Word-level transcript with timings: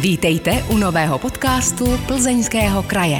Vítejte 0.00 0.50
u 0.74 0.76
nového 0.76 1.18
podcastu 1.18 1.84
Plzeňského 2.06 2.82
kraje. 2.82 3.18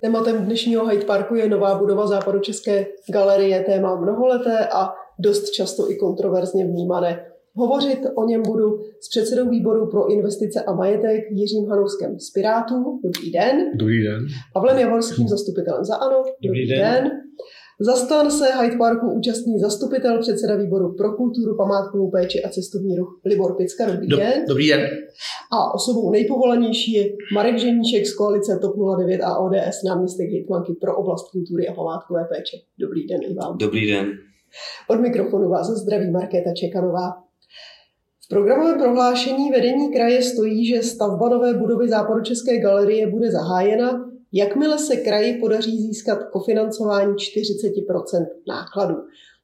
Tématem 0.00 0.44
dnešního 0.44 0.86
Hyde 0.86 1.04
Parku 1.04 1.34
je 1.34 1.48
nová 1.48 1.78
budova 1.78 2.06
západočeské 2.06 2.86
galerie, 3.12 3.60
téma 3.60 4.00
mnoholeté 4.00 4.68
a 4.68 4.88
dost 5.18 5.50
často 5.50 5.90
i 5.90 5.96
kontroverzně 5.96 6.66
vnímané. 6.66 7.24
Hovořit 7.54 7.98
o 8.14 8.24
něm 8.26 8.42
budu 8.42 8.78
s 9.00 9.08
předsedou 9.08 9.50
výboru 9.50 9.90
pro 9.90 10.12
investice 10.12 10.62
a 10.62 10.72
majetek 10.72 11.20
Jiřím 11.30 11.68
Hanouskem 11.70 12.18
z 12.20 12.30
Pirátů. 12.30 13.00
Dobrý 13.04 13.30
den. 13.32 13.70
Dobrý 13.74 14.04
den. 14.04 14.26
Pavlem 14.54 14.78
Javorským, 14.78 15.28
zastupitelem 15.28 15.84
za 15.84 15.96
ANO. 15.96 16.22
Dobrý, 16.44 16.66
Dobrý 16.66 16.68
den. 16.68 17.04
den. 17.04 17.10
Zastan 17.80 18.30
se 18.30 18.44
Hyde 18.60 18.76
Parku 18.76 19.10
účastní 19.10 19.58
zastupitel 19.58 20.20
předseda 20.20 20.56
výboru 20.56 20.94
pro 20.94 21.12
kulturu, 21.12 21.56
památkovou 21.56 22.10
péči 22.10 22.42
a 22.42 22.48
cestovní 22.48 22.96
ruch 22.96 23.20
Libor 23.24 23.56
Picka. 23.56 23.86
Dobrý 23.86 24.08
den. 24.08 24.44
Dobrý 24.48 24.68
den. 24.68 24.80
A 25.52 25.74
osobou 25.74 26.10
nejpovolanější 26.10 26.92
je 26.92 27.04
Marek 27.34 27.58
Ženíšek 27.58 28.06
z 28.06 28.14
koalice 28.14 28.58
TOP 28.62 28.74
09 28.98 29.20
a 29.20 29.38
ODS, 29.38 29.82
náměstek 29.88 30.30
hejtmanky 30.30 30.72
pro 30.80 30.96
oblast 30.96 31.30
kultury 31.30 31.68
a 31.68 31.74
památkové 31.74 32.24
péče. 32.24 32.56
Dobrý 32.78 33.06
den 33.06 33.20
i 33.22 33.34
vám. 33.34 33.58
Dobrý 33.58 33.90
den. 33.90 34.06
Od 34.90 35.00
mikrofonu 35.00 35.48
vás 35.48 35.66
zdraví 35.66 36.10
Markéta 36.10 36.50
Čekanová. 36.54 37.10
V 38.24 38.28
programovém 38.28 38.78
prohlášení 38.78 39.50
vedení 39.50 39.92
kraje 39.92 40.22
stojí, 40.22 40.66
že 40.66 40.82
stavba 40.82 41.28
nové 41.28 41.54
budovy 41.54 41.88
Západočeské 41.88 42.58
galerie 42.58 43.10
bude 43.10 43.30
zahájena 43.30 44.07
jakmile 44.32 44.78
se 44.78 44.96
kraji 44.96 45.40
podaří 45.40 45.78
získat 45.78 46.18
kofinancování 46.32 47.14
40% 47.14 48.26
nákladů. 48.48 48.96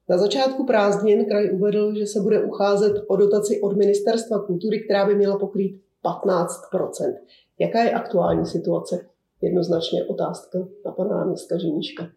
Na 0.09 0.17
začátku 0.17 0.65
prázdnin 0.65 1.25
kraj 1.25 1.49
uvedl, 1.53 1.95
že 1.95 2.05
se 2.05 2.19
bude 2.21 2.43
ucházet 2.43 2.93
o 3.07 3.15
dotaci 3.15 3.61
od 3.61 3.77
Ministerstva 3.77 4.39
kultury, 4.39 4.79
která 4.79 5.05
by 5.05 5.15
měla 5.15 5.39
pokrýt 5.39 5.81
15% 6.03 7.13
Jaká 7.59 7.83
je 7.83 7.91
aktuální 7.91 8.45
situace? 8.45 9.09
Jednoznačně 9.41 10.05
otázka 10.05 10.59
na 10.85 10.91
pana 10.91 11.17
náměstka 11.17 11.57
Ženíška. 11.57 12.09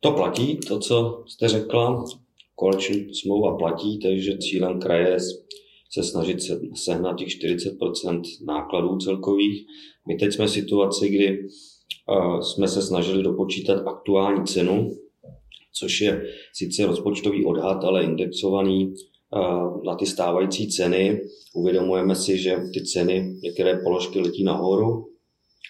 To 0.00 0.12
platí, 0.12 0.60
to, 0.68 0.78
co 0.78 1.24
jste 1.26 1.48
řekla, 1.48 2.04
koleční 2.54 3.14
smlouva 3.14 3.56
platí, 3.56 3.98
takže 3.98 4.38
cílem 4.38 4.80
kraje 4.80 5.08
je 5.08 5.18
se 5.94 6.02
snažit 6.02 6.38
sehnat 6.74 7.18
těch 7.18 7.28
40% 7.28 8.22
nákladů 8.46 8.98
celkových. 8.98 9.66
My 10.08 10.14
teď 10.14 10.32
jsme 10.32 10.46
v 10.46 10.50
situaci, 10.50 11.08
kdy 11.08 11.48
jsme 12.40 12.68
se 12.68 12.82
snažili 12.82 13.22
dopočítat 13.22 13.86
aktuální 13.86 14.46
cenu, 14.46 14.90
což 15.72 16.00
je 16.00 16.22
sice 16.52 16.86
rozpočtový 16.86 17.44
odhad, 17.44 17.84
ale 17.84 18.04
indexovaný 18.04 18.94
na 19.86 19.94
ty 19.94 20.06
stávající 20.06 20.68
ceny. 20.68 21.20
Uvědomujeme 21.54 22.14
si, 22.14 22.38
že 22.38 22.56
ty 22.74 22.84
ceny, 22.84 23.34
některé 23.42 23.76
položky 23.76 24.20
letí 24.20 24.44
nahoru 24.44 25.06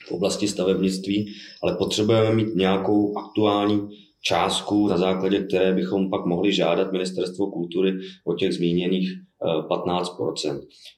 v 0.09 0.13
oblasti 0.13 0.49
stavebnictví, 0.49 1.27
ale 1.63 1.77
potřebujeme 1.77 2.35
mít 2.35 2.55
nějakou 2.55 3.19
aktuální 3.19 3.89
částku, 4.23 4.89
na 4.89 4.99
základě 4.99 5.41
které 5.41 5.73
bychom 5.73 6.11
pak 6.11 6.27
mohli 6.27 6.53
žádat 6.53 6.93
Ministerstvo 6.93 7.47
kultury 7.47 7.93
o 8.25 8.35
těch 8.35 8.53
zmíněných 8.53 9.09
15 9.69 10.17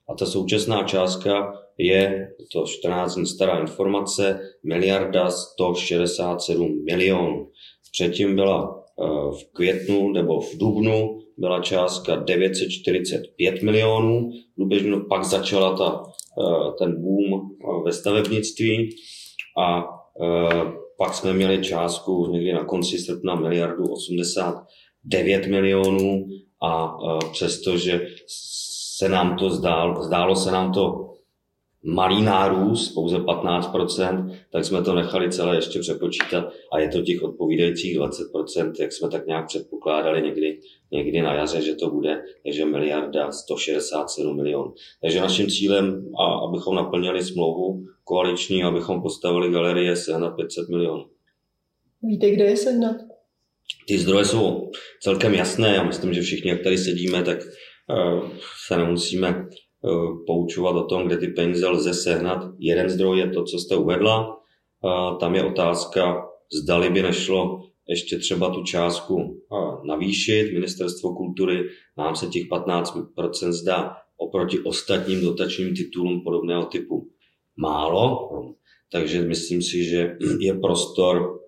A 0.09 0.15
ta 0.19 0.27
současná 0.27 0.83
částka 0.83 1.53
je, 1.79 2.29
to 2.53 2.65
14 2.67 3.15
dní 3.15 3.27
stará 3.27 3.59
informace, 3.61 4.41
miliarda 4.65 5.31
167 5.31 6.85
milionů. 6.85 7.49
Předtím 7.93 8.37
byla 8.37 8.85
eh, 9.01 9.05
v 9.31 9.53
květnu 9.53 10.13
nebo 10.13 10.41
v 10.41 10.59
dubnu 10.59 11.19
byla 11.39 11.61
částka 11.61 12.17
945 12.17 13.63
milionů. 13.63 14.31
Průběžně 14.55 14.97
pak 15.09 15.25
začala 15.25 15.77
ta, 15.77 16.03
eh, 16.41 16.73
ten 16.79 17.03
boom 17.03 17.41
eh, 17.41 17.83
ve 17.85 17.93
stavebnictví 17.93 18.89
a 19.59 19.85
pak 20.99 21.15
jsme 21.15 21.33
měli 21.33 21.65
částku 21.65 22.27
někdy 22.33 22.53
na 22.53 22.65
konci 22.65 22.99
srpna 22.99 23.35
miliardu 23.35 23.85
89 23.85 25.47
milionů 25.47 26.27
a 26.63 26.99
přestože 27.33 28.07
se 28.99 29.09
nám 29.09 29.37
to 29.37 29.51
zdálo, 29.51 30.03
zdálo 30.03 30.37
se 30.37 30.51
nám 30.51 30.73
to 30.73 31.13
malý 31.85 32.23
nárůst, 32.23 32.95
pouze 32.95 33.19
15%, 33.19 34.31
tak 34.53 34.65
jsme 34.65 34.83
to 34.83 34.95
nechali 34.95 35.31
celé 35.31 35.57
ještě 35.57 35.79
přepočítat 35.79 36.53
a 36.73 36.79
je 36.79 36.89
to 36.89 37.03
těch 37.03 37.23
odpovídajících 37.23 37.99
20%, 37.99 38.73
jak 38.81 38.93
jsme 38.93 39.11
tak 39.11 39.27
nějak 39.27 39.47
předpokládali 39.47 40.23
někdy, 40.23 40.61
někdy 40.93 41.23
na 41.23 41.35
jaře, 41.35 41.63
že 41.63 41.75
to 41.75 41.91
bude, 41.91 42.23
takže 42.43 42.65
miliarda 42.65 43.33
167 43.33 44.37
milionů. 44.37 44.75
Takže 45.03 45.21
naším 45.21 45.47
cílem, 45.47 46.13
a 46.21 46.25
abychom 46.49 46.75
naplnili 46.75 47.25
smlouvu 47.25 47.85
koaliční, 48.05 48.65
abychom 48.65 49.03
postavili 49.03 49.53
galerie, 49.53 49.97
sehnat 49.97 50.37
500 50.37 50.69
milionů. 50.69 51.05
Víte, 52.03 52.31
kde 52.31 52.45
je 52.45 52.57
sehnat? 52.57 52.97
Ty 53.87 53.99
zdroje 53.99 54.25
jsou 54.25 54.71
celkem 55.03 55.35
jasné. 55.35 55.75
Já 55.75 55.83
myslím, 55.83 56.15
že 56.15 56.23
všichni, 56.23 56.51
jak 56.51 56.63
tady 56.63 56.79
sedíme, 56.79 57.23
tak 57.23 57.39
uh, 57.39 58.31
se 58.67 58.77
nemusíme 58.77 59.47
Eh, 59.87 60.25
poučovat 60.27 60.77
o 60.77 60.85
tom, 60.85 61.07
kde 61.07 61.17
ty 61.17 61.27
peníze 61.29 61.69
lze 61.69 61.95
sehnat. 61.95 62.39
Jeden 62.59 62.91
zdroj 62.91 63.19
je 63.19 63.31
to, 63.31 63.45
co 63.45 63.59
jste 63.59 63.77
uvedla. 63.77 64.37
Tam 65.21 65.35
je 65.35 65.45
otázka, 65.45 66.27
zdali 66.63 66.91
by 66.91 67.03
nešlo 67.03 67.61
ještě 67.89 68.19
třeba 68.19 68.51
tu 68.51 68.63
částku 68.63 69.21
eh, 69.21 69.89
navýšit. 69.89 70.53
Ministerstvo 70.53 71.15
kultury 71.15 71.65
nám 71.99 72.17
se 72.17 72.27
těch 72.27 72.43
15% 72.43 73.53
zdá 73.53 73.97
oproti 74.17 74.59
ostatním 74.59 75.21
dotačním 75.21 75.77
titulům 75.77 76.21
podobného 76.25 76.65
typu 76.65 77.09
málo. 77.57 78.31
Takže 78.93 79.23
myslím 79.23 79.63
si, 79.63 79.85
že 79.85 80.17
je 80.41 80.55
prostor 80.55 81.41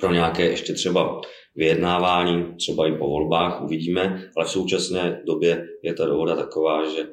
pro 0.00 0.12
nějaké 0.12 0.46
ještě 0.46 0.72
třeba 0.72 1.20
vyjednávání, 1.56 2.54
třeba 2.56 2.86
i 2.86 2.92
po 2.92 3.06
volbách, 3.06 3.62
uvidíme, 3.62 4.30
ale 4.36 4.46
v 4.46 4.50
současné 4.50 5.22
době 5.26 5.66
je 5.82 5.94
ta 5.94 6.06
dohoda 6.06 6.36
taková, 6.36 6.88
že 6.90 7.06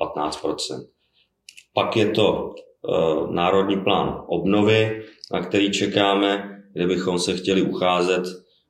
15% 0.00 0.86
Pak 1.74 1.96
je 1.96 2.10
to 2.10 2.54
eh, 2.54 3.34
národní 3.34 3.76
plán 3.76 4.24
obnovy, 4.28 5.02
na 5.32 5.40
který 5.40 5.72
čekáme, 5.72 6.48
kde 6.72 6.86
bychom 6.86 7.18
se 7.18 7.36
chtěli 7.36 7.62
ucházet 7.62 8.22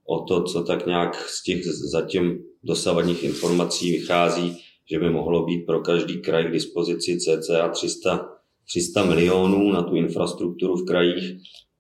o 0.09 0.25
to, 0.25 0.43
co 0.43 0.63
tak 0.63 0.87
nějak 0.87 1.15
z 1.15 1.43
těch 1.43 1.65
zatím 1.67 2.39
dosavadních 2.65 3.25
informací 3.25 3.93
vychází, 3.93 4.57
že 4.91 4.99
by 4.99 5.11
mohlo 5.11 5.45
být 5.45 5.67
pro 5.67 5.81
každý 5.81 6.23
kraj 6.23 6.45
k 6.45 6.53
dispozici 6.53 7.19
cca 7.19 7.69
300, 7.69 8.29
300 8.69 9.05
milionů 9.05 9.73
na 9.73 9.83
tu 9.83 9.97
infrastrukturu 9.97 10.77
v 10.77 10.87
krajích. 10.87 11.37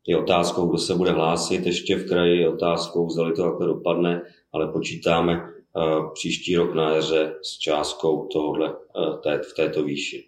Je 0.06 0.18
otázkou, 0.18 0.66
kdo 0.66 0.78
se 0.78 0.94
bude 0.94 1.10
hlásit 1.10 1.66
ještě 1.66 1.96
v 1.96 2.08
kraji, 2.08 2.40
je 2.40 2.48
otázkou, 2.48 3.10
zda 3.10 3.32
to 3.36 3.42
takhle 3.42 3.66
dopadne, 3.66 4.22
ale 4.52 4.72
počítáme 4.72 5.40
příští 6.14 6.56
rok 6.56 6.74
na 6.74 6.94
jaře 6.94 7.34
s 7.42 7.58
částkou 7.58 8.28
tohohle, 8.32 8.74
v 9.50 9.54
této 9.56 9.84
výši. 9.84 10.24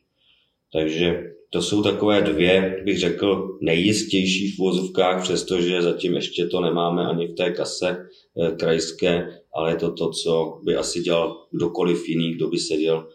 Takže 0.73 1.35
to 1.51 1.63
jsou 1.63 1.83
takové 1.83 2.23
dvě, 2.23 2.83
bych 2.85 2.99
řekl, 2.99 3.59
nejistější 3.61 4.51
v 4.51 4.59
vozovkách, 4.59 5.23
přestože 5.23 5.83
zatím 5.83 6.15
ještě 6.15 6.47
to 6.47 6.61
nemáme 6.61 7.07
ani 7.07 7.27
v 7.27 7.35
té 7.35 7.51
kase 7.51 7.89
e, 7.89 8.51
krajské, 8.57 9.41
ale 9.55 9.71
je 9.71 9.77
to 9.77 9.93
to, 9.93 10.11
co 10.11 10.59
by 10.63 10.77
asi 10.77 11.01
dělal 11.01 11.47
kdokoliv 11.51 12.09
jiný, 12.09 12.35
kdo 12.35 12.49
by 12.49 12.59
seděl 12.59 13.09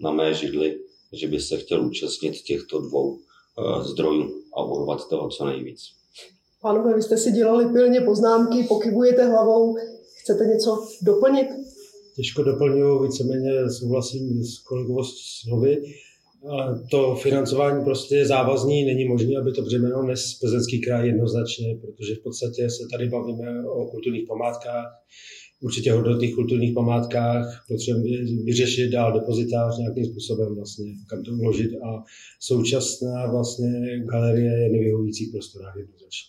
na 0.00 0.10
mé 0.10 0.34
židli, 0.34 0.78
že 1.12 1.28
by 1.28 1.40
se 1.40 1.56
chtěl 1.56 1.86
účastnit 1.86 2.42
těchto 2.42 2.80
dvou 2.80 3.18
zdrojů 3.82 4.42
a 4.56 4.64
urvat 4.64 5.08
toho 5.08 5.28
co 5.28 5.46
nejvíc. 5.46 5.80
Pánové, 6.62 6.94
vy 6.94 7.02
jste 7.02 7.16
si 7.16 7.32
dělali 7.32 7.72
pilně 7.72 8.00
poznámky, 8.00 8.64
pokyvujete 8.68 9.24
hlavou. 9.26 9.76
Chcete 10.22 10.44
něco 10.44 10.86
doplnit? 11.02 11.46
Těžko 12.16 12.42
doplňuji, 12.42 13.02
víceméně 13.02 13.70
souhlasím 13.70 14.44
s 14.44 14.58
kolegou 14.58 15.04
slovy. 15.04 15.82
To 16.90 17.14
financování 17.14 17.84
prostě 17.84 18.16
je 18.16 18.26
závazný, 18.26 18.84
není 18.84 19.04
možné, 19.04 19.40
aby 19.40 19.52
to 19.52 19.62
břemeno 19.62 20.02
nes 20.02 20.38
Plzeňský 20.40 20.80
kraj 20.80 21.06
jednoznačně, 21.06 21.78
protože 21.80 22.14
v 22.14 22.22
podstatě 22.22 22.70
se 22.70 22.82
tady 22.92 23.08
bavíme 23.08 23.68
o 23.68 23.86
kulturních 23.86 24.28
památkách, 24.28 24.86
určitě 25.60 25.92
hodnotných 25.92 26.34
kulturních 26.34 26.74
památkách, 26.74 27.64
potřebujeme 27.68 28.42
vyřešit 28.44 28.90
dál 28.90 29.20
depozitář 29.20 29.78
nějakým 29.78 30.04
způsobem 30.04 30.54
vlastně, 30.56 30.84
kam 31.10 31.22
to 31.22 31.32
uložit 31.32 31.70
a 31.70 32.02
současná 32.40 33.30
vlastně 33.30 34.02
galerie 34.10 34.62
je 34.62 34.68
nevyhovující 34.72 35.26
prostorách 35.26 35.76
jednoznačně. 35.76 36.28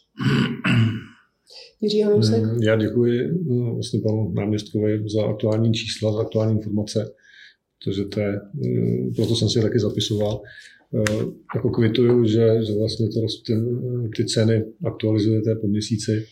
Jiří 1.82 2.02
Hanousek? 2.02 2.44
Mm, 2.44 2.64
já 2.64 2.76
děkuji 2.76 3.28
mm, 3.28 3.74
vlastně 3.74 4.00
panu 4.00 4.32
náměstkovi 4.34 5.04
za 5.10 5.26
aktuální 5.26 5.74
čísla, 5.74 6.14
za 6.14 6.22
aktuální 6.22 6.54
informace, 6.54 7.12
protože 7.80 8.06
to 8.06 8.20
je, 8.20 8.40
mm, 8.54 9.14
proto 9.16 9.36
jsem 9.36 9.50
si 9.50 9.62
taky 9.62 9.80
zapisoval. 9.80 10.42
Eh, 10.96 11.26
jako 11.56 11.70
kvituju, 11.70 12.26
že, 12.26 12.66
že 12.66 12.74
vlastně 12.80 13.08
to, 13.08 13.20
ty, 13.46 13.54
ty 14.18 14.26
ceny 14.26 14.66
aktualizujete 14.86 15.56
po 15.56 15.68
měsíci. 15.68 16.26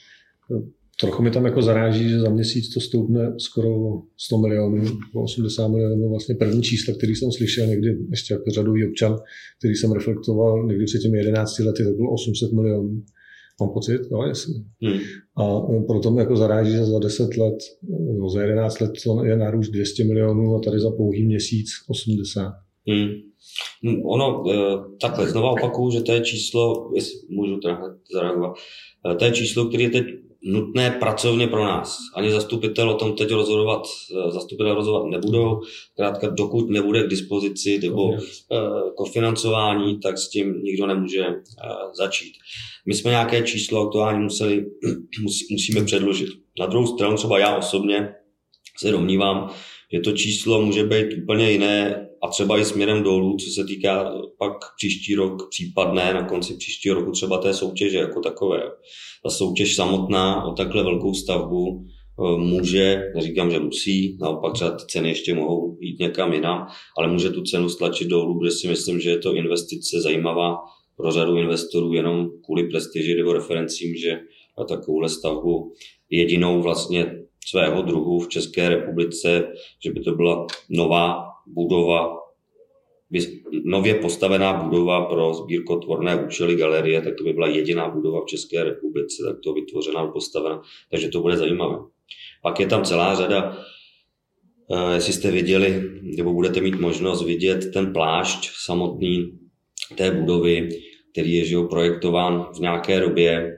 Trochu 1.01 1.23
mi 1.23 1.31
tam 1.31 1.45
jako 1.45 1.61
zaráží, 1.61 2.09
že 2.09 2.19
za 2.19 2.29
měsíc 2.29 2.73
to 2.73 2.79
stoupne 2.79 3.33
skoro 3.37 4.01
100 4.17 4.37
milionů, 4.37 4.83
80 5.15 5.67
milionů, 5.67 6.09
vlastně 6.09 6.35
první 6.35 6.63
čísla, 6.63 6.93
který 6.97 7.15
jsem 7.15 7.31
slyšel 7.31 7.67
někdy 7.67 7.97
ještě 8.09 8.33
jako 8.33 8.51
řadový 8.51 8.87
občan, 8.87 9.17
který 9.59 9.75
jsem 9.75 9.91
reflektoval 9.91 10.67
někdy 10.67 10.85
před 10.85 10.99
těmi 10.99 11.17
11 11.17 11.59
lety, 11.59 11.83
tak 11.83 11.95
bylo 11.95 12.11
800 12.11 12.51
milionů. 12.51 13.03
Mám 13.61 13.69
pocit, 13.69 14.01
jo, 14.11 14.21
jasně. 14.21 14.55
Hmm. 14.81 14.99
A 15.37 15.59
proto 15.87 16.11
mi 16.11 16.19
jako 16.19 16.35
zaráží, 16.35 16.71
že 16.71 16.85
za 16.85 16.99
10 16.99 17.37
let, 17.37 17.57
no 18.19 18.29
za 18.29 18.41
11 18.41 18.79
let 18.79 18.91
to 19.03 19.25
je 19.25 19.37
nárůst 19.37 19.69
200 19.69 20.03
milionů 20.03 20.55
a 20.55 20.59
tady 20.59 20.79
za 20.79 20.91
pouhý 20.91 21.25
měsíc 21.25 21.67
80. 21.89 22.53
Hmm. 22.89 23.09
Ono, 24.05 24.43
eh, 24.51 24.77
takhle, 25.01 25.29
znovu 25.29 25.47
opakuju, 25.47 25.91
že 25.91 26.01
to 26.01 26.11
je 26.11 26.21
číslo, 26.21 26.91
jestli 26.95 27.19
můžu 27.29 27.57
teda 27.57 27.79
zareagovat, 28.13 28.55
eh, 29.11 29.15
to 29.15 29.25
je 29.25 29.31
číslo, 29.31 29.65
které 29.65 29.83
je 29.83 29.89
teď 29.89 30.05
nutné 30.47 30.91
pracovně 30.91 31.47
pro 31.47 31.65
nás. 31.65 31.97
Ani 32.15 32.31
zastupitel 32.31 32.89
o 32.89 32.93
tom 32.93 33.15
teď 33.15 33.31
rozhodovat, 33.31 33.81
eh, 34.11 34.31
zastupitel 34.31 34.75
rozhodovat 34.75 35.09
nebudou. 35.09 35.61
Krátka, 35.95 36.29
dokud 36.29 36.69
nebude 36.69 37.03
k 37.03 37.09
dispozici 37.09 37.79
nebo 37.79 38.11
kofinancování, 38.95 39.99
tak 39.99 40.17
s 40.17 40.29
tím 40.29 40.61
nikdo 40.63 40.87
nemůže 40.87 41.25
začít. 41.93 42.33
My 42.85 42.93
jsme 42.93 43.11
nějaké 43.11 43.41
číslo 43.41 43.87
aktuálně 43.87 44.19
museli, 44.19 44.65
musíme 45.51 45.85
předložit. 45.85 46.29
Na 46.59 46.65
druhou 46.65 46.87
stranu 46.87 47.17
třeba 47.17 47.39
já 47.39 47.57
osobně 47.57 48.09
se 48.77 48.91
domnívám, 48.91 49.49
že 49.93 49.99
to 49.99 50.11
číslo 50.11 50.61
může 50.61 50.83
být 50.83 51.07
úplně 51.23 51.51
jiné 51.51 52.06
a 52.21 52.27
třeba 52.27 52.57
i 52.57 52.65
směrem 52.65 53.03
dolů, 53.03 53.37
co 53.37 53.51
se 53.51 53.67
týká 53.67 54.13
pak 54.37 54.53
příští 54.77 55.15
rok 55.15 55.49
případné, 55.49 56.13
na 56.13 56.23
konci 56.23 56.53
příštího 56.53 56.95
roku 56.95 57.11
třeba 57.11 57.37
té 57.37 57.53
soutěže 57.53 57.97
jako 57.97 58.21
takové. 58.21 58.61
Ta 59.23 59.29
soutěž 59.29 59.75
samotná 59.75 60.43
o 60.43 60.53
takhle 60.53 60.83
velkou 60.83 61.13
stavbu 61.13 61.85
eh, 61.85 62.37
může, 62.37 63.03
neříkám, 63.15 63.51
že 63.51 63.59
musí, 63.59 64.17
naopak 64.21 64.53
třeba 64.53 64.71
ty 64.71 64.83
ceny 64.87 65.09
ještě 65.09 65.35
mohou 65.35 65.77
jít 65.81 65.99
někam 65.99 66.33
jinam, 66.33 66.67
ale 66.97 67.07
může 67.07 67.29
tu 67.29 67.41
cenu 67.41 67.69
stlačit 67.69 68.07
dolů, 68.07 68.39
protože 68.39 68.51
si 68.51 68.67
myslím, 68.67 68.99
že 68.99 69.09
je 69.09 69.17
to 69.17 69.35
investice 69.35 70.01
zajímavá 70.01 70.57
pro 70.97 71.11
řadu 71.11 71.37
investorů 71.37 71.93
jenom 71.93 72.29
kvůli 72.45 72.63
prestiži 72.63 73.15
nebo 73.15 73.33
referencím, 73.33 73.95
že 73.95 74.19
takovouhle 74.67 75.09
stavbu 75.09 75.73
jedinou 76.09 76.61
vlastně 76.61 77.15
svého 77.47 77.81
druhu 77.81 78.19
v 78.19 78.29
České 78.29 78.69
republice, 78.69 79.47
že 79.85 79.91
by 79.91 79.99
to 79.99 80.15
byla 80.15 80.47
nová 80.69 81.26
budova, 81.53 82.17
nově 83.65 83.95
postavená 83.95 84.53
budova 84.53 85.05
pro 85.05 85.33
sbírkotvorné 85.33 86.25
účely 86.25 86.55
galerie, 86.55 87.01
tak 87.01 87.15
to 87.15 87.23
by 87.23 87.33
byla 87.33 87.47
jediná 87.47 87.89
budova 87.89 88.21
v 88.21 88.25
České 88.25 88.63
republice, 88.63 89.23
tak 89.27 89.37
to 89.43 89.53
vytvořená, 89.53 90.07
postavená, 90.07 90.61
takže 90.91 91.09
to 91.09 91.21
bude 91.21 91.37
zajímavé. 91.37 91.77
Pak 92.41 92.59
je 92.59 92.67
tam 92.67 92.83
celá 92.83 93.15
řada, 93.15 93.57
eh, 94.71 94.93
jestli 94.93 95.13
jste 95.13 95.31
viděli, 95.31 95.83
nebo 96.17 96.33
budete 96.33 96.61
mít 96.61 96.79
možnost 96.79 97.25
vidět 97.25 97.71
ten 97.73 97.93
plášť 97.93 98.49
samotný 98.65 99.39
té 99.95 100.11
budovy, 100.11 100.69
který 101.11 101.33
je 101.33 101.45
že 101.45 101.57
projektován 101.69 102.47
v 102.57 102.59
nějaké 102.59 102.99
době, 102.99 103.57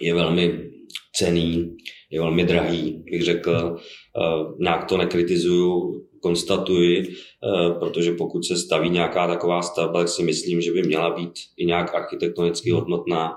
je 0.00 0.14
velmi 0.14 0.70
cený, 1.14 1.76
je 2.10 2.20
velmi 2.20 2.44
drahý, 2.44 3.02
bych 3.10 3.22
řekl. 3.22 3.76
Eh, 3.76 4.44
nějak 4.58 4.84
to 4.84 4.96
nekritizuju, 4.96 6.06
konstatuji, 6.20 7.02
eh, 7.08 7.70
protože 7.78 8.12
pokud 8.12 8.44
se 8.44 8.56
staví 8.56 8.90
nějaká 8.90 9.26
taková 9.26 9.62
stavba, 9.62 10.00
tak 10.00 10.08
si 10.08 10.22
myslím, 10.22 10.60
že 10.60 10.72
by 10.72 10.82
měla 10.82 11.10
být 11.10 11.32
i 11.56 11.66
nějak 11.66 11.94
architektonicky 11.94 12.70
hodnotná, 12.70 13.32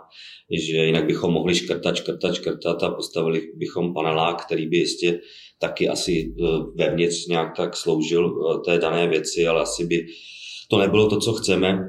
že 0.52 0.78
jinak 0.78 1.06
bychom 1.06 1.34
mohli 1.34 1.56
škrtat, 1.56 1.96
škrtat, 1.96 2.36
škrtat 2.36 2.84
a 2.84 2.90
postavili 2.90 3.42
bychom 3.56 3.94
panelák, 3.94 4.46
který 4.46 4.68
by 4.68 4.78
jistě 4.78 5.20
taky 5.60 5.90
asi 5.90 6.34
eh, 6.34 6.46
vevnitř 6.76 7.28
nějak 7.28 7.58
tak 7.58 7.78
sloužil 7.78 8.34
té 8.66 8.78
dané 8.78 9.08
věci, 9.08 9.48
ale 9.48 9.62
asi 9.62 9.86
by 9.86 10.06
to 10.70 10.78
nebylo 10.78 11.10
to, 11.10 11.20
co 11.20 11.34
chceme. 11.34 11.80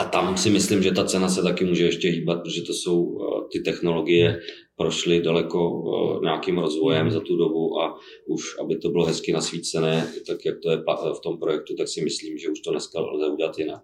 A 0.00 0.04
tam 0.04 0.36
si 0.36 0.50
myslím, 0.50 0.82
že 0.82 0.90
ta 0.90 1.04
cena 1.04 1.28
se 1.28 1.42
taky 1.42 1.64
může 1.64 1.84
ještě 1.84 2.08
hýbat, 2.08 2.42
protože 2.42 2.62
to 2.62 2.74
jsou 2.74 3.18
ty 3.52 3.60
technologie 3.60 4.40
prošly 4.76 5.22
daleko 5.22 5.60
eh, 5.60 6.24
nějakým 6.24 6.58
rozvojem 6.58 7.10
za 7.10 7.20
tu 7.20 7.36
dobu 7.36 7.80
a 7.80 7.98
už, 8.26 8.42
aby 8.60 8.76
to 8.76 8.90
bylo 8.90 9.04
hezky 9.04 9.32
nasvícené, 9.32 10.06
tak 10.26 10.38
jak 10.46 10.54
to 10.62 10.70
je 10.70 10.76
v 11.16 11.20
tom 11.22 11.38
projektu, 11.38 11.74
tak 11.76 11.88
si 11.88 12.04
myslím, 12.04 12.38
že 12.38 12.48
už 12.48 12.60
to 12.60 12.70
dneska 12.70 13.00
lze 13.00 13.32
udělat 13.32 13.58
jinak. 13.58 13.82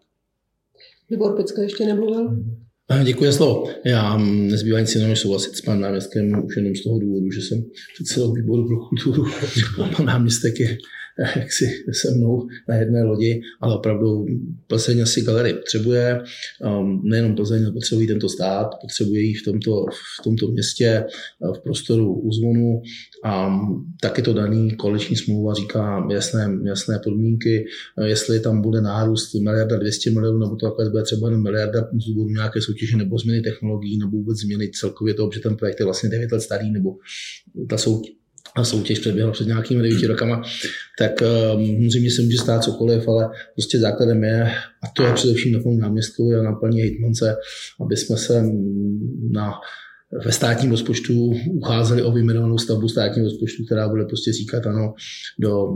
Libor 1.11 1.37
Pecka 1.37 1.63
ještě 1.63 1.85
nemluvil? 1.85 2.29
Děkuji 3.05 3.25
za 3.25 3.33
slovo. 3.33 3.69
Já 3.85 4.17
nezbývá 4.19 4.81
nic 4.81 4.95
jiného, 4.95 5.11
než 5.11 5.21
souhlasit 5.21 5.57
s 5.57 5.61
panem 5.61 5.81
náměstkem 5.81 6.45
už 6.45 6.57
jenom 6.57 6.75
z 6.75 6.83
toho 6.83 6.99
důvodu, 6.99 7.31
že 7.31 7.41
jsem 7.41 7.65
předsedou 7.95 8.33
výboru 8.33 8.67
pro 8.67 8.77
kulturu 8.77 9.25
a 9.83 9.89
pan 9.97 10.07
náměstek 10.07 10.61
je 10.61 10.79
jak 11.37 11.53
si 11.53 11.65
se 11.93 12.11
mnou 12.11 12.47
na 12.69 12.75
jedné 12.75 13.05
lodi, 13.05 13.41
ale 13.61 13.77
opravdu 13.77 14.27
Plzeň 14.67 15.03
asi 15.03 15.23
galerii 15.23 15.55
potřebuje. 15.55 16.23
Um, 16.81 17.03
nejenom 17.05 17.35
Plzeň, 17.35 17.63
ale 17.65 17.73
potřebují 17.73 18.07
tento 18.07 18.29
stát, 18.29 18.71
potřebuje 18.81 19.21
ji 19.21 19.35
v 19.35 19.45
tomto, 19.45 19.87
v 20.21 20.25
tomto 20.25 20.49
městě, 20.49 21.05
uh, 21.39 21.55
v 21.55 21.63
prostoru 21.63 22.15
úzvonu 22.15 22.83
a 23.25 23.47
um, 23.47 23.85
taky 24.01 24.23
to 24.23 24.33
daný 24.33 24.77
koaliční 24.77 25.17
smlouva 25.17 25.55
říká 25.55 26.07
jasné, 26.11 26.59
jasné 26.65 27.01
podmínky, 27.05 27.65
uh, 27.99 28.05
jestli 28.05 28.41
tam 28.41 28.63
bude 28.63 28.81
nárůst 28.81 29.35
miliarda 29.35 29.77
200 29.77 30.11
milionů, 30.11 30.39
nebo 30.39 30.57
to 30.57 30.67
takhle 30.67 30.91
bude 30.91 31.03
třeba 31.03 31.29
jenom 31.29 31.43
miliarda 31.43 31.89
z 32.03 32.07
důvodu 32.07 32.31
nějaké 32.31 32.61
soutěže 32.63 32.97
nebo 32.97 33.19
změny 33.19 33.41
technologií, 33.41 33.99
nebo 33.99 34.11
vůbec 34.17 34.39
změny 34.39 34.71
celkově 34.71 35.15
toho, 35.15 35.31
že 35.33 35.41
ten 35.41 35.57
projekt 35.57 35.81
je 35.81 35.85
vlastně 35.85 36.09
9 36.09 36.33
let 36.33 36.41
starý, 36.41 36.73
nebo 36.73 36.97
ta 37.69 37.79
soutěž 37.79 38.26
soutěž 38.65 38.99
předběhla 38.99 39.33
před 39.33 39.47
nějakými 39.47 39.83
devíti 39.83 40.07
rokama, 40.07 40.43
tak 40.99 41.13
um, 41.55 41.91
zřejmě 41.91 42.11
se 42.11 42.23
může 42.23 42.37
stát 42.37 42.65
cokoliv, 42.65 43.09
ale 43.09 43.29
prostě 43.55 43.79
základem 43.79 44.25
je, 44.25 44.43
a 44.83 44.87
to 44.97 45.03
je 45.03 45.13
především 45.13 45.53
na 45.53 45.63
tom 45.63 45.79
náměstku 45.79 46.33
a 46.41 46.43
na 46.43 46.53
plní 46.53 46.81
hejtmance, 46.81 47.37
aby 47.81 47.97
jsme 47.97 48.17
se 48.17 48.45
na 49.33 49.53
ve 50.25 50.33
státním 50.33 50.71
rozpočtu 50.71 51.33
ucházeli 51.53 52.03
o 52.03 52.13
vyjmenovanou 52.13 52.59
stavbu 52.59 52.89
státního 52.89 53.29
rozpočtu, 53.29 53.65
která 53.65 53.89
bude 53.89 54.05
prostě 54.05 54.33
říkat 54.33 54.67
ano, 54.67 54.95
do 55.39 55.67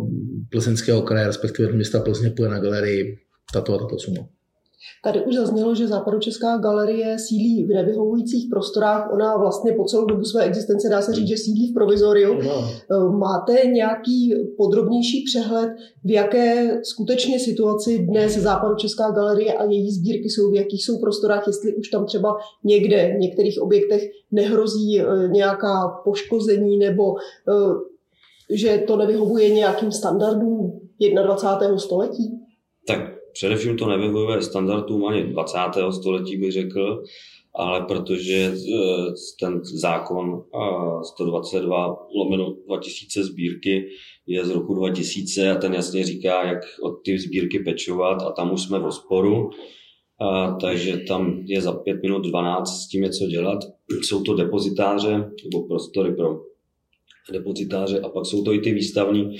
plzeňského 0.50 1.02
kraje, 1.02 1.26
respektive 1.26 1.68
do 1.68 1.74
města 1.74 2.00
Plzně 2.00 2.30
půjde 2.30 2.50
na 2.50 2.58
galerii 2.58 3.18
tato 3.52 3.74
a 3.74 3.78
tato 3.78 3.98
suma. 3.98 4.28
Tady 5.04 5.24
už 5.24 5.34
zaznělo, 5.34 5.74
že 5.74 5.88
Západočeská 5.88 6.56
galerie 6.56 7.18
sídlí 7.18 7.64
v 7.64 7.68
nevyhovujících 7.68 8.48
prostorách. 8.50 9.12
Ona 9.12 9.36
vlastně 9.36 9.72
po 9.72 9.84
celou 9.84 10.04
dobu 10.04 10.24
své 10.24 10.44
existence 10.44 10.88
dá 10.88 11.02
se 11.02 11.14
říct, 11.14 11.28
že 11.28 11.36
sídlí 11.36 11.70
v 11.70 11.74
provizoriu. 11.74 12.38
No. 12.42 13.12
Máte 13.18 13.66
nějaký 13.66 14.34
podrobnější 14.56 15.24
přehled, 15.24 15.70
v 16.04 16.10
jaké 16.10 16.80
skutečně 16.84 17.38
situaci 17.38 17.98
dnes 17.98 18.36
Západočeská 18.36 19.10
galerie 19.10 19.52
a 19.52 19.64
její 19.64 19.90
sbírky 19.90 20.30
jsou, 20.30 20.50
v 20.50 20.54
jakých 20.54 20.84
jsou 20.84 20.98
prostorách, 20.98 21.46
jestli 21.46 21.74
už 21.74 21.88
tam 21.88 22.06
třeba 22.06 22.36
někde, 22.64 23.14
v 23.16 23.18
některých 23.18 23.62
objektech 23.62 24.02
nehrozí 24.30 25.00
eh, 25.00 25.28
nějaká 25.28 25.88
poškození 26.04 26.78
nebo 26.78 27.14
eh, 27.48 27.90
že 28.52 28.78
to 28.86 28.96
nevyhovuje 28.96 29.50
nějakým 29.50 29.92
standardům 29.92 30.80
21. 31.00 31.78
století? 31.78 32.40
Tak 32.88 33.19
především 33.32 33.76
to 33.76 33.88
nevyhovuje 33.88 34.42
standardům 34.42 35.06
ani 35.06 35.22
20. 35.22 35.58
století, 35.90 36.36
bych 36.36 36.52
řekl, 36.52 37.02
ale 37.54 37.82
protože 37.82 38.34
e, 38.34 38.52
ten 39.40 39.60
zákon 39.64 40.42
122 41.14 41.96
lomeno 42.14 42.56
2000 42.66 43.24
sbírky 43.24 43.88
je 44.26 44.44
z 44.44 44.50
roku 44.50 44.74
2000 44.74 45.50
a 45.50 45.54
ten 45.54 45.74
jasně 45.74 46.04
říká, 46.04 46.44
jak 46.44 46.58
od 46.82 47.02
ty 47.04 47.18
sbírky 47.18 47.58
pečovat 47.58 48.22
a 48.22 48.30
tam 48.30 48.52
už 48.52 48.62
jsme 48.62 48.78
v 48.78 48.84
rozporu. 48.84 49.50
A, 50.20 50.50
takže 50.60 50.96
tam 50.96 51.42
je 51.44 51.60
za 51.60 51.72
5 51.72 52.02
minut 52.02 52.26
12 52.26 52.84
s 52.84 52.88
tím 52.88 53.02
něco 53.02 53.26
dělat. 53.26 53.58
Jsou 54.02 54.22
to 54.22 54.34
depozitáře 54.34 55.30
nebo 55.44 55.66
prostory 55.68 56.14
pro 56.14 56.40
depozitáře 57.32 58.00
a 58.00 58.08
pak 58.08 58.26
jsou 58.26 58.44
to 58.44 58.52
i 58.52 58.58
ty 58.58 58.72
výstavní 58.72 59.36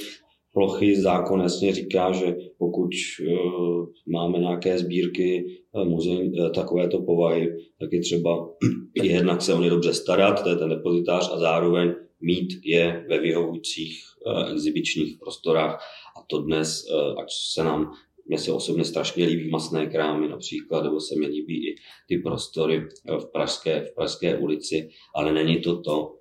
plochy. 0.52 1.00
Zákon 1.00 1.40
jasně 1.40 1.74
říká, 1.74 2.12
že 2.12 2.36
pokud 2.58 2.90
uh, 3.20 3.86
máme 4.12 4.38
nějaké 4.38 4.78
sbírky 4.78 5.44
uh, 5.72 5.84
muzeí 5.88 6.32
uh, 6.32 6.52
takovéto 6.52 7.02
povahy, 7.02 7.48
tak 7.80 7.92
je 7.92 8.00
třeba 8.00 8.48
jednak 9.02 9.42
se 9.42 9.54
o 9.54 9.60
ně 9.60 9.70
dobře 9.70 9.94
starat, 9.94 10.42
to 10.42 10.48
je 10.48 10.56
ten 10.56 10.68
depozitář, 10.68 11.30
a 11.32 11.38
zároveň 11.38 11.94
mít 12.20 12.48
je 12.64 13.06
ve 13.08 13.18
vyhovujících 13.18 14.04
exibičních 14.52 15.18
prostorách. 15.18 15.74
A 16.16 16.22
to 16.26 16.42
dnes, 16.42 16.84
ať 17.18 17.26
se 17.54 17.64
nám 17.64 17.92
mně 18.30 18.38
se 18.38 18.52
osobně 18.52 18.84
strašně 18.84 19.26
líbí 19.26 19.50
masné 19.50 19.86
krámy 19.86 20.28
například, 20.28 20.84
nebo 20.84 21.00
se 21.00 21.14
mi 21.18 21.26
líbí 21.26 21.68
i 21.68 21.74
ty 22.08 22.18
prostory 22.18 22.88
v 23.20 23.32
Pražské, 23.32 23.80
v 23.80 23.94
Pražské 23.94 24.38
ulici, 24.38 24.88
ale 25.14 25.32
není 25.32 25.60
to 25.60 25.80
to, 25.80 26.16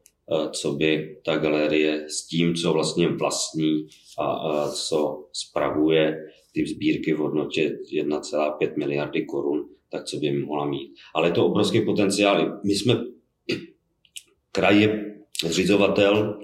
co 0.51 0.73
by 0.73 1.17
ta 1.25 1.37
galerie 1.37 2.05
s 2.09 2.27
tím, 2.27 2.55
co 2.55 2.73
vlastně 2.73 3.07
vlastní 3.07 3.87
a, 4.19 4.25
a 4.25 4.71
co 4.71 5.27
spravuje 5.33 6.17
ty 6.53 6.65
sbírky 6.65 7.13
v 7.13 7.17
hodnotě 7.17 7.77
1,5 7.93 8.77
miliardy 8.77 9.25
korun, 9.25 9.69
tak 9.91 10.03
co 10.03 10.17
by 10.17 10.31
mohla 10.31 10.65
mít. 10.65 10.93
Ale 11.15 11.27
je 11.27 11.31
to 11.31 11.45
obrovský 11.45 11.81
potenciál. 11.81 12.59
My 12.65 12.73
jsme, 12.73 13.03
kraj 14.51 14.81
je 14.81 15.15
zřizovatel 15.45 16.39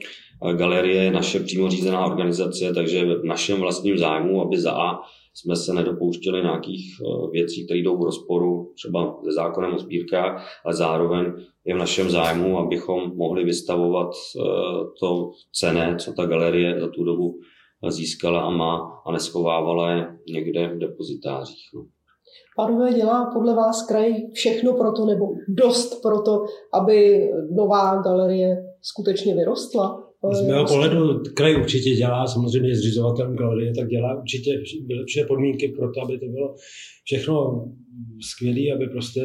galerie 0.54 1.04
je 1.04 1.12
naše 1.12 1.40
přímo 1.40 1.70
řízená 1.70 2.06
organizace, 2.06 2.74
takže 2.74 3.06
v 3.06 3.26
našem 3.26 3.60
vlastním 3.60 3.98
zájmu, 3.98 4.42
aby 4.42 4.60
za 4.60 4.72
A 4.72 5.00
jsme 5.34 5.56
se 5.56 5.74
nedopouštěli 5.74 6.42
nějakých 6.42 6.86
eh, 7.02 7.32
věcí, 7.32 7.66
které 7.66 7.80
jdou 7.80 7.98
v 7.98 8.04
rozporu 8.04 8.72
třeba 8.76 9.20
se 9.24 9.32
zákonem 9.32 9.74
o 9.74 9.80
sbírkách, 9.80 10.62
ale 10.66 10.74
zároveň 10.74 11.26
je 11.66 11.76
v 11.76 11.78
našem 11.78 12.10
zájmu, 12.10 12.60
abychom 12.60 13.16
mohli 13.16 13.44
vystavovat 13.44 14.10
eh, 14.10 14.42
to 15.00 15.32
cené, 15.54 15.96
co 16.00 16.14
ta 16.14 16.26
galerie 16.26 16.80
za 16.80 16.88
tu 16.88 17.04
dobu 17.04 17.40
získala 17.90 18.42
a 18.42 18.50
má 18.50 19.02
a 19.06 19.12
neschovávala 19.12 19.92
je 19.92 20.08
někde 20.34 20.68
v 20.68 20.78
depozitářích. 20.78 21.70
No. 21.76 21.86
Dělá 22.94 23.32
podle 23.34 23.56
vás 23.56 23.88
kraj 23.88 24.14
všechno 24.34 24.74
pro 24.74 24.92
to, 24.92 25.06
nebo 25.06 25.26
dost 25.48 26.02
pro 26.02 26.22
to, 26.22 26.46
aby 26.74 27.30
nová 27.52 28.02
galerie 28.02 28.58
skutečně 28.82 29.36
vyrostla? 29.36 30.05
Z 30.32 30.48
mého 30.48 30.66
pohledu 30.66 31.24
kraj 31.34 31.56
určitě 31.56 31.90
dělá, 31.90 32.28
samozřejmě 32.28 32.76
zřizovatelem 32.76 33.36
galerie, 33.36 33.74
tak 33.74 33.88
dělá 33.88 34.20
určitě 34.22 34.64
vylepšuje 34.86 35.26
podmínky 35.26 35.68
pro 35.68 35.92
to, 35.92 36.02
aby 36.02 36.20
to 36.20 36.26
bylo 36.26 36.56
všechno 37.04 37.66
skvělé, 38.22 38.76
aby 38.76 38.88
prostě 38.88 39.22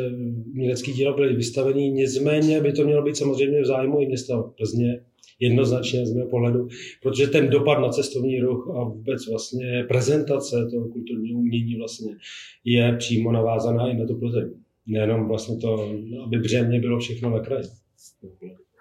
umělecký 0.52 0.92
díla 0.92 1.12
byly 1.12 1.36
vystavený. 1.36 1.90
Nicméně 1.90 2.60
by 2.60 2.72
to 2.72 2.84
mělo 2.84 3.02
být 3.02 3.16
samozřejmě 3.16 3.62
v 3.62 3.66
zájmu 3.66 4.00
i 4.00 4.06
města 4.06 4.42
Plzně, 4.42 5.00
jednoznačně 5.40 6.06
z 6.06 6.14
mého 6.14 6.28
pohledu, 6.28 6.68
protože 7.02 7.26
ten 7.26 7.48
dopad 7.48 7.78
na 7.78 7.88
cestovní 7.88 8.40
ruch 8.40 8.70
a 8.76 8.84
vůbec 8.84 9.28
vlastně 9.30 9.84
prezentace 9.88 10.68
toho 10.70 10.88
kulturního 10.88 11.40
umění 11.40 11.76
vlastně 11.76 12.16
je 12.64 12.96
přímo 12.98 13.32
navázaná 13.32 13.90
i 13.90 13.96
na 13.96 14.06
tu 14.06 14.18
Plzeň. 14.18 14.50
Nejenom 14.86 15.28
vlastně 15.28 15.56
to, 15.56 15.90
aby 16.24 16.38
břemě 16.38 16.80
bylo 16.80 16.98
všechno 16.98 17.30
na 17.30 17.40
kraji. 17.40 17.64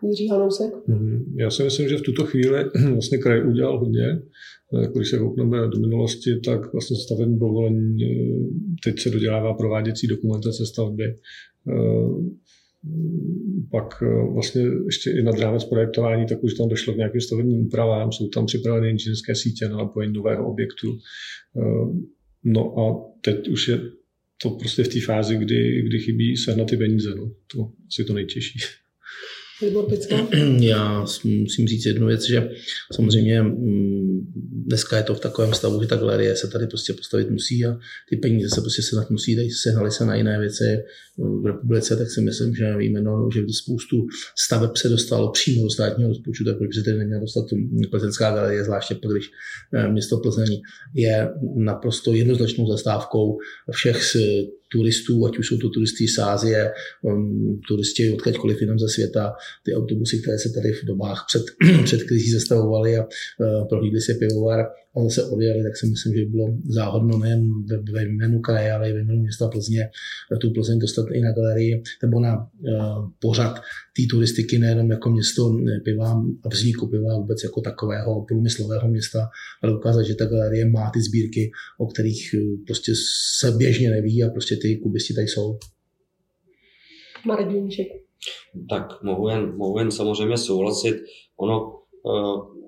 Jiří 0.04 0.28
Hanousek? 0.28 0.74
Mhm. 0.88 1.36
Já 1.40 1.50
si 1.50 1.64
myslím, 1.64 1.90
že 1.90 1.98
v 1.98 2.02
tuto 2.02 2.26
chvíli 2.26 2.64
vlastně 2.94 3.18
kraj 3.18 3.48
udělal 3.48 3.80
hodně. 3.80 4.22
Když 4.94 5.10
se 5.10 5.18
koukneme 5.18 5.68
do 5.68 5.80
minulosti, 5.80 6.40
tak 6.40 6.74
vlastně 6.74 6.98
stavební 6.98 7.40
povolení, 7.40 8.04
eh, 8.04 8.40
teď 8.84 9.00
se 9.00 9.10
dodělává 9.10 9.54
prováděcí 9.54 10.08
dokumentace 10.08 10.66
stavby. 10.66 11.04
Eh, 11.06 11.16
pak 13.72 14.04
eh, 14.04 14.34
vlastně 14.34 14.62
ještě 14.86 15.12
i 15.12 15.24
nad 15.24 15.40
rámec 15.40 15.64
projektování, 15.64 16.26
tak 16.26 16.44
už 16.44 16.54
tam 16.54 16.70
došlo 16.70 16.94
k 16.94 16.98
nějakým 16.98 17.22
stavebním 17.22 17.66
úpravám, 17.66 18.12
jsou 18.12 18.28
tam 18.28 18.46
připraveny 18.46 18.90
inženýrské 18.90 19.36
sítě 19.36 19.70
na 19.70 19.78
napojení 19.78 20.14
nového 20.14 20.52
objektu. 20.52 20.98
No 22.44 22.80
a 22.80 23.12
teď 23.22 23.48
už 23.48 23.68
je 23.68 23.82
to 24.44 24.50
prostě 24.50 24.84
v 24.84 24.88
té 24.88 25.02
fázi, 25.02 25.38
kdy, 25.38 25.82
kdy 25.82 26.00
chybí 26.00 26.38
sehnat 26.38 26.70
ty 26.70 26.78
peníze. 26.78 27.16
No. 27.16 27.32
To 27.54 27.72
asi 27.88 28.04
to 28.04 28.14
nejtěžší. 28.14 28.60
Já 30.60 31.06
musím 31.24 31.68
říct 31.68 31.86
jednu 31.86 32.08
věc, 32.08 32.28
že 32.28 32.50
samozřejmě 32.94 33.42
mm, 33.42 34.09
dneska 34.66 34.98
je 34.98 35.04
to 35.04 35.16
v 35.16 35.20
takovém 35.20 35.54
stavu, 35.54 35.82
že 35.82 35.88
ta 35.88 35.96
galerie 35.96 36.36
se 36.36 36.48
tady 36.48 36.68
prostě 36.68 36.94
postavit 36.94 37.30
musí 37.30 37.66
a 37.66 37.78
ty 38.10 38.16
peníze 38.16 38.50
se 38.50 38.62
prostě 38.62 38.82
sehnat 38.82 39.10
musí, 39.10 39.36
tady 39.36 39.50
sehnali 39.50 39.92
se 39.92 40.06
na 40.06 40.16
jiné 40.16 40.40
věci 40.40 40.78
v 41.18 41.46
republice, 41.46 41.96
tak 41.96 42.12
si 42.12 42.22
myslím, 42.22 42.56
že 42.56 42.78
víme, 42.78 43.02
no, 43.02 43.30
že 43.34 43.42
spoustu 43.52 44.08
staveb 44.46 44.78
se 44.78 44.90
dostalo 44.90 45.32
přímo 45.32 45.64
do 45.64 45.70
státního 45.70 46.10
rozpočtu, 46.10 46.46
tak 46.46 46.58
proč 46.58 46.68
by 46.68 46.74
se 46.74 46.84
tedy 46.84 46.98
neměla 46.98 47.22
dostat 47.22 47.46
plzeňská 47.92 48.32
galerie, 48.32 48.64
zvláště 48.64 48.96
když 49.12 49.30
eh, 49.74 49.92
město 49.92 50.18
Plzeň 50.18 50.62
je 50.96 51.30
naprosto 51.56 52.14
jednoznačnou 52.14 52.68
zastávkou 52.68 53.38
všech 53.72 54.02
turistů, 54.72 55.26
ať 55.26 55.38
už 55.38 55.48
jsou 55.48 55.58
to 55.58 55.70
turisty 55.70 56.08
z 56.08 56.20
Ázie, 56.20 56.72
um, 57.02 57.62
turisti 57.68 58.14
odkaďkoliv 58.14 58.62
jinam 58.62 58.80
ze 58.80 58.90
světa, 58.90 59.34
ty 59.66 59.76
autobusy, 59.76 60.22
které 60.22 60.40
se 60.40 60.50
tady 60.50 60.74
v 60.74 60.86
dobách 60.86 61.26
před, 61.28 61.44
před 61.84 62.04
krizí 62.04 62.32
zastavovaly 62.32 62.98
a 62.98 63.02
uh, 63.02 63.68
prohlídli 63.68 64.02
si 64.02 64.09
pivovar 64.14 64.60
a 64.96 65.04
zase 65.04 65.24
odjeli, 65.24 65.64
tak 65.64 65.78
si 65.78 65.86
myslím, 65.88 66.14
že 66.14 66.26
by 66.26 66.32
bylo 66.32 66.48
záhodno 66.70 67.18
nejen 67.18 67.66
ve, 67.66 67.78
ve 67.92 68.04
jménu 68.04 68.40
kraje, 68.40 68.72
ale 68.72 68.90
i 68.90 68.94
ve 68.94 69.00
jménu 69.00 69.22
města 69.22 69.48
Plzně 69.48 69.90
tu 70.42 70.54
Plzeň 70.54 70.80
dostat 70.80 71.06
i 71.12 71.22
na 71.22 71.32
galerii 71.32 71.84
nebo 72.02 72.20
na 72.20 72.38
uh, 72.38 73.10
pořad 73.20 73.56
té 73.98 74.04
turistiky 74.12 74.60
nejenom 74.60 74.92
jako 74.92 75.10
město 75.10 75.58
piva 75.84 76.24
a 76.44 76.50
vzniku 76.50 76.88
piva 76.88 77.18
vůbec 77.18 77.44
jako 77.44 77.62
takového 77.62 78.26
průmyslového 78.26 78.88
města, 78.88 79.30
ale 79.64 79.78
ukázat, 79.78 80.04
že 80.04 80.16
ta 80.16 80.26
galerie 80.26 80.70
má 80.70 80.92
ty 80.94 81.02
sbírky, 81.02 81.52
o 81.78 81.88
kterých 81.88 82.36
uh, 82.38 82.66
prostě 82.66 82.92
se 83.40 83.52
běžně 83.52 83.90
neví 83.90 84.24
a 84.24 84.30
prostě 84.30 84.56
ty 84.56 84.78
kubisti 84.78 85.14
tady 85.14 85.28
jsou. 85.28 85.58
Marek 87.26 87.48
Tak 88.70 89.04
mohu 89.04 89.30
jen, 89.30 89.56
mohu 89.56 89.80
jen 89.80 89.92
samozřejmě 89.92 90.38
souhlasit. 90.38 90.96
Ono, 91.38 91.80
uh, 92.04 92.59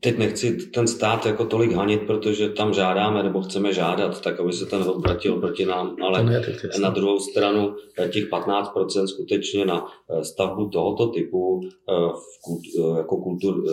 teď 0.00 0.18
nechci 0.18 0.56
ten 0.56 0.88
stát 0.88 1.26
jako 1.26 1.44
tolik 1.44 1.72
hanit, 1.72 2.02
protože 2.06 2.48
tam 2.48 2.74
žádáme 2.74 3.22
nebo 3.22 3.42
chceme 3.42 3.72
žádat, 3.72 4.20
tak 4.20 4.40
aby 4.40 4.52
se 4.52 4.66
ten 4.66 4.82
obratil 4.82 5.40
proti 5.40 5.66
nám, 5.66 5.96
ale 6.02 6.42
na 6.80 6.90
druhou 6.90 7.18
stranu 7.18 7.74
eh, 7.98 8.08
těch 8.08 8.30
15% 8.30 9.06
skutečně 9.06 9.64
na 9.64 9.86
eh, 10.10 10.24
stavbu 10.24 10.68
tohoto 10.68 11.06
typu 11.06 11.60
v, 11.86 12.96
jako, 12.96 13.16
kultur, 13.16 13.64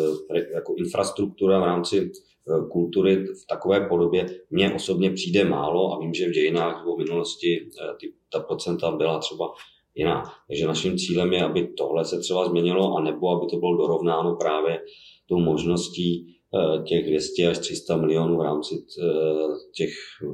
jako 0.53 0.75
infrastruktura 0.77 1.59
v 1.59 1.63
rámci 1.63 2.11
kultury 2.71 3.15
v 3.15 3.47
takové 3.49 3.87
podobě 3.87 4.25
mně 4.49 4.73
osobně 4.73 5.11
přijde 5.11 5.43
málo 5.43 5.93
a 5.93 5.99
vím, 5.99 6.13
že 6.13 6.27
v 6.27 6.31
dějinách 6.31 6.85
v 6.85 6.97
minulosti 6.97 7.69
ty, 7.99 8.13
ta 8.31 8.39
procenta 8.39 8.91
byla 8.91 9.19
třeba 9.19 9.45
jiná. 9.97 10.23
Takže 10.47 10.67
naším 10.67 10.97
cílem 10.97 11.33
je, 11.33 11.43
aby 11.43 11.67
tohle 11.67 12.05
se 12.05 12.19
třeba 12.19 12.49
změnilo, 12.49 12.97
anebo 12.97 13.29
aby 13.29 13.45
to 13.51 13.57
bylo 13.57 13.77
dorovnáno 13.77 14.35
právě 14.35 14.79
tou 15.29 15.39
možností 15.39 16.27
eh, 16.27 16.83
těch 16.83 17.05
200 17.05 17.47
až 17.47 17.57
300 17.57 17.97
milionů 17.97 18.37
v 18.37 18.41
rámci 18.41 18.75
eh, 18.75 19.05
těch 19.75 19.89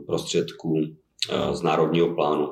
prostředků 0.08 0.82
eh, 0.82 1.56
z 1.56 1.62
Národního 1.62 2.16
plánu 2.16 2.48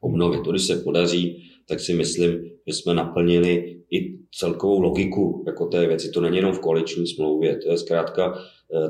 obnovy. 0.00 0.40
To, 0.44 0.50
když 0.50 0.62
se 0.62 0.76
podaří, 0.76 1.42
tak 1.68 1.80
si 1.80 1.94
myslím, 1.94 2.30
že 2.66 2.74
jsme 2.74 2.94
naplnili 2.94 3.80
i 3.90 4.18
celkovou 4.34 4.80
logiku 4.80 5.44
jako 5.46 5.66
té 5.66 5.86
věci. 5.86 6.10
To 6.10 6.20
není 6.20 6.36
jenom 6.36 6.52
v 6.52 6.60
koaliční 6.60 7.06
smlouvě, 7.06 7.56
to 7.56 7.70
je 7.70 7.78
zkrátka 7.78 8.38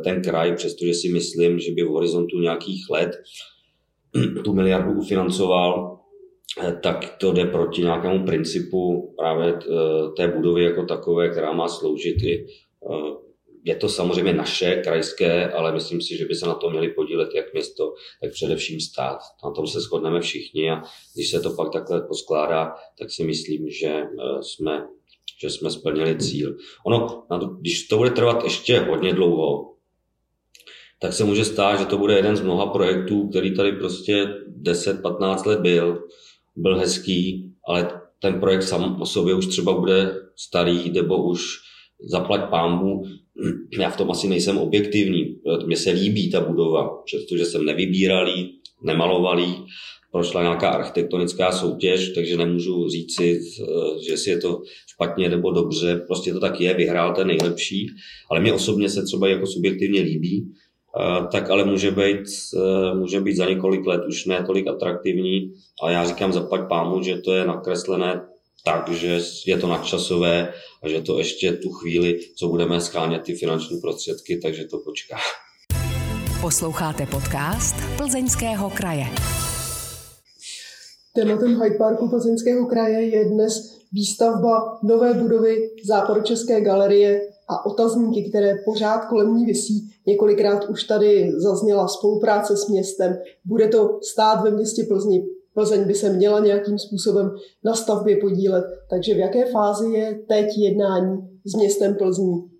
ten 0.04 0.22
kraj, 0.22 0.56
přestože 0.56 0.94
si 0.94 1.08
myslím, 1.08 1.58
že 1.58 1.72
by 1.72 1.82
v 1.82 1.88
horizontu 1.88 2.40
nějakých 2.40 2.90
let 2.90 3.10
tu 4.44 4.54
miliardu 4.54 4.92
ufinancoval, 4.92 5.98
tak 6.82 7.16
to 7.18 7.32
jde 7.32 7.44
proti 7.44 7.82
nějakému 7.82 8.24
principu 8.26 9.14
právě 9.16 9.58
té 10.16 10.28
budovy 10.28 10.64
jako 10.64 10.82
takové, 10.82 11.28
která 11.28 11.52
má 11.52 11.68
sloužit 11.68 12.22
i 12.22 12.46
Eh, 12.90 13.28
je 13.64 13.76
to 13.76 13.88
samozřejmě 13.88 14.32
naše, 14.32 14.74
krajské, 14.74 15.52
ale 15.52 15.72
myslím 15.72 16.00
si, 16.00 16.16
že 16.16 16.24
by 16.24 16.34
se 16.34 16.46
na 16.46 16.54
to 16.54 16.70
měli 16.70 16.88
podílet 16.88 17.34
jak 17.34 17.52
město, 17.52 17.94
tak 18.22 18.32
především 18.32 18.80
stát. 18.80 19.18
Na 19.44 19.50
tom 19.50 19.66
se 19.66 19.80
shodneme 19.80 20.20
všichni 20.20 20.70
a 20.70 20.82
když 21.14 21.30
se 21.30 21.40
to 21.40 21.50
pak 21.50 21.72
takhle 21.72 22.00
poskládá, 22.00 22.74
tak 22.98 23.10
si 23.10 23.24
myslím, 23.24 23.70
že 23.70 23.88
eh, 23.88 24.42
jsme, 24.42 24.86
že 25.40 25.50
jsme 25.50 25.70
splnili 25.70 26.18
cíl. 26.18 26.56
Ono, 26.86 27.26
když 27.60 27.88
to 27.88 27.96
bude 27.96 28.10
trvat 28.10 28.44
ještě 28.44 28.78
hodně 28.78 29.14
dlouho, 29.14 29.74
tak 31.00 31.12
se 31.12 31.24
může 31.24 31.44
stát, 31.44 31.78
že 31.78 31.86
to 31.86 31.98
bude 31.98 32.16
jeden 32.16 32.36
z 32.36 32.40
mnoha 32.40 32.66
projektů, 32.66 33.28
který 33.28 33.56
tady 33.56 33.72
prostě 33.72 34.26
10-15 34.62 35.46
let 35.46 35.60
byl, 35.60 36.08
byl 36.58 36.78
hezký, 36.78 37.52
ale 37.68 37.90
ten 38.22 38.40
projekt 38.40 38.62
sám 38.62 39.02
o 39.02 39.06
sobě 39.06 39.34
už 39.34 39.46
třeba 39.46 39.72
bude 39.72 40.14
starý, 40.36 40.90
nebo 40.90 41.28
už 41.28 41.40
zaplať 42.10 42.50
pámbu, 42.50 43.04
já 43.80 43.90
v 43.90 43.96
tom 43.96 44.10
asi 44.10 44.28
nejsem 44.28 44.58
objektivní. 44.58 45.36
Mně 45.66 45.76
se 45.76 45.90
líbí 45.90 46.30
ta 46.30 46.40
budova, 46.40 47.02
přestože 47.04 47.44
jsem 47.44 47.64
nevybíral 47.64 48.28
jí, 48.28 48.50
nemaloval 48.82 49.40
jí, 49.40 49.54
prošla 50.12 50.42
nějaká 50.42 50.68
architektonická 50.70 51.52
soutěž, 51.52 52.08
takže 52.08 52.36
nemůžu 52.36 52.88
říci, 52.88 53.40
že 54.08 54.16
si 54.16 54.30
je 54.30 54.38
to 54.38 54.62
špatně 54.86 55.28
nebo 55.28 55.50
dobře, 55.50 55.96
prostě 56.06 56.32
to 56.32 56.40
tak 56.40 56.60
je, 56.60 56.74
vyhrál 56.74 57.14
ten 57.14 57.26
nejlepší, 57.26 57.86
ale 58.30 58.40
mě 58.40 58.52
osobně 58.52 58.88
se 58.88 59.02
třeba 59.02 59.28
jako 59.28 59.46
subjektivně 59.46 60.00
líbí, 60.00 60.48
tak 61.32 61.50
ale 61.50 61.64
může 61.64 61.90
být, 61.90 62.24
může 62.94 63.20
být 63.20 63.36
za 63.36 63.44
několik 63.44 63.86
let 63.86 64.00
už 64.08 64.26
ne 64.26 64.42
tolik 64.46 64.66
atraktivní, 64.66 65.52
ale 65.82 65.92
já 65.92 66.04
říkám 66.04 66.32
zaplať 66.32 66.68
pámu, 66.68 67.02
že 67.02 67.16
to 67.16 67.32
je 67.32 67.44
nakreslené 67.44 68.20
tak, 68.64 68.88
že 68.88 69.20
je 69.46 69.58
to 69.58 69.68
nadčasové 69.68 70.52
a 70.82 70.88
že 70.88 71.00
to 71.00 71.18
ještě 71.18 71.52
tu 71.52 71.70
chvíli, 71.70 72.20
co 72.38 72.48
budeme 72.48 72.80
skánět 72.80 73.22
ty 73.22 73.34
finanční 73.34 73.80
prostředky, 73.80 74.38
takže 74.42 74.64
to 74.64 74.78
počká. 74.78 75.16
Posloucháte 76.40 77.06
podcast 77.06 77.74
Plzeňského 77.96 78.70
kraje. 78.70 79.04
Tématem 81.14 81.62
Hyde 81.62 81.78
Parku 81.78 82.08
Plzeňského 82.08 82.66
kraje 82.66 83.08
je 83.08 83.24
dnes 83.24 83.52
výstavba 83.92 84.78
nové 84.82 85.14
budovy 85.14 85.56
Západočeské 85.84 86.60
galerie 86.60 87.20
a 87.48 87.66
otazníky, 87.66 88.28
které 88.28 88.54
pořád 88.64 89.04
kolem 89.04 89.36
ní 89.36 89.46
visí. 89.46 89.90
Několikrát 90.06 90.68
už 90.68 90.84
tady 90.84 91.32
zazněla 91.36 91.88
spolupráce 91.88 92.56
s 92.56 92.68
městem. 92.68 93.16
Bude 93.44 93.68
to 93.68 93.98
stát 94.02 94.42
ve 94.44 94.50
městě 94.50 94.82
Plzni 94.88 95.24
Plzeň 95.58 95.84
by 95.84 95.94
se 95.94 96.12
měla 96.12 96.40
nějakým 96.40 96.78
způsobem 96.78 97.30
na 97.64 97.74
stavbě 97.74 98.16
podílet. 98.16 98.64
Takže 98.90 99.14
v 99.14 99.18
jaké 99.18 99.52
fázi 99.52 99.92
je 99.92 100.18
teď 100.28 100.46
jednání 100.58 101.18
s 101.44 101.54
městem 101.54 101.94
Plzní? 101.94 102.50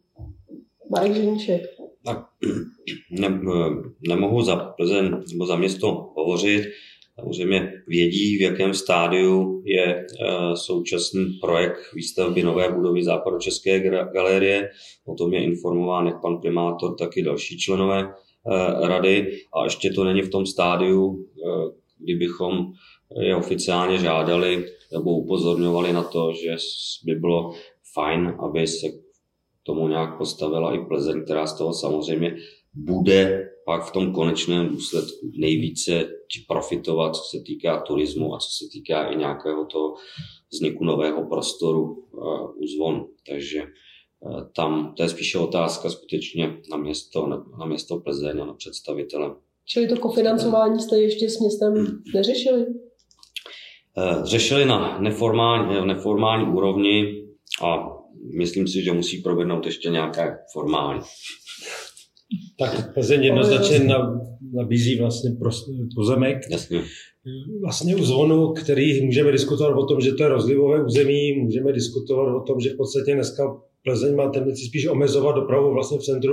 Marek 0.90 1.14
Ženíšek. 1.14 1.62
Tak 2.04 2.18
ne, 3.10 3.40
nemohu 4.08 4.42
za 4.42 4.56
Plzeň 4.56 5.10
nebo 5.32 5.46
za 5.46 5.56
město 5.56 6.12
hovořit. 6.16 6.64
Samozřejmě 7.20 7.72
vědí, 7.86 8.36
v 8.36 8.40
jakém 8.40 8.74
stádiu 8.74 9.62
je 9.64 9.84
eh, 9.84 10.06
současný 10.54 11.38
projekt 11.40 11.78
výstavby 11.94 12.42
nové 12.42 12.72
budovy 12.72 13.04
Západočeské 13.04 13.80
galerie. 14.12 14.70
O 15.06 15.14
tom 15.14 15.32
je 15.32 15.44
informován 15.44 16.06
jak 16.06 16.20
pan 16.20 16.40
primátor, 16.40 16.94
tak 16.98 17.16
i 17.16 17.22
další 17.22 17.58
členové 17.58 18.04
eh, 18.04 18.88
rady. 18.88 19.38
A 19.54 19.64
ještě 19.64 19.90
to 19.90 20.04
není 20.04 20.22
v 20.22 20.30
tom 20.30 20.46
stádiu, 20.46 21.26
eh, 21.46 21.72
kdybychom 21.98 22.72
je 23.20 23.36
oficiálně 23.36 23.98
žádali 23.98 24.64
nebo 24.92 25.18
upozorňovali 25.18 25.92
na 25.92 26.02
to, 26.02 26.32
že 26.42 26.56
by 27.04 27.14
bylo 27.14 27.54
fajn, 27.94 28.34
aby 28.38 28.66
se 28.66 28.86
tomu 29.62 29.88
nějak 29.88 30.18
postavila 30.18 30.74
i 30.74 30.78
Plzeň, 30.78 31.24
která 31.24 31.46
z 31.46 31.58
toho 31.58 31.72
samozřejmě 31.72 32.36
bude 32.74 33.47
pak 33.68 33.84
v 33.84 33.92
tom 33.92 34.12
konečném 34.12 34.68
důsledku 34.68 35.30
nejvíce 35.38 36.08
profitovat, 36.46 37.16
co 37.16 37.22
se 37.22 37.42
týká 37.46 37.80
turismu 37.80 38.34
a 38.34 38.38
co 38.38 38.48
se 38.50 38.64
týká 38.72 39.10
i 39.10 39.16
nějakého 39.16 39.64
toho 39.64 39.94
vzniku 40.52 40.84
nového 40.84 41.26
prostoru 41.26 41.82
uh, 41.82 42.62
u 42.62 42.66
zvon. 42.66 43.06
Takže 43.28 43.62
uh, 44.20 44.40
tam 44.56 44.94
to 44.96 45.02
je 45.02 45.08
spíše 45.08 45.38
otázka 45.38 45.90
skutečně 45.90 46.56
na 46.70 46.76
město, 46.76 47.26
na, 47.26 47.44
na 47.58 47.66
město 47.66 48.00
Plzeň 48.00 48.40
a 48.42 48.46
na 48.46 48.54
představitele. 48.54 49.34
Čili 49.64 49.88
to 49.88 49.96
kofinancování 49.96 50.80
jste 50.80 50.98
ještě 50.98 51.30
s 51.30 51.40
městem 51.40 52.02
neřešili? 52.14 52.66
Uh, 52.66 54.24
řešili 54.24 54.64
na 54.64 54.98
neformální, 54.98 55.86
neformální 55.86 56.52
úrovni 56.52 57.24
a 57.62 57.88
myslím 58.38 58.68
si, 58.68 58.82
že 58.82 58.92
musí 58.92 59.22
proběhnout 59.22 59.66
ještě 59.66 59.88
nějaké 59.88 60.38
formální. 60.52 61.00
Tak 62.58 62.94
Plzeň 62.94 63.24
jednoznačně 63.24 63.88
nabízí 64.54 64.98
vlastně 64.98 65.30
pozemek. 65.94 66.38
Jasně. 66.50 66.82
Vlastně 67.62 67.96
u 67.96 68.04
zvonu, 68.04 68.52
který 68.52 69.04
můžeme 69.04 69.32
diskutovat 69.32 69.76
o 69.78 69.86
tom, 69.86 70.00
že 70.00 70.12
to 70.12 70.22
je 70.22 70.28
rozlivové 70.28 70.84
území, 70.84 71.32
můžeme 71.32 71.72
diskutovat 71.72 72.36
o 72.36 72.40
tom, 72.40 72.60
že 72.60 72.70
v 72.70 72.76
podstatě 72.76 73.14
dneska 73.14 73.56
Plzeň 73.84 74.14
má 74.16 74.30
tendenci 74.30 74.66
spíš 74.66 74.86
omezovat 74.86 75.36
dopravu 75.36 75.72
vlastně 75.72 75.98
v 75.98 76.02
centru, 76.02 76.32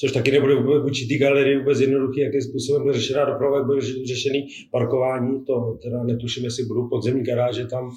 což 0.00 0.12
taky 0.12 0.30
nebude 0.30 0.54
vůči 0.82 1.06
té 1.06 1.16
galerii 1.16 1.58
vůbec 1.58 1.80
jednoduchý, 1.80 2.20
jakým 2.20 2.42
způsobem 2.42 2.82
bude 2.82 2.94
řešená 2.94 3.24
doprava, 3.24 3.56
jak 3.56 3.66
bude 3.66 3.80
řešený 4.06 4.46
parkování, 4.72 5.44
to 5.44 5.78
teda 5.82 6.04
netuším, 6.04 6.44
jestli 6.44 6.64
budou 6.64 6.88
podzemní 6.88 7.24
garáže 7.24 7.66
tam 7.66 7.90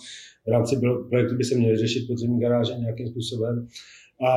v 0.47 0.51
rámci 0.51 0.75
projektu 1.09 1.35
by 1.35 1.43
se 1.43 1.55
měly 1.55 1.77
řešit 1.77 2.07
podzemní 2.07 2.39
garáže 2.39 2.73
nějakým 2.73 3.07
způsobem. 3.07 3.67
A 4.21 4.31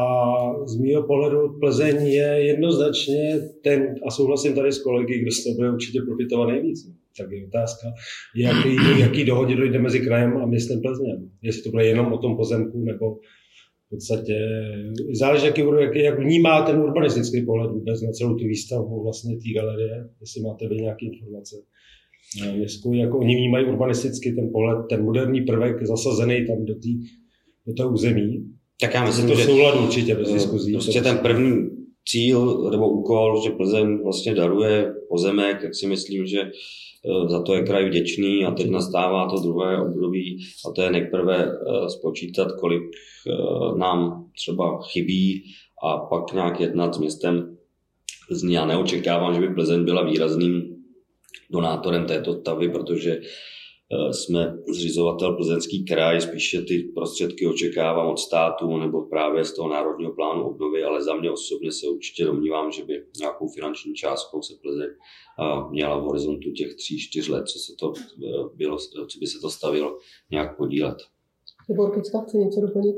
z 0.67 0.77
mého 0.81 1.03
pohledu 1.03 1.59
Plzeň 1.61 2.07
je 2.07 2.47
jednoznačně 2.47 3.41
ten, 3.65 3.95
a 4.07 4.11
souhlasím 4.11 4.55
tady 4.55 4.73
s 4.73 4.83
kolegy, 4.83 5.19
kdo 5.19 5.31
z 5.31 5.45
toho 5.45 5.57
bude 5.57 5.71
určitě 5.71 6.01
profitovat 6.07 6.49
nejvíc. 6.49 6.91
Tak 7.19 7.31
je 7.31 7.47
otázka, 7.47 7.87
jaký, 8.37 9.01
jaký 9.01 9.25
dohodě 9.25 9.57
dojde 9.57 9.79
mezi 9.79 10.01
krajem 10.01 10.37
a 10.37 10.47
městem 10.47 10.81
Plzně. 10.81 11.15
Jestli 11.43 11.63
to 11.63 11.71
bude 11.71 11.87
jenom 11.87 12.13
o 12.13 12.19
tom 12.19 12.37
pozemku, 12.37 12.79
nebo 12.85 13.15
v 13.87 13.91
podstatě 13.91 14.35
záleží, 15.13 15.47
jaký, 15.47 15.63
jak, 15.81 15.97
jak 15.97 16.19
vnímá 16.19 16.63
ten 16.63 16.79
urbanistický 16.79 17.43
pohled 17.43 17.71
vůbec 17.71 18.03
na 18.03 18.11
celou 18.13 18.35
tu 18.35 18.45
výstavu 18.45 19.03
vlastně 19.03 19.37
té 19.37 19.53
galerie, 19.55 20.09
jestli 20.21 20.43
máte 20.43 20.69
vy 20.69 20.77
nějaké 20.77 21.07
informace. 21.07 21.57
Městku, 22.57 22.93
jako 22.93 23.19
oni 23.19 23.37
vnímají 23.37 23.67
urbanisticky 23.67 24.33
ten 24.33 24.51
pohled, 24.53 24.79
ten 24.91 25.05
moderní 25.05 25.41
prvek 25.41 25.87
zasazený 25.87 26.47
tam 26.47 26.65
do, 26.65 26.75
tý, 26.75 26.99
do 27.67 27.75
toho 27.75 27.93
území, 27.93 28.54
tak 28.81 28.95
já 28.95 29.05
myslím, 29.05 29.29
to 29.29 29.35
že 29.35 29.45
souladu 29.45 29.81
určitě 29.85 30.15
bez 30.15 30.31
eh, 30.31 30.33
diskuzí. 30.33 30.73
Prostě 30.73 31.03
ten 31.03 31.19
první 31.19 31.71
cíl 32.09 32.71
nebo 32.71 32.91
úkol, 32.91 33.43
že 33.45 33.51
Plzeň 33.51 34.03
vlastně 34.03 34.35
daruje 34.35 34.95
pozemek, 35.09 35.63
tak 35.63 35.75
si 35.75 35.87
myslím, 35.87 36.27
že 36.27 36.41
eh, 36.41 37.29
za 37.29 37.43
to 37.43 37.55
je 37.55 37.63
kraj 37.63 37.89
vděčný 37.89 38.45
a 38.45 38.51
teď 38.51 38.71
nastává 38.71 39.29
to 39.29 39.41
druhé 39.41 39.83
období 39.83 40.39
a 40.69 40.71
to 40.71 40.83
je 40.83 40.91
nejprve 40.91 41.47
eh, 41.47 41.91
spočítat, 41.91 42.53
kolik 42.53 42.83
nám 43.79 44.27
třeba 44.37 44.83
chybí 44.83 45.45
a 45.85 45.97
pak 45.99 46.33
nějak 46.33 46.61
jednat 46.61 46.95
s 46.95 46.99
městem 46.99 47.57
Plzní. 48.29 48.55
Já 48.55 48.67
neočekávám, 48.67 49.35
že 49.35 49.41
by 49.41 49.55
Plzeň 49.55 49.85
byla 49.85 50.05
výrazným 50.05 50.77
donátorem 51.51 52.07
této 52.07 52.33
stavy, 52.33 52.69
protože 52.69 53.21
Eh, 53.21 53.54
jsme 54.11 54.57
zřizovatel 54.73 55.37
Plzeňský 55.37 55.85
kraj, 55.85 56.21
spíše 56.21 56.63
ty 56.63 56.79
prostředky 56.95 57.47
očekávám 57.47 58.09
od 58.09 58.19
státu 58.19 58.79
nebo 58.79 59.03
právě 59.03 59.45
z 59.45 59.55
toho 59.55 59.69
Národního 59.69 60.13
plánu 60.13 60.43
obnovy, 60.45 60.83
ale 60.83 61.05
za 61.05 61.15
mě 61.15 61.31
osobně 61.31 61.73
se 61.73 61.87
určitě 61.89 62.25
domnívám, 62.25 62.73
že 62.73 62.85
by 62.85 62.95
nějakou 63.19 63.49
finanční 63.49 63.95
částkou 63.95 64.43
se 64.43 64.55
Plzeň 64.63 64.89
eh, 64.89 65.71
měla 65.71 65.99
v 65.99 66.03
horizontu 66.03 66.51
těch 66.51 66.75
tří, 66.75 66.99
čtyř 66.99 67.29
let, 67.29 67.49
co, 67.49 67.59
se 67.59 67.73
to 67.81 67.93
eh, 67.99 68.57
bylo, 68.57 68.79
co 68.79 69.19
by 69.21 69.27
se 69.27 69.39
to 69.41 69.51
stavilo, 69.51 69.99
nějak 70.31 70.57
podílet. 70.57 70.97
Libor 71.69 71.95
Kicka 71.95 72.21
chce 72.21 72.37
něco 72.37 72.61
doplnit? 72.61 72.97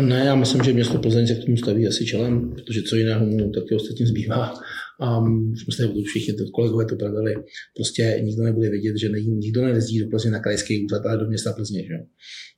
Ne, 0.00 0.24
já 0.26 0.34
myslím, 0.34 0.62
že 0.62 0.72
město 0.72 0.98
Plzeň 0.98 1.26
se 1.26 1.34
k 1.34 1.44
tomu 1.44 1.56
staví 1.56 1.88
asi 1.88 2.06
čelem, 2.06 2.54
protože 2.54 2.82
co 2.82 2.96
jiného 2.96 3.26
mu 3.26 3.50
taky 3.50 3.74
ostatně 3.74 4.06
zbývá. 4.06 4.54
A 5.00 5.20
už 5.52 5.62
jsme 5.62 5.72
se 5.76 5.92
všichni 6.06 6.34
to, 6.34 6.44
kolegové 6.54 6.84
to 6.84 6.96
pravili. 6.96 7.34
Prostě 7.76 8.20
nikdo 8.22 8.42
nebude 8.42 8.70
vědět, 8.70 8.96
že 8.96 9.08
ne, 9.08 9.20
nikdo 9.20 9.64
nejezdí 9.64 10.00
do 10.00 10.08
Plzně 10.10 10.30
na 10.30 10.40
krajský 10.40 10.84
úřad, 10.84 11.06
ale 11.06 11.18
do 11.18 11.26
města 11.26 11.52
Plzně. 11.52 11.82
Že? 11.82 11.94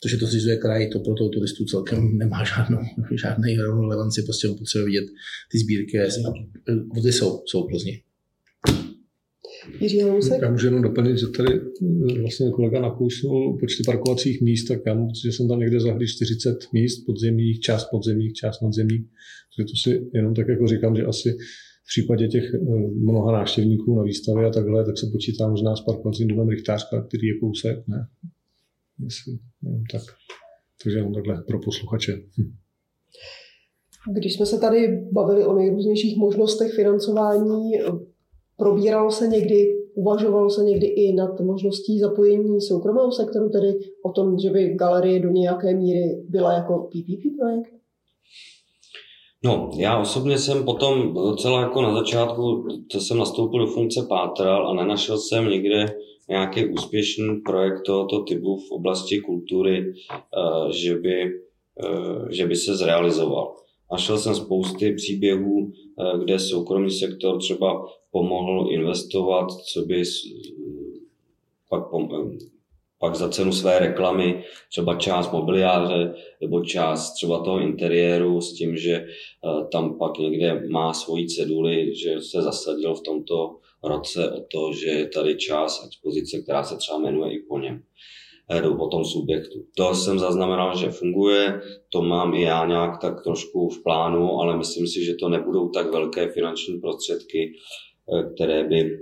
To, 0.02 0.08
že 0.08 0.16
to 0.16 0.26
zřizuje 0.26 0.56
kraj, 0.56 0.88
to 0.88 1.00
pro 1.00 1.14
toho 1.14 1.30
turistu 1.30 1.64
celkem 1.64 2.18
nemá 2.18 2.44
žádnou, 2.44 2.80
žádný 3.22 3.56
relevanci. 3.56 4.22
Prostě 4.22 4.48
potřebuje 4.48 4.86
vidět 4.86 5.04
ty 5.52 5.58
sbírky. 5.58 5.98
Vody 6.94 7.12
jsou, 7.12 7.42
jsou 7.46 7.66
Plzni. 7.68 8.02
Jiří 9.80 10.00
Halousek? 10.00 10.42
Já 10.42 10.50
můžu 10.50 10.66
jenom 10.66 10.82
doplnit, 10.82 11.18
že 11.18 11.26
tady 11.26 11.54
eh, 11.54 12.20
vlastně 12.20 12.50
kolega 12.50 12.80
nakousnul 12.80 13.58
počty 13.60 13.82
parkovacích 13.86 14.40
míst, 14.40 14.64
tak 14.64 14.80
já 14.86 14.94
mám 14.94 15.08
že 15.24 15.32
jsem 15.32 15.48
tam 15.48 15.60
někde 15.60 15.80
zahli 15.80 16.08
40 16.08 16.58
míst 16.72 17.06
podzemních, 17.06 17.60
část 17.60 17.88
podzemních, 17.90 18.32
část 18.32 18.62
nadzemních. 18.62 19.06
Takže 19.56 19.72
to 19.72 19.76
si 19.76 20.10
jenom 20.14 20.34
tak 20.34 20.48
jako 20.48 20.66
říkám, 20.66 20.96
že 20.96 21.04
asi 21.04 21.36
v 21.88 22.00
případě 22.00 22.28
těch 22.28 22.54
eh, 22.54 22.58
mnoha 22.94 23.32
návštěvníků 23.32 23.96
na 23.96 24.02
výstavě 24.02 24.46
a 24.46 24.50
takhle, 24.50 24.84
tak 24.84 24.98
se 24.98 25.06
počítá 25.12 25.48
možná 25.48 25.76
s 25.76 25.80
parkovacím 25.80 26.28
domem 26.28 26.48
Richtářka, 26.48 27.02
který 27.02 27.26
je 27.26 27.38
kousek, 27.38 27.88
ne? 27.88 28.08
Jestli, 29.04 29.38
no, 29.62 29.82
tak. 29.92 30.02
Takže 30.82 30.98
jenom 30.98 31.14
takhle 31.14 31.42
pro 31.46 31.60
posluchače. 31.60 32.12
Hm. 32.38 32.52
Když 34.12 34.34
jsme 34.34 34.46
se 34.46 34.58
tady 34.58 35.08
bavili 35.12 35.44
o 35.44 35.54
nejrůznějších 35.54 36.16
možnostech 36.16 36.72
financování, 36.72 37.72
Probíralo 38.58 39.10
se 39.10 39.26
někdy, 39.28 39.76
uvažovalo 39.94 40.50
se 40.50 40.64
někdy 40.64 40.86
i 40.86 41.12
nad 41.12 41.40
možností 41.40 41.98
zapojení 41.98 42.60
soukromého 42.60 43.12
sektoru, 43.12 43.48
tedy 43.48 43.78
o 44.04 44.12
tom, 44.12 44.38
že 44.38 44.50
by 44.50 44.74
galerie 44.74 45.20
do 45.20 45.30
nějaké 45.30 45.74
míry 45.76 46.22
byla 46.28 46.52
jako 46.52 46.78
PPP 46.78 47.38
projekt? 47.38 47.72
No, 49.44 49.70
já 49.76 50.00
osobně 50.00 50.38
jsem 50.38 50.64
potom 50.64 51.14
docela 51.14 51.60
jako 51.60 51.82
na 51.82 51.94
začátku, 51.94 52.68
co 52.88 53.00
jsem 53.00 53.18
nastoupil 53.18 53.60
do 53.60 53.66
funkce, 53.66 54.06
pátral 54.08 54.68
a 54.68 54.74
nenašel 54.74 55.18
jsem 55.18 55.50
někde 55.50 55.86
nějaký 56.28 56.66
úspěšný 56.66 57.40
projekt 57.44 57.82
tohoto 57.82 58.22
typu 58.22 58.56
v 58.56 58.70
oblasti 58.70 59.20
kultury, 59.20 59.94
eh, 60.12 60.72
že 60.72 60.94
by, 60.94 61.22
eh, 61.84 62.34
že 62.34 62.46
by 62.46 62.56
se 62.56 62.76
zrealizoval. 62.76 63.56
Našel 63.92 64.18
jsem 64.18 64.34
spousty 64.34 64.94
příběhů, 64.94 65.72
eh, 65.72 66.18
kde 66.24 66.38
soukromý 66.38 66.90
sektor 66.90 67.38
třeba 67.38 67.86
pomohl 68.10 68.66
investovat, 68.70 69.46
co 69.72 69.82
by 69.82 70.02
pak, 71.68 71.82
pak 72.98 73.14
za 73.14 73.28
cenu 73.28 73.52
své 73.52 73.78
reklamy, 73.78 74.44
třeba 74.70 74.94
část 74.96 75.32
mobiliáře 75.32 76.14
nebo 76.40 76.64
část 76.64 77.12
třeba 77.12 77.44
toho 77.44 77.60
interiéru 77.60 78.40
s 78.40 78.52
tím, 78.52 78.76
že 78.76 78.94
eh, 78.94 79.06
tam 79.72 79.98
pak 79.98 80.18
někde 80.18 80.68
má 80.68 80.92
svoji 80.92 81.26
ceduli, 81.26 81.94
že 81.94 82.20
se 82.20 82.42
zasadil 82.42 82.94
v 82.94 83.02
tomto 83.02 83.56
roce 83.84 84.30
o 84.30 84.40
to, 84.40 84.72
že 84.72 84.90
je 84.90 85.08
tady 85.08 85.36
část 85.36 85.86
expozice, 85.86 86.42
která 86.42 86.64
se 86.64 86.76
třeba 86.76 86.98
jmenuje 86.98 87.32
i 87.32 87.38
po 87.48 87.58
něm 87.58 87.82
o 88.78 88.88
tom 88.88 89.04
subjektu. 89.04 89.64
To 89.76 89.94
jsem 89.94 90.18
zaznamenal, 90.18 90.76
že 90.76 90.90
funguje, 90.90 91.60
to 91.88 92.02
mám 92.02 92.34
i 92.34 92.42
já 92.42 92.66
nějak 92.66 93.00
tak 93.00 93.22
trošku 93.22 93.68
v 93.68 93.82
plánu, 93.82 94.40
ale 94.40 94.56
myslím 94.56 94.86
si, 94.86 95.04
že 95.04 95.14
to 95.14 95.28
nebudou 95.28 95.68
tak 95.68 95.92
velké 95.92 96.28
finanční 96.28 96.80
prostředky, 96.80 97.52
eh, 97.52 98.34
které 98.34 98.64
by 98.64 98.98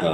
eh, 0.00 0.06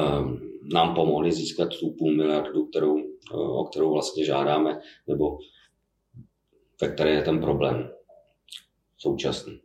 nám 0.72 0.94
pomohly 0.94 1.33
získat 1.33 1.68
tu 1.81 1.90
půl 1.90 2.14
miliardu, 2.14 2.66
kterou, 2.66 2.96
o 3.33 3.64
kterou 3.64 3.93
vlastně 3.93 4.25
žádáme, 4.25 4.81
nebo 5.09 5.38
ve 6.83 6.88
které 6.88 7.11
je 7.11 7.23
ten 7.23 7.41
problém 7.41 7.91
současný. 8.99 9.61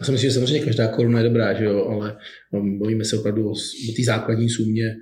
Já 0.00 0.06
si 0.06 0.12
myslím, 0.12 0.30
že 0.30 0.34
samozřejmě 0.34 0.64
každá 0.64 0.88
koruna 0.88 1.18
je 1.18 1.28
dobrá, 1.28 1.54
že 1.54 1.64
jo, 1.64 1.84
ale 1.84 2.16
no, 2.52 2.78
bavíme 2.78 3.04
se 3.04 3.18
opravdu 3.18 3.48
o, 3.48 3.52
o 3.52 3.92
té 3.96 4.02
základní 4.06 4.50
sumě 4.50 4.96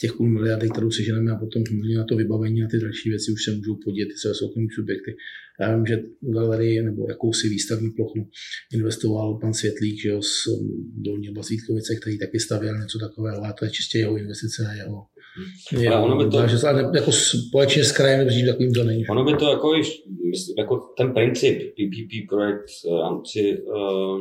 těch 0.00 0.12
půl 0.12 0.28
miliardy, 0.28 0.70
kterou 0.70 0.90
seženeme 0.90 1.32
a 1.32 1.36
potom 1.36 1.66
samozřejmě 1.66 1.98
na 1.98 2.04
to 2.04 2.16
vybavení 2.16 2.62
a 2.62 2.68
ty 2.70 2.78
další 2.78 3.08
věci 3.10 3.32
už 3.32 3.44
se 3.44 3.50
můžou 3.56 3.76
podívat 3.84 4.08
ty 4.08 4.16
své 4.18 4.34
soukromí 4.34 4.68
subjekty. 4.74 5.16
Já 5.60 5.76
vím, 5.76 5.86
že 5.86 6.02
galerii 6.20 6.82
nebo 6.82 7.06
jakousi 7.08 7.48
výstavní 7.48 7.90
plochu 7.90 8.28
investoval 8.74 9.38
pan 9.38 9.54
Světlík 9.54 10.00
že 10.02 10.08
jo, 10.08 10.22
z 10.22 10.48
Dolní 10.96 11.32
Basvítkovice, 11.32 11.96
který 11.96 12.18
taky 12.18 12.40
stavěl 12.40 12.78
něco 12.78 12.98
takového, 12.98 13.44
ale 13.44 13.54
to 13.58 13.64
je 13.64 13.70
čistě 13.70 13.98
jeho 13.98 14.16
investice 14.16 14.66
a 14.68 14.72
jeho 14.72 15.06
je, 15.72 15.90
ale 15.90 16.04
ono 16.04 16.24
by 16.24 16.30
to, 16.30 16.46
že 16.46 16.58
se 16.58 16.66
jako 16.94 17.12
společně 17.12 17.84
s 17.84 17.92
krajem 17.92 18.18
nebo 18.18 18.52
takovým 18.52 18.72
to 18.72 18.84
není. 18.84 19.04
Ono 19.10 19.24
by 19.24 19.36
to 19.36 19.50
jako, 19.50 19.72
jako 20.58 20.76
ten 20.96 21.12
princip 21.14 21.58
PPP 21.58 22.28
projekt 22.28 22.64
v 22.84 23.00
rámci 23.02 23.62
uh, 23.62 24.20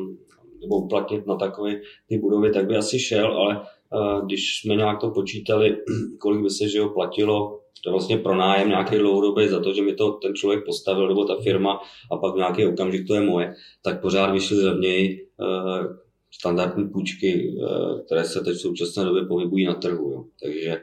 nebo 0.62 0.76
uplatnit 0.76 1.28
na 1.28 1.36
takové 1.36 1.72
ty 2.10 2.18
budovy, 2.18 2.52
tak 2.52 2.68
by 2.68 2.76
asi 2.76 3.00
šel, 3.00 3.38
ale 3.38 3.60
uh, 3.60 4.26
když 4.26 4.62
jsme 4.62 4.76
nějak 4.76 5.00
to 5.00 5.10
počítali, 5.10 5.78
kolik 6.20 6.42
by 6.42 6.50
se 6.50 6.70
že 6.70 6.82
ho 6.82 6.90
platilo 6.90 7.60
to 7.84 7.92
vlastně 7.92 8.18
pronájem 8.18 8.70
nějaký 8.70 8.98
dlouhodobý 8.98 9.48
za 9.48 9.60
to, 9.60 9.74
že 9.74 9.82
mi 9.82 9.94
to 9.94 10.12
ten 10.12 10.36
člověk 10.36 10.66
postavil 10.66 11.08
nebo 11.08 11.26
ta 11.26 11.36
firma 11.44 11.80
a 12.12 12.18
pak 12.18 12.36
nějaký 12.36 12.66
okamžik 12.66 13.08
to 13.08 13.16
je 13.16 13.22
moje, 13.22 13.54
tak 13.84 14.02
pořád 14.02 14.32
vyšly 14.32 14.66
levněji 14.66 15.28
standardní 16.32 16.90
půjčky, 16.90 17.56
uh, 17.58 18.02
které 18.06 18.24
se 18.24 18.40
teď 18.40 18.56
v 18.56 18.62
současné 18.62 19.06
době 19.06 19.26
pohybují 19.26 19.66
na 19.66 19.74
trhu. 19.74 20.12
Jo. 20.12 20.26
Takže 20.44 20.82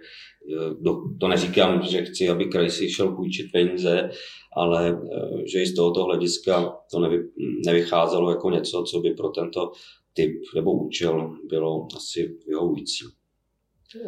uh, 0.87 1.19
to 1.21 1.29
neříkám, 1.29 1.83
že 1.83 2.05
chci, 2.05 2.29
aby 2.29 2.45
kraj 2.45 2.71
si 2.71 2.91
šel 2.91 3.09
půjčit 3.09 3.53
peníze, 3.53 4.11
ale 4.57 4.99
že 5.53 5.63
i 5.63 5.67
z 5.67 5.75
tohoto 5.75 6.05
hlediska 6.05 6.77
to 6.91 7.01
nevy, 7.01 7.29
nevycházelo 7.67 8.31
jako 8.31 8.51
něco, 8.51 8.85
co 8.91 9.01
by 9.01 9.11
pro 9.11 9.29
tento 9.29 9.73
typ 10.13 10.33
nebo 10.55 10.73
účel 10.73 11.37
bylo 11.49 11.89
asi 11.97 12.37
vyhovující. 12.49 13.05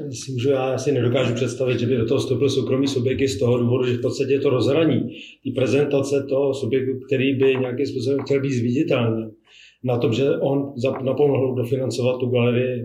Myslím, 0.06 0.38
že 0.38 0.50
já 0.50 0.78
si 0.78 0.92
nedokážu 0.92 1.34
představit, 1.34 1.78
že 1.78 1.86
by 1.86 1.96
do 1.96 2.06
toho 2.06 2.20
vstoupil 2.20 2.50
soukromý 2.50 2.88
subjekt 2.88 3.28
z 3.28 3.38
toho 3.38 3.58
důvodu, 3.58 3.84
že 3.86 3.96
v 3.96 4.00
podstatě 4.00 4.32
je 4.32 4.40
to 4.40 4.50
rozhraní. 4.50 5.00
Ty 5.42 5.50
prezentace 5.50 6.26
toho 6.28 6.54
subjektu, 6.54 6.92
který 7.06 7.34
by 7.34 7.56
nějakým 7.56 7.86
způsobem 7.86 8.24
chtěl 8.24 8.40
být 8.40 8.52
zviditelný, 8.52 9.30
na 9.84 9.98
tom, 9.98 10.12
že 10.12 10.30
on 10.30 10.72
napomohl 11.04 11.54
dofinancovat 11.54 12.20
tu 12.20 12.26
galerii, 12.26 12.82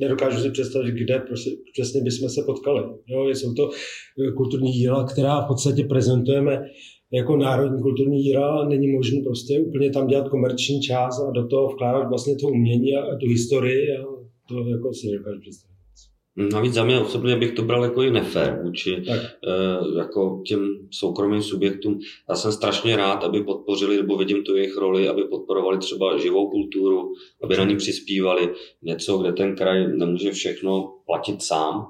nedokážu 0.00 0.40
si 0.40 0.50
představit, 0.50 0.94
kde 0.94 1.22
přesně 1.72 2.00
bychom 2.00 2.28
se 2.28 2.42
potkali. 2.46 2.82
Jo, 3.06 3.28
jsou 3.28 3.54
to 3.54 3.70
kulturní 4.36 4.72
díla, 4.72 5.04
která 5.04 5.40
v 5.40 5.48
podstatě 5.48 5.84
prezentujeme 5.84 6.62
jako 7.12 7.36
národní 7.36 7.82
kulturní 7.82 8.22
díla 8.22 8.68
není 8.68 8.92
možné 8.92 9.20
prostě 9.24 9.60
úplně 9.60 9.90
tam 9.90 10.06
dělat 10.06 10.28
komerční 10.28 10.80
část 10.80 11.20
a 11.20 11.30
do 11.30 11.46
toho 11.46 11.68
vkládat 11.68 12.08
vlastně 12.08 12.34
to 12.36 12.48
umění 12.48 12.96
a 12.96 13.16
tu 13.16 13.26
historii 13.28 13.96
a 13.96 14.02
to 14.48 14.68
jako 14.68 14.92
si 14.94 15.06
nedokážu 15.06 15.40
představit. 15.40 15.73
Navíc 16.36 16.74
za 16.74 16.84
mě 16.84 17.00
osobně 17.00 17.36
bych 17.36 17.52
to 17.52 17.62
bral 17.62 17.84
jako 17.84 18.02
i 18.02 18.10
nefér 18.10 18.60
vůči 18.64 18.96
uh, 18.96 19.98
jako 19.98 20.42
těm 20.46 20.88
soukromým 20.90 21.42
subjektům. 21.42 21.98
Já 22.28 22.34
jsem 22.34 22.52
strašně 22.52 22.96
rád, 22.96 23.24
aby 23.24 23.42
podpořili, 23.42 23.96
nebo 23.96 24.16
vidím 24.16 24.44
tu 24.44 24.56
jejich 24.56 24.76
roli, 24.76 25.08
aby 25.08 25.24
podporovali 25.24 25.78
třeba 25.78 26.18
živou 26.18 26.50
kulturu, 26.50 27.12
aby 27.42 27.56
na 27.56 27.64
ní 27.64 27.76
přispívali 27.76 28.54
něco, 28.82 29.18
kde 29.18 29.32
ten 29.32 29.56
kraj 29.56 29.86
nemůže 29.86 30.32
všechno 30.32 30.94
platit 31.06 31.42
sám, 31.42 31.86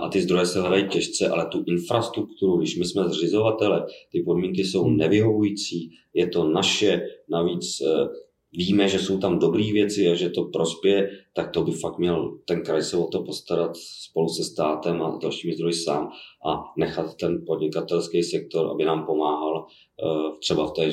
a 0.00 0.08
ty 0.08 0.20
zdroje 0.20 0.46
se 0.46 0.60
hledají 0.60 0.88
těžce, 0.88 1.28
ale 1.28 1.46
tu 1.46 1.64
infrastrukturu, 1.66 2.56
když 2.56 2.78
my 2.78 2.84
jsme 2.84 3.08
zřizovatele, 3.08 3.86
ty 4.12 4.22
podmínky 4.22 4.64
jsou 4.64 4.84
hmm. 4.84 4.96
nevyhovující, 4.96 5.90
je 6.14 6.26
to 6.26 6.48
naše, 6.48 7.02
navíc 7.28 7.80
e, 7.80 8.08
víme, 8.52 8.88
že 8.88 8.98
jsou 8.98 9.18
tam 9.18 9.38
dobré 9.38 9.72
věci 9.72 10.08
a 10.08 10.14
že 10.14 10.30
to 10.30 10.44
prospěje, 10.44 11.10
tak 11.34 11.50
to 11.50 11.62
by 11.62 11.72
fakt 11.72 11.98
měl 11.98 12.38
ten 12.44 12.62
kraj 12.62 12.82
se 12.82 12.96
o 12.96 13.06
to 13.06 13.22
postarat 13.22 13.76
spolu 13.76 14.28
se 14.28 14.44
státem 14.44 15.02
a 15.02 15.18
dalšími 15.22 15.54
zdroji 15.54 15.74
sám 15.74 16.08
a 16.50 16.64
nechat 16.78 17.14
ten 17.14 17.44
podnikatelský 17.46 18.22
sektor, 18.22 18.70
aby 18.70 18.84
nám 18.84 19.06
pomáhal 19.06 19.66
e, 19.66 20.38
třeba 20.40 20.66
v 20.66 20.72
té 20.72 20.90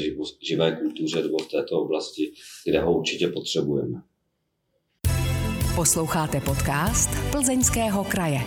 živé 0.49 0.77
kultuře 0.81 1.23
nebo 1.23 1.37
v 1.37 1.51
této 1.51 1.81
oblasti, 1.81 2.31
kde 2.65 2.81
ho 2.81 2.97
určitě 2.97 3.27
potřebujeme. 3.27 4.01
Posloucháte 5.75 6.41
podcast 6.41 7.09
Plzeňského 7.31 8.03
kraje. 8.03 8.39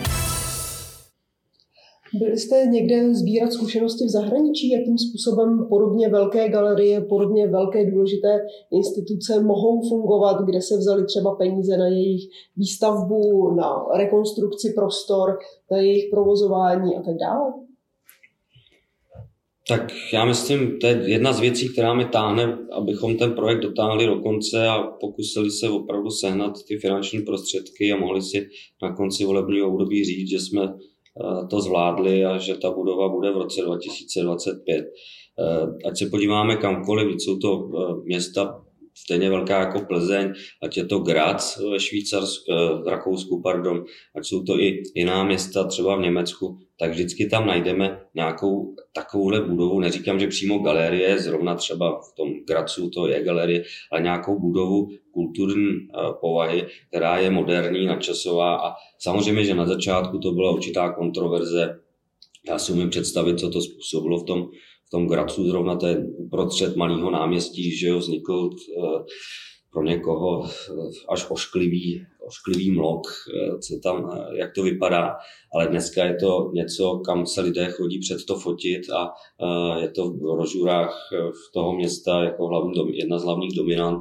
Byli 2.13 2.37
jste 2.37 2.65
někde 2.65 3.15
sbírat 3.15 3.53
zkušenosti 3.53 4.05
v 4.05 4.09
zahraničí, 4.09 4.69
jakým 4.69 4.97
způsobem 4.97 5.65
podobně 5.69 6.09
velké 6.09 6.49
galerie, 6.49 7.01
podobně 7.01 7.47
velké 7.47 7.91
důležité 7.91 8.39
instituce 8.71 9.43
mohou 9.43 9.89
fungovat, 9.89 10.41
kde 10.45 10.61
se 10.61 10.77
vzali 10.77 11.05
třeba 11.05 11.35
peníze 11.35 11.77
na 11.77 11.87
jejich 11.87 12.29
výstavbu, 12.57 13.55
na 13.55 13.85
rekonstrukci 13.97 14.73
prostor, 14.75 15.37
na 15.71 15.77
jejich 15.77 16.09
provozování 16.11 16.95
a 16.95 17.01
tak 17.01 17.15
dále? 17.17 17.53
Tak 19.67 19.91
já 20.13 20.25
myslím, 20.25 20.79
to 20.79 20.87
je 20.87 21.01
jedna 21.05 21.33
z 21.33 21.39
věcí, 21.39 21.69
která 21.69 21.93
mi 21.93 22.05
táhne, 22.05 22.57
abychom 22.71 23.17
ten 23.17 23.33
projekt 23.33 23.61
dotáhli 23.61 24.05
do 24.05 24.19
konce 24.19 24.67
a 24.67 24.83
pokusili 24.83 25.51
se 25.51 25.69
opravdu 25.69 26.09
sehnat 26.09 26.53
ty 26.67 26.77
finanční 26.77 27.21
prostředky 27.21 27.91
a 27.91 27.99
mohli 27.99 28.21
si 28.21 28.49
na 28.81 28.95
konci 28.95 29.25
volebního 29.25 29.67
období 29.67 30.05
říct, 30.05 30.29
že 30.29 30.39
jsme 30.39 30.73
to 31.49 31.61
zvládli 31.61 32.25
a 32.25 32.37
že 32.37 32.55
ta 32.55 32.71
budova 32.71 33.09
bude 33.09 33.31
v 33.31 33.37
roce 33.37 33.61
2025. 33.61 34.85
Eh, 35.39 35.87
ať 35.87 35.97
se 35.97 36.05
podíváme 36.05 36.55
kamkoliv, 36.55 37.07
jsou 37.21 37.37
to 37.37 37.49
eh, 37.51 37.93
města 38.03 38.61
stejně 39.03 39.29
velká 39.29 39.59
jako 39.59 39.79
Plzeň, 39.79 40.33
ať 40.63 40.77
je 40.77 40.85
to 40.85 40.99
Graz 40.99 41.61
ve 41.71 41.79
Švýcarsku, 41.79 42.43
v 42.83 42.87
Rakousku, 42.87 43.41
pardon, 43.41 43.83
ať 44.15 44.25
jsou 44.25 44.43
to 44.43 44.59
i 44.59 44.83
jiná 44.95 45.23
města, 45.23 45.63
třeba 45.63 45.95
v 45.95 46.01
Německu, 46.01 46.57
tak 46.79 46.91
vždycky 46.91 47.29
tam 47.29 47.47
najdeme 47.47 48.01
nějakou 48.15 48.75
takovouhle 48.93 49.41
budovu. 49.41 49.79
Neříkám, 49.79 50.19
že 50.19 50.27
přímo 50.27 50.59
galerie, 50.59 51.19
zrovna 51.19 51.55
třeba 51.55 51.99
v 52.01 52.15
tom 52.15 52.29
Gracu 52.47 52.89
to 52.89 53.07
je 53.07 53.23
galerie, 53.23 53.63
ale 53.91 54.01
nějakou 54.01 54.39
budovu 54.39 54.89
kulturní 55.11 55.71
eh, 55.71 56.13
povahy, 56.21 56.67
která 56.87 57.17
je 57.17 57.29
moderní, 57.29 57.85
nadčasová 57.85 58.55
a 58.55 58.73
samozřejmě, 58.99 59.43
že 59.43 59.55
na 59.55 59.65
začátku 59.65 60.17
to 60.17 60.31
byla 60.31 60.51
určitá 60.51 60.93
kontroverze. 60.93 61.79
Já 62.47 62.59
si 62.59 62.71
umím 62.71 62.89
představit, 62.89 63.39
co 63.39 63.49
to 63.49 63.61
způsobilo 63.61 64.19
v 64.19 64.25
tom, 64.25 64.49
tom 64.91 65.07
Gracu, 65.07 65.43
zrovna 65.43 65.75
ten 65.75 66.13
uprostřed 66.17 66.75
malého 66.75 67.11
náměstí, 67.11 67.77
že 67.77 67.87
jo, 67.87 67.97
vznikl 67.97 68.49
eh, 68.53 69.03
pro 69.71 69.83
někoho 69.83 70.45
eh, 70.45 70.73
až 71.09 71.25
ošklivý, 71.29 72.05
ošklivý 72.27 72.71
mlok, 72.71 73.01
eh, 73.07 73.59
co 73.59 73.79
tam, 73.83 74.21
jak 74.33 74.53
to 74.55 74.63
vypadá, 74.63 75.15
ale 75.53 75.67
dneska 75.67 76.05
je 76.05 76.15
to 76.15 76.51
něco, 76.53 77.01
kam 77.05 77.25
se 77.25 77.41
lidé 77.41 77.71
chodí 77.71 77.99
před 77.99 78.25
to 78.27 78.35
fotit 78.35 78.81
a 78.89 79.13
je 79.81 79.89
to 79.89 80.09
v 80.09 80.37
rožurách 80.37 81.09
v 81.11 81.53
toho 81.53 81.75
města 81.75 82.23
jako 82.23 82.47
hlavní, 82.47 82.97
jedna 82.97 83.19
z 83.19 83.23
hlavních 83.23 83.55
dominant. 83.57 83.99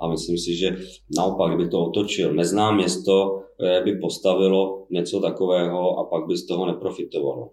A 0.00 0.08
myslím 0.08 0.38
si, 0.38 0.54
že 0.56 0.76
naopak, 1.16 1.54
kdyby 1.54 1.70
to 1.70 1.80
otočil, 1.80 2.34
neznám 2.34 2.76
město, 2.76 3.42
by 3.84 3.92
postavilo 3.96 4.86
něco 4.90 5.20
takového 5.20 5.98
a 5.98 6.04
pak 6.04 6.26
by 6.26 6.36
z 6.36 6.46
toho 6.46 6.66
neprofitovalo. 6.66 7.50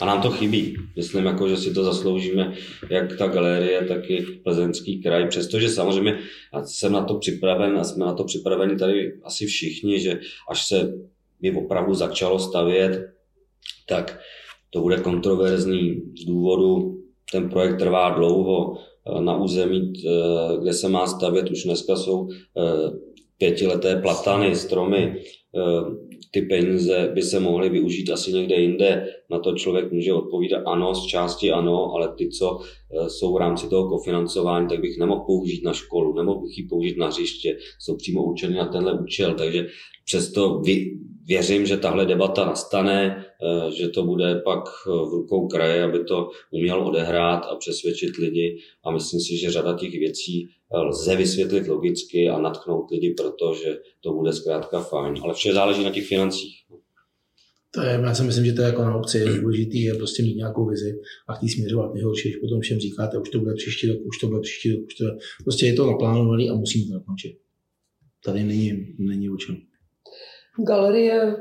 A 0.00 0.04
nám 0.04 0.22
to 0.22 0.30
chybí. 0.30 0.76
Myslím, 0.96 1.24
jako, 1.24 1.48
že 1.48 1.56
si 1.56 1.74
to 1.74 1.84
zasloužíme, 1.84 2.54
jak 2.90 3.16
ta 3.16 3.26
galerie, 3.26 3.84
tak 3.84 4.10
i 4.10 4.22
plzeňský 4.22 5.02
kraj. 5.02 5.28
Přestože 5.28 5.68
samozřejmě 5.68 6.18
jsem 6.64 6.92
na 6.92 7.04
to 7.04 7.14
připraven 7.14 7.78
a 7.78 7.84
jsme 7.84 8.06
na 8.06 8.14
to 8.14 8.24
připraveni 8.24 8.76
tady 8.76 9.20
asi 9.22 9.46
všichni, 9.46 10.00
že 10.00 10.20
až 10.50 10.66
se 10.66 10.92
by 11.40 11.52
opravdu 11.52 11.94
začalo 11.94 12.38
stavět, 12.38 13.12
tak 13.88 14.20
to 14.70 14.80
bude 14.80 14.96
kontroverzní 14.96 16.02
z 16.22 16.24
důvodu, 16.24 16.96
ten 17.32 17.48
projekt 17.48 17.78
trvá 17.78 18.10
dlouho, 18.10 18.76
na 19.20 19.36
území, 19.36 19.92
kde 20.62 20.72
se 20.72 20.88
má 20.88 21.06
stavět, 21.06 21.50
už 21.50 21.64
dneska 21.64 21.96
jsou 21.96 22.28
eh, 22.30 22.90
pětileté 23.40 23.96
platany, 23.96 24.56
stromy, 24.56 25.22
eh, 25.56 26.10
ty 26.30 26.42
peníze 26.42 27.10
by 27.14 27.22
se 27.22 27.40
mohly 27.40 27.68
využít 27.68 28.10
asi 28.10 28.32
někde 28.32 28.54
jinde. 28.54 29.06
Na 29.30 29.38
to 29.38 29.54
člověk 29.54 29.92
může 29.92 30.12
odpovídat 30.12 30.62
ano, 30.66 30.94
z 30.94 31.06
části 31.06 31.52
ano, 31.52 31.92
ale 31.94 32.14
ty, 32.18 32.28
co 32.28 32.60
e, 32.60 33.10
jsou 33.10 33.34
v 33.34 33.36
rámci 33.36 33.68
toho 33.68 33.88
kofinancování, 33.88 34.68
tak 34.68 34.80
bych 34.80 34.98
nemohl 34.98 35.24
použít 35.26 35.64
na 35.64 35.72
školu, 35.72 36.14
nemohl 36.14 36.40
bych 36.40 36.58
ji 36.58 36.64
použít 36.64 36.98
na 36.98 37.06
hřiště, 37.06 37.58
jsou 37.78 37.96
přímo 37.96 38.24
určeny 38.24 38.54
na 38.54 38.66
tenhle 38.66 39.00
účel, 39.00 39.34
takže 39.34 39.66
přesto 40.04 40.62
věřím, 41.26 41.66
že 41.66 41.76
tahle 41.76 42.06
debata 42.06 42.44
nastane, 42.44 43.24
e, 43.42 43.72
že 43.76 43.88
to 43.88 44.04
bude 44.04 44.34
pak 44.44 44.64
v 44.86 45.10
rukou 45.12 45.48
kraje, 45.48 45.84
aby 45.84 46.04
to 46.04 46.30
uměl 46.50 46.86
odehrát 46.86 47.46
a 47.50 47.56
přesvědčit 47.56 48.16
lidi 48.16 48.58
a 48.84 48.90
myslím 48.90 49.20
si, 49.20 49.36
že 49.36 49.50
řada 49.50 49.78
těch 49.78 49.90
věcí 49.90 50.48
lze 50.72 51.16
vysvětlit 51.16 51.68
logicky 51.68 52.28
a 52.28 52.38
natknout 52.38 52.90
lidi, 52.90 53.14
protože 53.14 53.78
to 54.00 54.12
bude 54.12 54.32
zkrátka 54.32 54.80
fajn. 54.80 55.14
Ale 55.22 55.34
vše 55.34 55.52
záleží 55.52 55.84
na 55.84 55.90
těch 55.90 56.06
financích. 56.06 56.54
To 57.74 57.80
je, 57.80 58.00
já 58.02 58.14
si 58.14 58.22
myslím, 58.22 58.44
že 58.44 58.52
to 58.52 58.62
je 58.62 58.66
jako 58.66 58.82
na 58.82 58.96
obci 58.96 59.18
je 59.18 59.40
důležitý, 59.40 59.82
je 59.82 59.94
prostě 59.94 60.22
mít 60.22 60.36
nějakou 60.36 60.68
vizi 60.68 61.00
a 61.28 61.34
chtít 61.34 61.48
směřovat 61.48 61.94
nejhorší, 61.94 62.28
když 62.28 62.40
potom 62.40 62.60
všem 62.60 62.78
říkáte, 62.78 63.18
už 63.18 63.30
to 63.30 63.38
bude 63.38 63.54
příští 63.54 63.88
rok, 63.88 63.98
už 64.04 64.18
to 64.18 64.26
bude 64.26 64.40
příští 64.40 64.72
rok, 64.72 64.80
už 64.86 64.94
to 64.94 65.04
bude. 65.04 65.16
Prostě 65.44 65.66
je 65.66 65.72
to 65.72 65.86
naplánované 65.86 66.44
a 66.48 66.54
musíme 66.54 66.86
to 66.86 66.92
dokončit. 66.92 67.38
Tady 68.24 68.44
není, 68.44 68.94
není 68.98 69.30
o 69.30 69.36
čem. 69.36 69.69
Galerie 70.64 71.36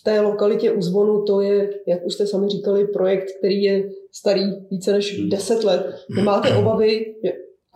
v 0.00 0.04
té 0.04 0.20
lokalitě 0.20 0.72
u 0.72 0.82
Zvonu, 0.82 1.24
to 1.24 1.40
je, 1.40 1.70
jak 1.86 2.06
už 2.06 2.14
jste 2.14 2.26
sami 2.26 2.48
říkali, 2.48 2.86
projekt, 2.86 3.28
který 3.38 3.62
je 3.62 3.88
starý 4.12 4.42
více 4.70 4.92
než 4.92 5.20
10 5.28 5.64
let. 5.64 5.94
Nemáte 6.16 6.56
obavy, 6.56 7.14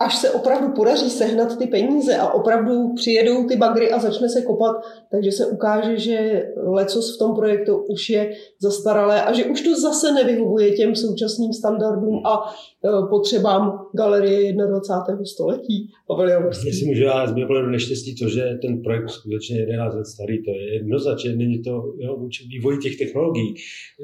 až 0.01 0.15
se 0.17 0.31
opravdu 0.31 0.73
podaří 0.75 1.09
sehnat 1.09 1.57
ty 1.57 1.67
peníze 1.67 2.15
a 2.15 2.33
opravdu 2.33 2.93
přijedou 2.93 3.47
ty 3.47 3.55
bagry 3.55 3.91
a 3.91 3.99
začne 3.99 4.29
se 4.29 4.41
kopat, 4.41 4.75
takže 5.11 5.31
se 5.31 5.45
ukáže, 5.45 5.97
že 5.97 6.43
lecos 6.57 7.15
v 7.15 7.19
tom 7.19 7.35
projektu 7.35 7.77
už 7.77 8.09
je 8.09 8.31
zastaralé 8.61 9.21
a 9.21 9.33
že 9.33 9.45
už 9.45 9.61
to 9.61 9.81
zase 9.81 10.11
nevyhovuje 10.11 10.71
těm 10.71 10.95
současným 10.95 11.53
standardům 11.53 12.21
a 12.25 12.39
e, 12.39 13.07
potřebám 13.09 13.87
galerie 13.93 14.53
21. 14.53 15.25
století. 15.25 15.89
Pavel 16.07 16.29
Javorský. 16.29 16.67
Myslím, 16.67 16.95
že 16.95 17.03
já 17.03 17.27
z 17.27 17.33
mého 17.33 17.67
neštěstí 17.67 18.15
to, 18.15 18.29
že 18.29 18.57
ten 18.61 18.81
projekt 18.81 19.09
skutečně 19.09 19.59
11 19.59 19.95
let 19.95 20.05
starý, 20.05 20.43
to 20.43 20.51
je 20.51 20.73
jednoznačně, 20.73 21.35
není 21.35 21.61
to 21.61 21.71
jo, 21.97 22.27
vývoj 22.49 22.77
těch 22.77 22.97
technologií, 22.97 23.55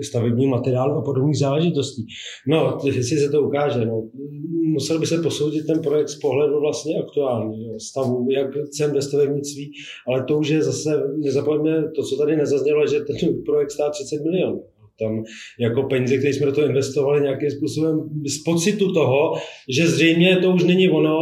stavební 0.01 0.47
materiálu 0.47 0.93
a 0.93 1.01
podobných 1.01 1.39
záležitostí. 1.39 2.05
No, 2.47 2.77
jestli 2.83 3.17
se 3.17 3.29
to 3.29 3.41
ukáže, 3.41 3.85
no, 3.85 4.03
musel 4.73 4.99
by 4.99 5.05
se 5.05 5.21
posoudit 5.21 5.67
ten 5.67 5.81
projekt 5.87 6.09
z 6.09 6.19
pohledu 6.19 6.59
vlastně 6.59 6.99
aktuální 6.99 7.79
stavu, 7.79 8.27
jak 8.29 8.47
cen 8.69 8.93
ve 8.93 9.01
stavebnictví, 9.01 9.71
ale 10.07 10.23
to 10.23 10.37
už 10.37 10.47
je 10.47 10.63
zase, 10.63 11.03
nezapomeňme 11.17 11.91
to, 11.95 12.03
co 12.03 12.17
tady 12.17 12.35
nezaznělo, 12.35 12.87
že 12.87 12.99
ten 12.99 13.43
projekt 13.45 13.71
stál 13.71 13.91
30 13.91 14.23
milionů 14.23 14.63
tam 14.99 15.23
jako 15.59 15.83
peníze, 15.83 16.17
které 16.17 16.33
jsme 16.33 16.45
do 16.45 16.51
toho 16.51 16.67
investovali 16.67 17.21
nějakým 17.21 17.51
způsobem 17.51 18.09
z 18.25 18.43
pocitu 18.43 18.93
toho, 18.93 19.33
že 19.69 19.87
zřejmě 19.87 20.37
to 20.37 20.51
už 20.51 20.63
není 20.63 20.89
ono, 20.89 21.17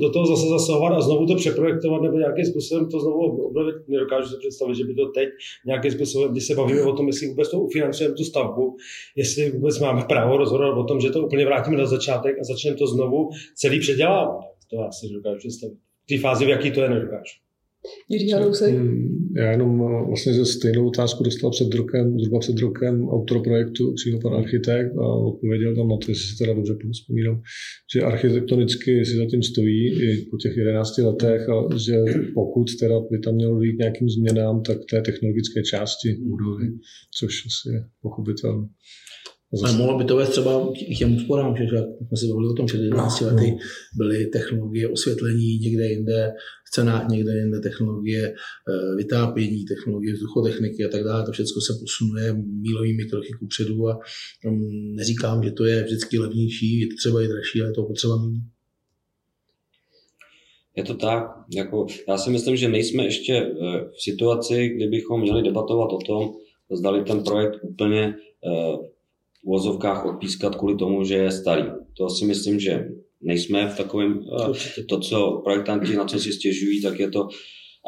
do 0.00 0.10
toho 0.10 0.26
zase 0.26 0.48
zasahovat 0.48 0.92
a 0.92 1.00
znovu 1.00 1.26
to 1.26 1.34
přeprojektovat 1.34 2.02
nebo 2.02 2.18
nějakým 2.18 2.44
způsobem 2.44 2.88
to 2.90 3.00
znovu 3.00 3.46
obnovit. 3.46 3.74
Nedokážu 3.88 4.28
si 4.28 4.36
představit, 4.38 4.74
že 4.74 4.84
by 4.84 4.94
to 4.94 5.06
teď 5.06 5.28
nějakým 5.66 5.90
způsobem, 5.90 6.32
když 6.32 6.44
se 6.46 6.54
bavíme 6.54 6.82
o 6.82 6.92
tom, 6.92 7.06
jestli 7.06 7.28
vůbec 7.28 7.50
to 7.50 7.60
ufinancujeme 7.60 8.14
tu 8.14 8.24
stavbu, 8.24 8.76
jestli 9.16 9.50
vůbec 9.50 9.80
máme 9.80 10.02
právo 10.08 10.36
rozhodovat 10.36 10.78
o 10.78 10.84
tom, 10.84 11.00
že 11.00 11.10
to 11.10 11.26
úplně 11.26 11.44
vrátíme 11.44 11.76
na 11.76 11.86
začátek 11.86 12.36
a 12.40 12.44
začneme 12.44 12.76
to 12.76 12.86
znovu 12.86 13.28
celý 13.56 13.80
předělávat. 13.80 14.40
To 14.70 14.76
já 14.76 14.92
si 14.92 15.08
dokážu 15.14 15.38
představit. 15.38 15.78
V 16.04 16.06
té 16.08 16.18
fázi, 16.18 16.46
v 16.46 16.48
jaký 16.48 16.70
to 16.70 16.80
je, 16.80 16.88
nedokážu. 16.88 17.43
Jiří 18.08 18.30
Hanousek? 18.30 18.74
Hmm, 18.74 19.34
já 19.36 19.50
jenom 19.50 19.82
eh, 19.82 20.06
vlastně 20.06 20.34
ze 20.34 20.46
stejnou 20.46 20.88
otázku 20.88 21.24
dostal 21.24 21.50
před 21.50 21.74
rokem, 21.74 22.18
zhruba 22.20 22.38
před 22.38 22.58
rokem 22.58 23.08
autor 23.08 23.42
projektu, 23.42 23.94
přímo 23.94 24.20
pan 24.20 24.34
architekt 24.34 24.96
a 24.96 25.06
odpověděl 25.14 25.76
tam 25.76 25.88
na 25.88 25.96
to, 25.96 26.10
jestli 26.10 26.28
si 26.28 26.38
teda 26.38 26.54
dobře 26.54 26.74
vzpomínám, 26.92 27.40
že 27.94 28.02
architektonicky 28.02 29.04
si 29.04 29.16
zatím 29.16 29.42
stojí 29.42 30.02
i 30.02 30.26
po 30.30 30.36
těch 30.36 30.56
11 30.56 30.98
letech 30.98 31.48
a 31.48 31.78
že 31.78 31.96
pokud 32.34 32.64
teda 32.80 33.00
by 33.10 33.18
tam 33.18 33.34
mělo 33.34 33.58
být 33.58 33.78
nějakým 33.78 34.08
změnám, 34.08 34.62
tak 34.62 34.78
té 34.90 35.02
technologické 35.02 35.62
části 35.62 36.14
budovy, 36.14 36.66
což 37.18 37.46
asi 37.46 37.74
je 37.74 37.84
pochopitelné. 38.02 38.68
Ale 39.62 39.72
mohlo 39.72 39.98
by 39.98 40.04
to 40.04 40.16
vést 40.16 40.28
třeba 40.28 40.72
k 40.94 40.98
těm 40.98 41.16
úsporám, 41.16 41.56
že 41.56 41.64
jsme 42.08 42.16
si 42.16 42.26
bavili 42.28 42.48
o 42.48 42.52
tom, 42.52 42.68
že 42.68 42.78
11 42.78 43.20
no. 43.20 43.26
lety 43.26 43.56
byly 43.96 44.26
technologie 44.26 44.88
osvětlení 44.88 45.58
někde 45.58 45.86
jinde, 45.86 46.32
v 46.66 46.70
cenách 46.70 47.08
někde 47.08 47.32
jinde, 47.32 47.60
technologie 47.60 48.34
eh, 48.34 48.96
vytápění, 48.96 49.64
technologie 49.64 50.14
vzduchotechniky 50.14 50.84
a 50.84 50.88
tak 50.88 51.04
dále. 51.04 51.26
To 51.26 51.32
všechno 51.32 51.60
se 51.60 51.72
posunuje 51.80 52.34
mílovými 52.34 53.04
kroky 53.04 53.28
kupředu 53.38 53.88
a 53.88 53.98
mm, 54.44 54.94
neříkám, 54.96 55.42
že 55.42 55.50
to 55.50 55.64
je 55.64 55.82
vždycky 55.82 56.18
levnější, 56.18 56.80
je 56.80 56.86
to 56.86 56.96
třeba 56.98 57.22
i 57.22 57.28
dražší, 57.28 57.60
ale 57.60 57.70
je 57.70 57.74
to 57.74 57.82
potřeba 57.82 58.16
mít. 58.16 58.42
Je 60.76 60.84
to 60.84 60.94
tak. 60.94 61.24
Jako, 61.56 61.86
já 62.08 62.18
si 62.18 62.30
myslím, 62.30 62.56
že 62.56 62.68
nejsme 62.68 63.04
ještě 63.04 63.34
eh, 63.34 63.50
v 63.96 64.02
situaci, 64.02 64.68
kdybychom 64.68 65.20
měli 65.20 65.42
debatovat 65.42 65.92
o 65.92 65.98
tom, 65.98 66.34
zdali 66.72 67.04
ten 67.04 67.22
projekt 67.22 67.58
úplně 67.62 68.14
uvozovkách 69.44 70.06
odpískat 70.06 70.56
kvůli 70.56 70.76
tomu, 70.76 71.04
že 71.04 71.14
je 71.14 71.32
starý. 71.32 71.64
To 71.96 72.08
si 72.08 72.24
myslím, 72.24 72.60
že 72.60 72.88
nejsme 73.20 73.68
v 73.68 73.76
takovém, 73.76 74.20
eh, 74.20 74.82
to, 74.82 75.00
co 75.00 75.40
projektanti 75.44 75.96
na 75.96 76.04
co 76.04 76.18
si 76.18 76.32
stěžují, 76.32 76.82
tak 76.82 76.98
je 77.00 77.10
to 77.10 77.28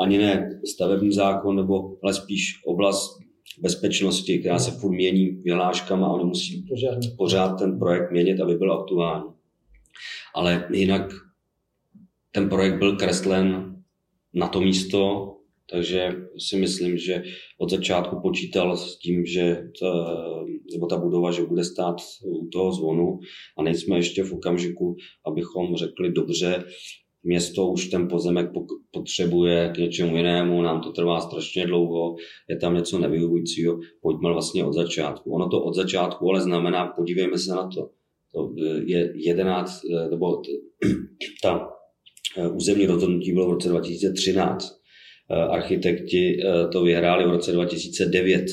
ani 0.05 0.19
ne 0.19 0.61
stavební 0.75 1.12
zákon, 1.12 1.57
nebo 1.57 1.97
ale 2.03 2.14
spíš 2.14 2.62
oblast 2.66 3.19
bezpečnosti, 3.61 4.38
která 4.38 4.59
se 4.59 4.71
furt 4.71 4.92
mění 4.92 5.27
vyhláškama 5.27 6.07
a 6.07 6.11
oni 6.11 6.25
musí 6.25 6.66
pořád 7.16 7.59
ten 7.59 7.79
projekt 7.79 8.11
měnit, 8.11 8.40
aby 8.40 8.55
byl 8.55 8.73
aktuální. 8.73 9.25
Ale 10.35 10.69
jinak 10.73 11.12
ten 12.33 12.49
projekt 12.49 12.79
byl 12.79 12.97
kreslen 12.97 13.77
na 14.35 14.49
to 14.49 14.61
místo, 14.61 15.33
takže 15.71 16.13
si 16.49 16.57
myslím, 16.57 16.99
že 16.99 17.23
od 17.59 17.71
začátku 17.71 18.21
počítal 18.23 18.77
s 18.77 18.99
tím, 18.99 19.27
že 19.27 19.63
ta, 19.81 20.17
nebo 20.73 20.87
ta 20.87 20.97
budova, 20.97 21.33
že 21.33 21.43
bude 21.43 21.65
stát 21.65 21.97
u 22.25 22.49
toho 22.49 22.73
zvonu 22.73 23.19
a 23.59 23.63
nejsme 23.63 23.97
ještě 23.97 24.25
v 24.25 24.33
okamžiku, 24.33 24.97
abychom 25.27 25.77
řekli 25.77 26.13
dobře, 26.13 26.65
město 27.23 27.67
už 27.67 27.87
ten 27.87 28.09
pozemek 28.09 28.51
potřebuje 28.91 29.73
k 29.75 29.79
něčemu 29.79 30.17
jinému, 30.17 30.63
nám 30.63 30.81
to 30.81 30.93
trvá 30.93 31.21
strašně 31.21 31.67
dlouho, 31.67 32.17
je 32.51 32.57
tam 32.57 32.75
něco 32.75 32.99
nevyhovujícího, 32.99 33.79
pojďme 34.03 34.33
vlastně 34.33 34.65
od 34.65 34.73
začátku. 34.73 35.35
Ono 35.35 35.49
to 35.49 35.65
od 35.65 35.75
začátku 35.75 36.29
ale 36.29 36.41
znamená, 36.41 36.87
podívejme 36.87 37.39
se 37.39 37.51
na 37.51 37.69
to, 37.69 37.91
to 38.33 38.55
je 38.85 39.13
11, 39.15 39.81
nebo 40.11 40.43
ta 41.43 41.69
územní 42.53 42.87
rozhodnutí 42.87 43.33
bylo 43.33 43.49
v 43.49 43.53
roce 43.53 43.69
2013 43.69 44.76
Eh, 44.76 44.76
architekti 45.35 46.39
eh, 46.41 46.69
to 46.69 46.83
vyhráli 46.83 47.25
v 47.25 47.31
roce 47.31 47.53
2009. 47.53 48.45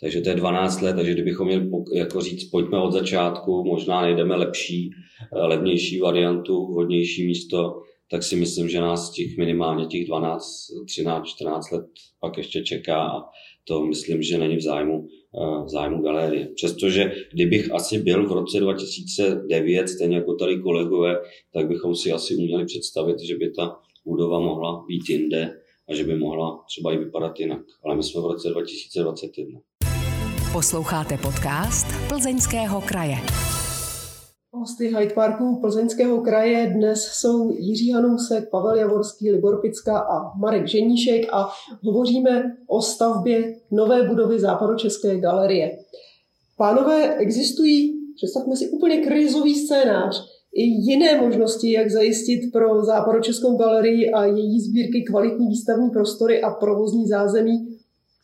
Takže 0.00 0.20
to 0.20 0.28
je 0.28 0.34
12 0.34 0.80
let, 0.80 0.96
takže 0.96 1.12
kdybychom 1.12 1.46
měli 1.46 1.70
jako 1.94 2.20
říct, 2.20 2.44
pojďme 2.44 2.78
od 2.78 2.92
začátku, 2.92 3.64
možná 3.64 4.00
najdeme 4.00 4.36
lepší, 4.36 4.90
eh, 5.32 5.38
levnější 5.38 6.00
variantu, 6.00 6.54
hodnější 6.54 7.26
místo, 7.26 7.82
tak 8.10 8.22
si 8.22 8.36
myslím, 8.36 8.68
že 8.68 8.80
nás 8.80 9.10
těch 9.10 9.36
minimálně 9.38 9.86
těch 9.86 10.06
12, 10.06 10.66
13, 10.86 11.26
14 11.28 11.70
let 11.70 11.86
pak 12.20 12.38
ještě 12.38 12.62
čeká 12.62 13.02
a 13.02 13.24
to 13.64 13.86
myslím, 13.86 14.22
že 14.22 14.38
není 14.38 14.56
v 14.56 14.62
zájmu, 14.62 15.06
v 15.64 15.68
zájmu 15.68 16.02
galerie. 16.02 16.48
Přestože 16.54 17.12
kdybych 17.32 17.74
asi 17.74 17.98
byl 17.98 18.28
v 18.28 18.32
roce 18.32 18.60
2009, 18.60 19.88
stejně 19.88 20.16
jako 20.16 20.34
tady 20.34 20.58
kolegové, 20.58 21.20
tak 21.52 21.68
bychom 21.68 21.94
si 21.94 22.12
asi 22.12 22.36
uměli 22.36 22.64
představit, 22.64 23.20
že 23.20 23.36
by 23.36 23.50
ta 23.50 23.76
budova 24.04 24.40
mohla 24.40 24.84
být 24.88 25.08
jinde, 25.08 25.60
a 25.90 25.94
že 25.94 26.04
by 26.04 26.18
mohla 26.18 26.64
třeba 26.66 26.92
i 26.92 26.96
vypadat 26.98 27.40
jinak. 27.40 27.62
Ale 27.84 27.96
my 27.96 28.02
jsme 28.02 28.20
v 28.20 28.24
roce 28.24 28.48
2021. 28.48 29.60
Posloucháte 30.52 31.18
podcast 31.18 31.86
Plzeňského 32.08 32.80
kraje. 32.80 33.16
Hosty 34.52 34.86
Hyde 34.86 35.14
Parku 35.14 35.60
Plzeňského 35.60 36.20
kraje 36.20 36.72
dnes 36.76 37.04
jsou 37.04 37.50
Jiří 37.50 37.92
Hanousek, 37.92 38.50
Pavel 38.50 38.74
Javorský, 38.74 39.30
Libor 39.30 39.60
Picka 39.60 39.98
a 39.98 40.38
Marek 40.38 40.68
Ženíšek 40.68 41.26
a 41.32 41.48
hovoříme 41.84 42.56
o 42.66 42.82
stavbě 42.82 43.54
nové 43.70 44.08
budovy 44.08 44.40
Západočeské 44.40 45.20
galerie. 45.20 45.78
Pánové, 46.56 47.16
existují, 47.16 48.00
představme 48.16 48.56
si 48.56 48.68
úplně 48.68 48.96
krizový 48.96 49.54
scénář, 49.54 50.29
i 50.52 50.62
jiné 50.62 51.20
možnosti, 51.20 51.72
jak 51.72 51.90
zajistit 51.90 52.52
pro 52.52 52.84
Západočeskou 52.84 53.56
galerii 53.56 54.10
a 54.10 54.24
její 54.24 54.60
sbírky 54.60 55.02
kvalitní 55.02 55.48
výstavní 55.48 55.90
prostory 55.90 56.42
a 56.42 56.50
provozní 56.50 57.06
zázemí, 57.08 57.78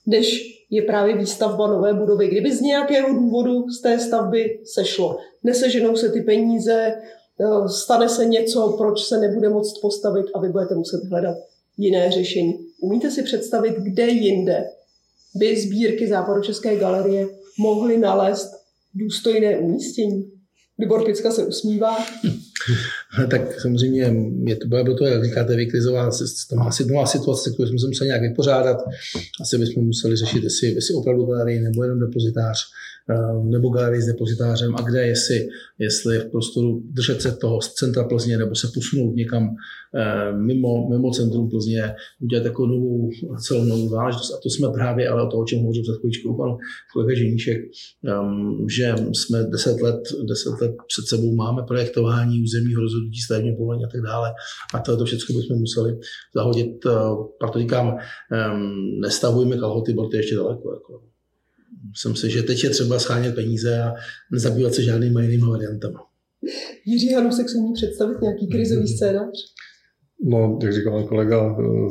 než 0.06 0.56
je 0.70 0.82
právě 0.82 1.16
výstavba 1.16 1.66
nové 1.66 1.94
budovy. 1.94 2.28
Kdyby 2.28 2.56
z 2.56 2.60
nějakého 2.60 3.14
důvodu 3.14 3.70
z 3.70 3.80
té 3.80 3.98
stavby 3.98 4.60
sešlo, 4.64 5.18
neseženou 5.44 5.96
se 5.96 6.08
ty 6.08 6.20
peníze, 6.20 6.94
eh, 7.40 7.68
stane 7.68 8.08
se 8.08 8.24
něco, 8.24 8.74
proč 8.78 9.04
se 9.04 9.18
nebude 9.20 9.48
moct 9.48 9.80
postavit 9.80 10.26
a 10.34 10.40
vy 10.40 10.48
budete 10.48 10.74
muset 10.74 11.04
hledat 11.04 11.36
jiné 11.76 12.10
řešení. 12.10 12.58
Umíte 12.80 13.10
si 13.10 13.22
představit, 13.22 13.74
kde 13.78 14.08
jinde 14.08 14.70
by 15.34 15.56
sbírky 15.56 16.08
Západočeské 16.08 16.76
galerie 16.76 17.28
mohly 17.58 17.98
nalézt 17.98 18.52
důstojné 18.94 19.58
umístění? 19.58 20.35
Libor 20.78 21.04
Picka 21.04 21.30
se 21.30 21.44
usmívá. 21.46 21.96
tak 23.30 23.60
samozřejmě 23.60 24.14
je 24.44 24.56
to, 24.56 24.68
bylo 24.68 24.94
to, 24.96 25.06
jak 25.06 25.24
říkáte, 25.24 25.56
vykrizová 25.56 26.10
nová 26.86 27.06
situace, 27.06 27.50
kterou 27.50 27.68
jsme 27.68 27.78
se 27.78 27.86
museli 27.86 28.08
nějak 28.08 28.22
vypořádat. 28.22 28.76
Asi 29.40 29.58
bychom 29.58 29.84
museli 29.84 30.16
řešit, 30.16 30.44
jestli, 30.44 30.68
jestli 30.68 30.94
opravdu 30.94 31.24
galerii 31.24 31.60
nebo 31.60 31.82
jenom 31.82 32.00
depozitář. 32.00 32.58
Nebo 33.44 33.68
galerii 33.68 34.02
s 34.02 34.06
depozitářem 34.06 34.74
a 34.76 34.82
kde, 34.82 35.06
jestli, 35.06 35.48
jestli 35.78 36.18
v 36.18 36.30
prostoru 36.30 36.82
držet 36.84 37.22
se 37.22 37.36
toho 37.36 37.60
z 37.60 37.74
centra 37.74 38.04
Plzně 38.04 38.38
nebo 38.38 38.54
se 38.54 38.68
posunout 38.74 39.14
někam 39.14 39.48
mimo, 40.36 40.88
mimo 40.90 41.10
centrum 41.10 41.50
Plzně, 41.50 41.94
udělat 42.22 42.44
jako 42.44 42.66
novou, 42.66 43.10
celou 43.46 43.64
novou 43.64 43.88
záležitost. 43.88 44.34
A 44.34 44.40
to 44.42 44.50
jsme 44.50 44.68
právě, 44.74 45.08
ale 45.08 45.22
o 45.22 45.26
to, 45.26 45.38
o 45.38 45.44
čem 45.44 45.58
hovořil 45.58 45.82
před 45.82 46.00
chvíličkou 46.00 46.36
pan 46.36 46.56
kolega 46.92 47.14
Ženíšek, 47.14 47.60
um, 48.22 48.66
že 48.76 48.94
jsme 49.12 49.44
deset 49.44 49.80
let, 49.80 50.00
deset 50.28 50.60
let 50.60 50.70
před 50.86 51.06
sebou 51.08 51.34
máme 51.34 51.62
projektování 51.62 52.42
územního 52.42 52.80
rozhodnutí 52.80 53.20
stavebního 53.20 53.56
povolení 53.56 53.84
a 53.84 53.88
tak 53.88 54.00
dále. 54.00 54.32
A 54.74 54.78
to, 54.78 54.96
to 54.96 55.04
všechno 55.04 55.36
bychom 55.36 55.58
museli 55.58 55.98
zahodit. 56.34 56.70
Proto 57.38 57.58
říkám, 57.58 57.96
nestavujme 59.00 59.56
kalhoty, 59.56 59.94
protože 59.94 60.10
to 60.10 60.16
ještě 60.16 60.36
daleko. 60.36 60.72
Jako. 60.72 61.15
Myslím 61.90 62.16
si, 62.16 62.30
že 62.30 62.42
teď 62.42 62.64
je 62.64 62.70
třeba 62.70 62.98
schánět 62.98 63.34
peníze 63.34 63.82
a 63.82 63.92
nezabývat 64.32 64.74
se 64.74 64.82
žádnými 64.82 65.22
jinými 65.22 65.50
variantami. 65.50 65.96
Jiří 66.86 67.12
Hanusek 67.12 67.48
se 67.48 67.58
umí 67.58 67.72
představit 67.74 68.22
nějaký 68.22 68.48
krizový 68.48 68.88
scénář? 68.88 69.36
No, 70.24 70.58
jak 70.62 70.74
říkal 70.74 71.04
kolega, 71.08 71.56
eh, 71.60 71.90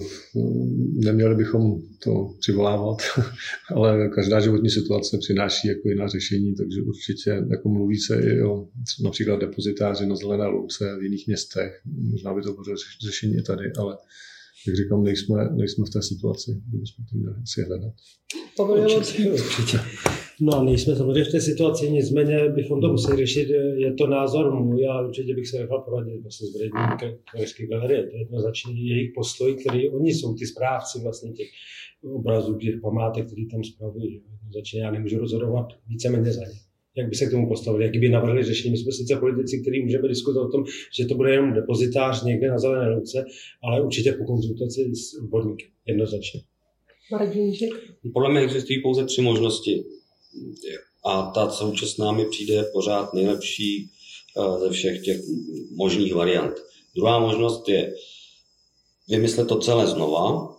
neměli 1.05 1.35
bychom 1.35 1.81
to 2.03 2.29
přivolávat, 2.39 2.97
ale 3.75 4.09
každá 4.09 4.39
životní 4.39 4.69
situace 4.69 5.17
přináší 5.17 5.67
jako 5.67 5.89
jiná 5.89 6.07
řešení, 6.07 6.55
takže 6.55 6.81
určitě 6.81 7.45
jako 7.49 7.69
mluví 7.69 7.97
se 7.97 8.21
i 8.21 8.43
o 8.43 8.67
například 9.03 9.39
depozitáři 9.39 10.05
na 10.05 10.15
Zelené 10.15 10.45
louce 10.45 10.97
v 10.99 11.03
jiných 11.03 11.27
městech. 11.27 11.81
Možná 11.85 12.33
by 12.33 12.41
to 12.41 12.53
bylo 12.53 12.75
řešení 13.05 13.35
i 13.35 13.41
tady, 13.41 13.71
ale 13.79 13.97
jak 14.67 14.75
říkám, 14.75 15.03
nejsme, 15.03 15.49
nejsme 15.51 15.85
v 15.85 15.89
té 15.89 16.01
situaci, 16.01 16.61
kdybychom 16.69 17.05
to 17.05 17.17
měli 17.17 17.35
si 17.45 17.61
hledat. 17.61 17.93
Určitě, 18.59 19.31
určitě. 19.31 19.77
No, 20.41 20.63
nejsme 20.63 20.95
samozřejmě 20.95 21.23
v 21.23 21.31
té 21.31 21.41
situaci, 21.41 21.91
nicméně 21.91 22.49
bychom 22.49 22.81
to 22.81 22.87
museli 22.91 23.17
řešit. 23.17 23.49
Je 23.77 23.93
to 23.93 24.07
názor 24.07 24.53
můj 24.53 24.81
já 24.81 25.01
určitě 25.07 25.35
bych 25.35 25.47
se 25.47 25.59
nechal 25.59 25.81
poradit 25.81 26.21
vlastně 26.21 26.47
s 26.47 26.53
vedením 26.53 27.15
Krajské 27.31 27.67
galerie. 27.67 28.03
To 28.03 28.15
je 28.15 28.19
jednoznačně 28.19 28.73
jejich 28.73 29.11
postoj, 29.15 29.55
který 29.55 29.89
oni 29.89 30.13
jsou 30.13 30.33
ty 30.33 30.45
správci 30.47 30.99
vlastně 31.03 31.31
těch 31.31 31.47
obrazů, 32.13 32.57
těch 32.57 32.75
památek, 32.81 33.25
který 33.27 33.47
tam 33.47 33.63
spravují. 33.63 34.21
Jednoznačně 34.31 34.81
já 34.81 34.91
nemůžu 34.91 35.19
rozhodovat 35.19 35.67
víceméně 35.87 36.31
za 36.33 36.41
ně 36.41 36.59
jak 36.97 37.09
by 37.09 37.15
se 37.15 37.25
k 37.25 37.31
tomu 37.31 37.47
postavili, 37.47 37.85
jaký 37.85 37.99
by 37.99 38.09
navrhli 38.09 38.43
řešení. 38.43 38.71
My 38.71 38.77
jsme 38.77 38.91
sice 38.91 39.15
politici, 39.15 39.61
kteří 39.61 39.83
můžeme 39.83 40.07
diskutovat 40.07 40.47
o 40.47 40.51
tom, 40.51 40.63
že 40.97 41.05
to 41.05 41.15
bude 41.15 41.31
jenom 41.31 41.53
depozitář 41.53 42.23
někde 42.23 42.49
na 42.49 42.59
zelené 42.59 42.95
louce, 42.95 43.25
ale 43.63 43.81
určitě 43.81 44.11
po 44.11 44.25
konzultaci 44.25 44.95
s 44.95 45.13
odborníky, 45.23 45.65
jednoznačně. 45.85 46.41
Podle 48.13 48.31
mě 48.31 48.41
existují 48.41 48.81
pouze 48.81 49.05
tři 49.05 49.21
možnosti 49.21 49.83
a 51.05 51.31
ta 51.35 51.49
současná 51.49 52.11
mi 52.11 52.25
přijde 52.25 52.63
pořád 52.73 53.13
nejlepší 53.13 53.89
eh, 54.37 54.59
ze 54.59 54.69
všech 54.69 55.01
těch 55.01 55.17
možných 55.75 56.13
variant. 56.13 56.53
Druhá 56.95 57.19
možnost 57.19 57.69
je 57.69 57.93
vymyslet 59.09 59.47
to 59.47 59.59
celé 59.59 59.87
znova, 59.87 60.55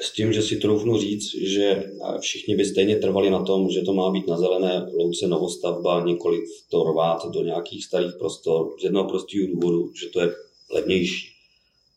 s 0.00 0.12
tím, 0.12 0.32
že 0.32 0.42
si 0.42 0.56
troufnu 0.56 0.98
říct, 0.98 1.34
že 1.34 1.92
všichni 2.20 2.56
by 2.56 2.64
stejně 2.64 2.96
trvali 2.96 3.30
na 3.30 3.44
tom, 3.44 3.70
že 3.70 3.80
to 3.80 3.94
má 3.94 4.10
být 4.10 4.26
na 4.26 4.36
zelené 4.36 4.86
louce 4.98 5.28
novostavba, 5.28 6.04
nikoli 6.04 6.38
to 6.70 6.84
rvát 6.84 7.26
do 7.30 7.42
nějakých 7.42 7.84
starých 7.84 8.12
prostor, 8.18 8.74
z 8.80 8.84
jednoho 8.84 9.08
prostého 9.08 9.46
důvodu, 9.46 9.92
že 9.94 10.08
to 10.08 10.20
je 10.20 10.34
levnější. 10.74 11.28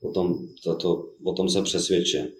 O 0.02 0.12
tom, 0.12 0.48
to, 0.82 1.06
o 1.24 1.34
tom 1.34 1.50
jsem 1.50 1.64
přesvědčen. 1.64 2.32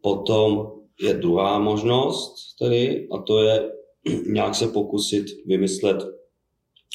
Potom 0.00 0.72
je 1.00 1.14
druhá 1.14 1.58
možnost 1.58 2.34
tedy, 2.58 3.08
a 3.12 3.18
to 3.22 3.42
je 3.42 3.70
nějak 4.26 4.54
se 4.54 4.66
pokusit 4.66 5.26
vymyslet 5.46 5.96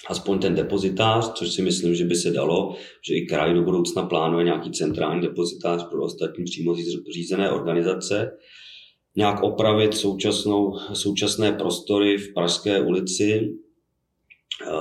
aspoň 0.08 0.40
ten 0.40 0.56
depozitář, 0.56 1.34
což 1.34 1.52
si 1.52 1.62
myslím, 1.62 1.96
že 1.96 2.06
by 2.06 2.16
se 2.16 2.32
dalo, 2.32 2.76
že 3.08 3.16
i 3.16 3.26
kraj 3.26 3.54
do 3.54 3.62
budoucna 3.62 4.04
plánuje 4.06 4.46
nějaký 4.46 4.72
centrální 4.72 5.22
depozitář 5.22 5.90
pro 5.90 6.04
ostatní 6.04 6.44
přímo 6.44 6.76
řízené 7.14 7.52
organizace, 7.52 8.32
nějak 9.16 9.44
opravit 9.44 9.94
současnou, 9.94 10.80
současné 10.94 11.52
prostory 11.52 12.18
v 12.18 12.34
Pražské 12.34 12.82
ulici 12.82 13.56
eh, 14.68 14.72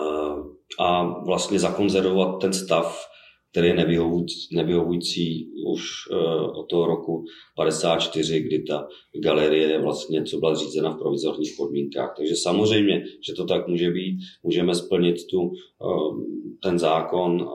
a 0.79 1.03
vlastně 1.25 1.59
zakonzervovat 1.59 2.41
ten 2.41 2.53
stav, 2.53 3.07
který 3.55 3.69
je 3.69 3.75
nevyhovující, 3.75 4.57
nevyhovující 4.57 5.49
už 5.67 5.83
uh, 6.11 6.59
od 6.59 6.67
toho 6.69 6.87
roku 6.87 7.25
54, 7.57 8.41
kdy 8.41 8.63
ta 8.63 8.89
galerie 9.23 9.83
vlastně, 9.83 10.25
co 10.25 10.39
byla 10.39 10.55
zřízena 10.55 10.91
v 10.91 10.99
provizorních 10.99 11.55
podmínkách. 11.57 12.15
Takže 12.17 12.37
samozřejmě, 12.37 13.05
že 13.27 13.33
to 13.33 13.45
tak 13.45 13.69
může 13.69 13.91
být, 13.91 14.19
můžeme 14.43 14.75
splnit 14.75 15.17
tu, 15.31 15.41
uh, 15.41 16.21
ten 16.63 16.79
zákon 16.79 17.43
uh, 17.43 17.49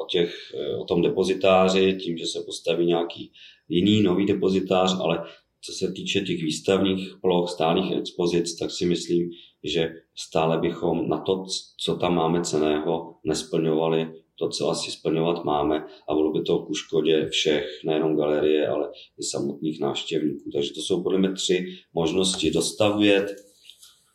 o, 0.00 0.06
těch, 0.10 0.34
uh, 0.54 0.82
o 0.82 0.84
tom 0.84 1.02
depozitáři, 1.02 1.98
tím, 2.00 2.16
že 2.18 2.26
se 2.26 2.42
postaví 2.46 2.86
nějaký 2.86 3.32
jiný 3.68 4.02
nový 4.02 4.26
depozitář, 4.26 4.96
ale 5.00 5.24
co 5.64 5.72
se 5.72 5.92
týče 5.92 6.20
těch 6.20 6.42
výstavních 6.42 7.14
ploch, 7.20 7.50
stálých 7.50 7.92
expozic, 7.92 8.58
tak 8.58 8.70
si 8.70 8.86
myslím, 8.86 9.30
že 9.64 9.94
stále 10.14 10.58
bychom 10.58 11.08
na 11.08 11.18
to, 11.18 11.44
co 11.84 11.96
tam 11.96 12.14
máme 12.14 12.42
ceného, 12.42 13.14
nesplňovali 13.24 14.21
co 14.48 14.68
asi 14.68 14.90
splňovat 14.90 15.44
máme 15.44 15.86
a 16.08 16.14
bylo 16.14 16.32
by 16.32 16.42
to 16.42 16.58
ku 16.58 16.74
škodě 16.74 17.28
všech, 17.30 17.64
nejenom 17.84 18.16
galerie, 18.16 18.68
ale 18.68 18.90
i 19.20 19.22
samotných 19.22 19.80
návštěvníků. 19.80 20.50
Takže 20.50 20.74
to 20.74 20.80
jsou 20.80 21.02
podle 21.02 21.18
mě 21.18 21.32
tři 21.32 21.66
možnosti. 21.94 22.50
Dostavět, 22.50 23.26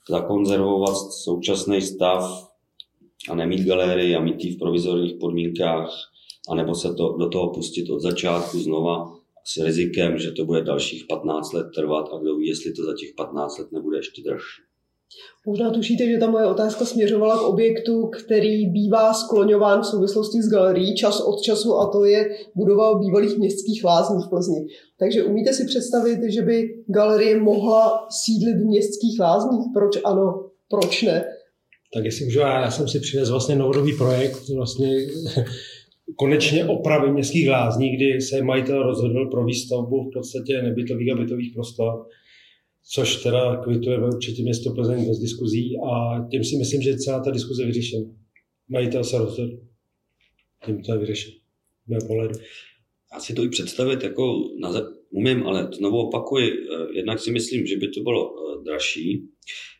zakonzervovat 0.10 0.96
současný 1.24 1.82
stav 1.82 2.48
a 3.30 3.36
nemít 3.36 3.68
galerii 3.68 4.16
a 4.16 4.22
mít 4.22 4.44
ji 4.44 4.56
v 4.56 4.60
provizorních 4.60 5.16
podmínkách, 5.20 5.90
anebo 6.50 6.76
se 6.76 6.94
to, 6.94 7.18
do 7.20 7.30
toho 7.30 7.54
pustit 7.54 7.90
od 7.90 8.00
začátku 8.00 8.60
znova 8.60 9.18
s 9.46 9.63
rizikem, 9.63 10.18
že 10.18 10.32
to 10.32 10.46
bude 10.46 10.62
dalších 10.62 11.06
15 11.10 11.54
let 11.54 11.68
trvat 11.76 12.06
a 12.13 12.20
kdo 12.20 12.36
ví, 12.36 12.48
jestli 12.48 12.74
to 12.74 12.84
za 12.84 12.94
těch 13.00 13.13
15 13.16 13.58
let 13.60 13.72
nebude 13.72 13.98
ještě 13.98 14.22
dražší. 14.22 14.66
Možná 15.46 15.72
tušíte, 15.72 16.08
že 16.08 16.17
ta 16.17 16.32
moje 16.32 16.46
otázka 16.46 16.86
směřovala 16.86 17.38
k 17.38 17.41
objektu, 17.41 18.08
který 18.08 18.65
bývá 18.65 19.13
skloňován 19.13 19.82
v 19.82 19.86
souvislosti 19.86 20.41
s 20.41 20.50
galerií 20.50 20.96
čas 20.96 21.22
od 21.22 21.41
času 21.41 21.76
a 21.76 21.91
to 21.91 22.06
je 22.06 22.30
budova 22.56 23.00
bývalých 23.00 23.38
městských 23.38 23.84
lázní 23.84 24.24
v 24.24 24.30
Plzni. 24.30 24.67
Takže 25.00 25.24
umíte 25.24 25.54
si 25.54 25.65
představit, 25.65 26.20
že 26.34 26.41
by 26.41 26.70
galerie 26.88 27.39
mohla 27.39 28.08
sídlit 28.10 28.58
v 28.58 28.65
městských 28.65 29.20
lázních? 29.20 29.65
Proč 29.74 29.98
ano, 30.06 30.50
proč 30.70 31.02
ne? 31.02 31.26
Tak 31.93 32.06
jestli 32.06 32.26
můžu, 32.26 32.39
já 32.39 32.72
jsem 32.72 32.88
si 32.88 33.00
přinesl 33.00 33.32
vlastně 33.32 33.56
novodobý 33.56 33.93
projekt, 33.98 34.50
vlastně 34.56 34.98
konečně 36.15 36.65
opravy 36.65 37.12
městských 37.12 37.50
lázní, 37.50 37.96
kdy 37.96 38.22
se 38.22 38.41
majitel 38.41 38.84
rozhodl 38.84 39.30
pro 39.32 39.46
výstavbu 39.46 40.10
v 40.10 40.13
podstatě 40.13 40.62
nebytových 40.62 41.12
a 41.12 41.15
bytových 41.15 41.54
prostor 41.54 42.06
což 42.93 43.23
teda 43.23 43.56
kvituje 43.56 44.00
určitě 44.00 44.43
město 44.43 44.73
Plzeň 44.73 45.08
bez 45.08 45.19
diskuzí 45.19 45.78
a 45.91 46.28
tím 46.32 46.43
si 46.43 46.56
myslím, 46.56 46.82
že 46.82 46.97
celá 46.97 47.23
ta 47.23 47.32
diskuze 47.32 47.65
vyřešena. 47.65 48.06
Majitel 48.69 49.04
se 49.04 49.17
rozhodl. 49.17 49.58
Tím 50.65 50.82
to 50.82 50.93
je 50.93 51.00
vyřešeno. 51.00 51.36
Já 53.13 53.19
si 53.19 53.34
to 53.34 53.43
i 53.43 53.50
představit 53.50 54.04
jako 54.04 54.50
na, 54.60 54.71
umím, 55.10 55.47
ale 55.47 55.69
znovu 55.73 55.97
opakuji, 55.97 56.52
eh, 56.52 56.97
jednak 56.97 57.19
si 57.19 57.32
myslím, 57.32 57.65
že 57.65 57.78
by 57.78 57.88
to 57.88 58.02
bylo 58.02 58.34
eh, 58.36 58.63
dražší, 58.63 59.30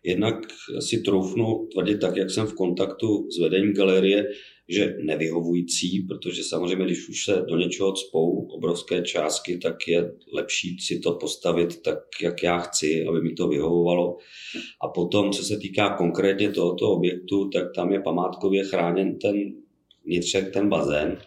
jednak 0.04 0.36
si 0.80 1.02
troufnu 1.02 1.68
tvrdit 1.74 1.98
tak, 1.98 2.16
jak 2.16 2.30
jsem 2.30 2.48
v 2.48 2.54
kontaktu 2.54 3.32
s 3.32 3.40
vedením 3.40 3.74
galerie, 3.74 4.26
že 4.70 4.98
nevyhovující, 5.04 6.00
protože 6.02 6.44
samozřejmě, 6.44 6.86
když 6.86 7.10
už 7.10 7.26
se 7.26 7.46
do 7.50 7.58
něčeho 7.58 7.94
cpou 7.94 8.48
obrovské 8.48 9.02
částky, 9.02 9.58
tak 9.58 9.88
je 9.88 10.12
lepší 10.34 10.80
si 10.80 11.00
to 11.00 11.12
postavit 11.12 11.82
tak, 11.82 12.00
jak 12.22 12.44
já 12.44 12.58
chci, 12.58 13.06
aby 13.06 13.22
mi 13.22 13.34
to 13.34 13.48
vyhovovalo. 13.48 14.18
A 14.82 14.88
potom, 14.88 15.32
co 15.32 15.44
se 15.44 15.58
týká 15.58 15.98
konkrétně 15.98 16.52
tohoto 16.52 16.92
objektu, 16.92 17.50
tak 17.50 17.76
tam 17.76 17.94
je 17.94 18.00
památkově 18.00 18.64
chráněn 18.64 19.20
ten 19.20 19.36
vnitřek, 20.06 20.54
ten 20.54 20.70
bazén. 20.70 21.18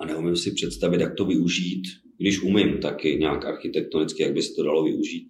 A 0.00 0.06
neumím 0.06 0.36
si 0.36 0.52
představit, 0.52 1.00
jak 1.00 1.14
to 1.14 1.24
využít, 1.24 1.82
když 2.18 2.42
umím 2.42 2.78
taky 2.78 3.16
nějak 3.20 3.44
architektonicky, 3.44 4.22
jak 4.22 4.32
by 4.32 4.42
se 4.42 4.54
to 4.54 4.62
dalo 4.62 4.84
využít, 4.84 5.28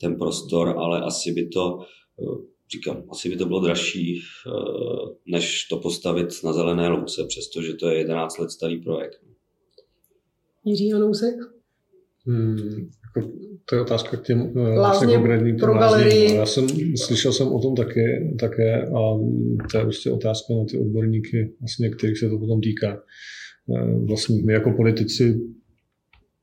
ten 0.00 0.18
prostor, 0.18 0.68
ale 0.78 1.00
asi 1.00 1.32
by 1.32 1.48
to 1.48 1.78
říkám, 2.72 3.04
asi 3.10 3.28
by 3.28 3.36
to 3.36 3.46
bylo 3.46 3.60
dražší, 3.60 4.20
eh, 4.20 4.50
než 5.26 5.64
to 5.64 5.76
postavit 5.76 6.28
na 6.44 6.52
zelené 6.52 6.88
louce, 6.88 7.24
přestože 7.28 7.74
to 7.74 7.90
je 7.90 7.98
11 7.98 8.38
let 8.38 8.50
starý 8.50 8.82
projekt. 8.82 9.20
Jiří 10.64 10.92
Hanousek? 10.92 11.34
Hmm, 12.26 12.90
jako, 13.16 13.32
to 13.68 13.74
je 13.74 13.80
otázka 13.80 14.16
k 14.16 14.22
těm 14.22 14.40
eh, 14.40 14.52
vlastně 14.52 14.78
Lázně 14.78 15.14
konkrétním 15.14 15.56
pro 15.56 15.74
galerii. 15.74 16.34
Já 16.34 16.46
jsem, 16.46 16.68
slyšel 16.96 17.32
jsem 17.32 17.48
o 17.48 17.60
tom 17.60 17.74
také, 17.74 18.34
také 18.40 18.82
a 18.82 19.18
to 19.72 19.78
je 19.78 19.82
prostě 19.82 20.10
otázka 20.10 20.54
na 20.54 20.64
ty 20.64 20.78
odborníky, 20.78 21.52
vlastně, 21.60 21.90
kterých 21.90 22.18
se 22.18 22.28
to 22.28 22.38
potom 22.38 22.60
týká. 22.60 23.02
Eh, 23.76 24.06
vlastně 24.06 24.42
my 24.44 24.52
jako 24.52 24.72
politici 24.72 25.40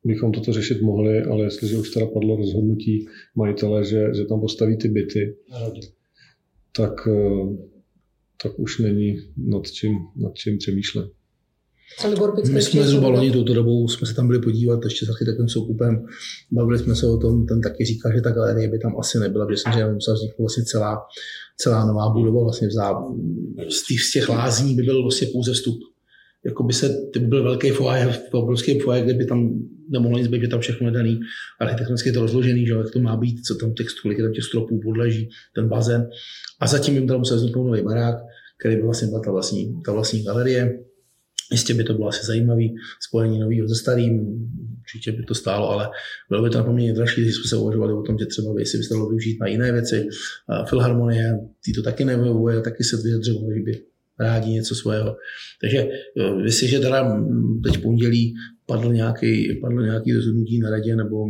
bychom 0.06 0.32
toto 0.32 0.54
řešit 0.54 0.82
mohli, 0.82 1.22
ale 1.22 1.44
jestliže 1.44 1.78
už 1.78 1.90
teda 1.90 2.06
padlo 2.06 2.36
rozhodnutí 2.36 3.06
majitele, 3.36 3.86
že, 3.86 4.14
že 4.16 4.26
tam 4.26 4.40
postaví 4.40 4.78
ty 4.78 4.88
byty, 4.88 5.36
tak, 6.76 7.08
eh, 7.08 7.58
tak 8.44 8.60
už 8.60 8.80
není 8.80 9.18
nad 9.38 9.72
čím, 9.72 9.98
nad 10.16 10.36
čím 10.36 10.58
přemýšlet. 10.58 11.10
My 12.54 12.62
jsme 12.62 12.84
zhruba 12.84 13.08
loni 13.08 13.32
touto 13.32 13.54
dobou, 13.54 13.88
jsme 13.88 14.08
se 14.08 14.14
tam 14.14 14.28
byli 14.28 14.40
podívat 14.42 14.80
ještě 14.84 15.06
s 15.06 15.10
architektem 15.10 15.50
Soukupem, 15.50 16.06
bavili 16.52 16.80
jsme 16.80 16.96
se 16.96 17.08
o 17.08 17.18
tom, 17.18 17.46
ten 17.46 17.62
taky 17.62 17.86
říká, 17.86 18.16
že 18.16 18.22
ta 18.22 18.32
galerie 18.32 18.68
by 18.68 18.80
tam 18.80 19.00
asi 19.00 19.20
nebyla, 19.20 19.46
protože 19.46 19.58
jsem, 19.58 19.74
že 19.74 19.94
musela 19.94 20.16
vzniknout 20.16 20.40
vlastně 20.40 20.64
celá, 20.64 20.98
celá 21.58 21.86
nová 21.86 22.10
budova 22.10 22.44
vlastně 22.44 22.68
v 22.68 22.72
zá, 22.72 22.94
z 23.70 24.12
těch 24.12 24.30
lázní 24.30 24.76
by 24.76 24.84
byl 24.84 25.02
vlastně 25.02 25.28
pouze 25.28 25.54
vstup. 25.54 25.80
Jako 26.46 26.64
by 26.64 26.74
se, 26.74 26.90
by 27.14 27.28
byl 27.28 27.44
velký 27.44 27.70
foyer, 27.70 28.20
obrovský 28.32 28.80
foyer, 28.80 29.04
kde 29.04 29.14
by 29.14 29.26
tam 29.26 29.60
nemohlo 29.90 30.18
nic 30.18 30.28
být, 30.28 30.42
že 30.42 30.48
tam 30.48 30.60
všechno 30.60 30.88
je 30.88 30.94
daný, 30.94 31.20
architektonicky 31.60 32.10
je 32.10 32.14
to 32.14 32.22
rozložený, 32.22 32.66
že 32.66 32.74
jak 32.74 32.92
to 32.92 33.00
má 33.00 33.18
být, 33.18 33.46
co 33.46 33.56
tam 33.56 33.74
těch, 33.74 33.88
kolik 34.02 34.18
je 34.18 34.24
tam 34.24 34.34
těch 34.34 34.44
stropů, 34.44 34.80
podleží, 34.84 35.30
ten 35.56 35.68
bazén. 35.68 36.10
A 36.60 36.68
zatím 36.68 36.96
jim 36.96 37.08
tam 37.08 37.18
musel 37.18 37.38
vzniknout 37.38 37.68
nový 37.68 37.82
barák, 37.82 38.16
který 38.60 38.76
by 38.76 38.82
vlastně 38.82 39.08
ta 39.26 39.32
vlastní, 39.32 39.82
ta 39.86 39.92
vlastní 39.92 40.24
galerie 40.24 40.80
Jistě 41.52 41.74
by 41.74 41.84
to 41.84 41.94
bylo 41.94 42.08
asi 42.08 42.26
zajímavé 42.26 42.64
spojení 43.08 43.40
nového 43.40 43.68
se 43.68 43.76
starým, 43.76 44.12
určitě 44.80 45.12
by 45.12 45.24
to 45.24 45.36
stálo, 45.36 45.70
ale 45.70 45.90
bylo 46.30 46.44
by 46.44 46.50
to 46.50 46.64
poměrně 46.64 46.94
dražší, 46.94 47.22
když 47.22 47.36
jsme 47.36 47.50
se 47.50 47.58
uvažovali 47.58 47.94
o 47.94 48.02
tom, 48.02 48.18
že 48.20 48.26
třeba 48.26 48.54
by 48.54 48.66
si 48.66 48.78
by 48.78 48.84
se 48.84 48.94
dalo 48.94 49.10
využít 49.10 49.40
na 49.40 49.48
jiné 49.48 49.72
věci. 49.72 50.08
Filharmonie, 50.70 51.40
ty 51.66 51.72
to 51.72 51.82
taky 51.82 52.06
nevyhovuje, 52.06 52.62
taky 52.62 52.84
se 52.84 52.98
vyjadřovali, 52.98 53.56
že 53.56 53.62
by 53.62 53.82
rádi 54.20 54.52
něco 54.52 54.76
svého. 54.76 55.16
Takže 55.62 55.88
že 56.68 56.80
teda 56.80 57.24
teď 57.64 57.82
pondělí 57.82 58.34
padl 58.70 58.94
nějaký, 58.94 59.60
padl 59.62 59.82
nějaký 59.82 60.14
rozhodnutí 60.14 60.60
na 60.60 60.70
radě, 60.70 60.96
nebo 60.96 61.26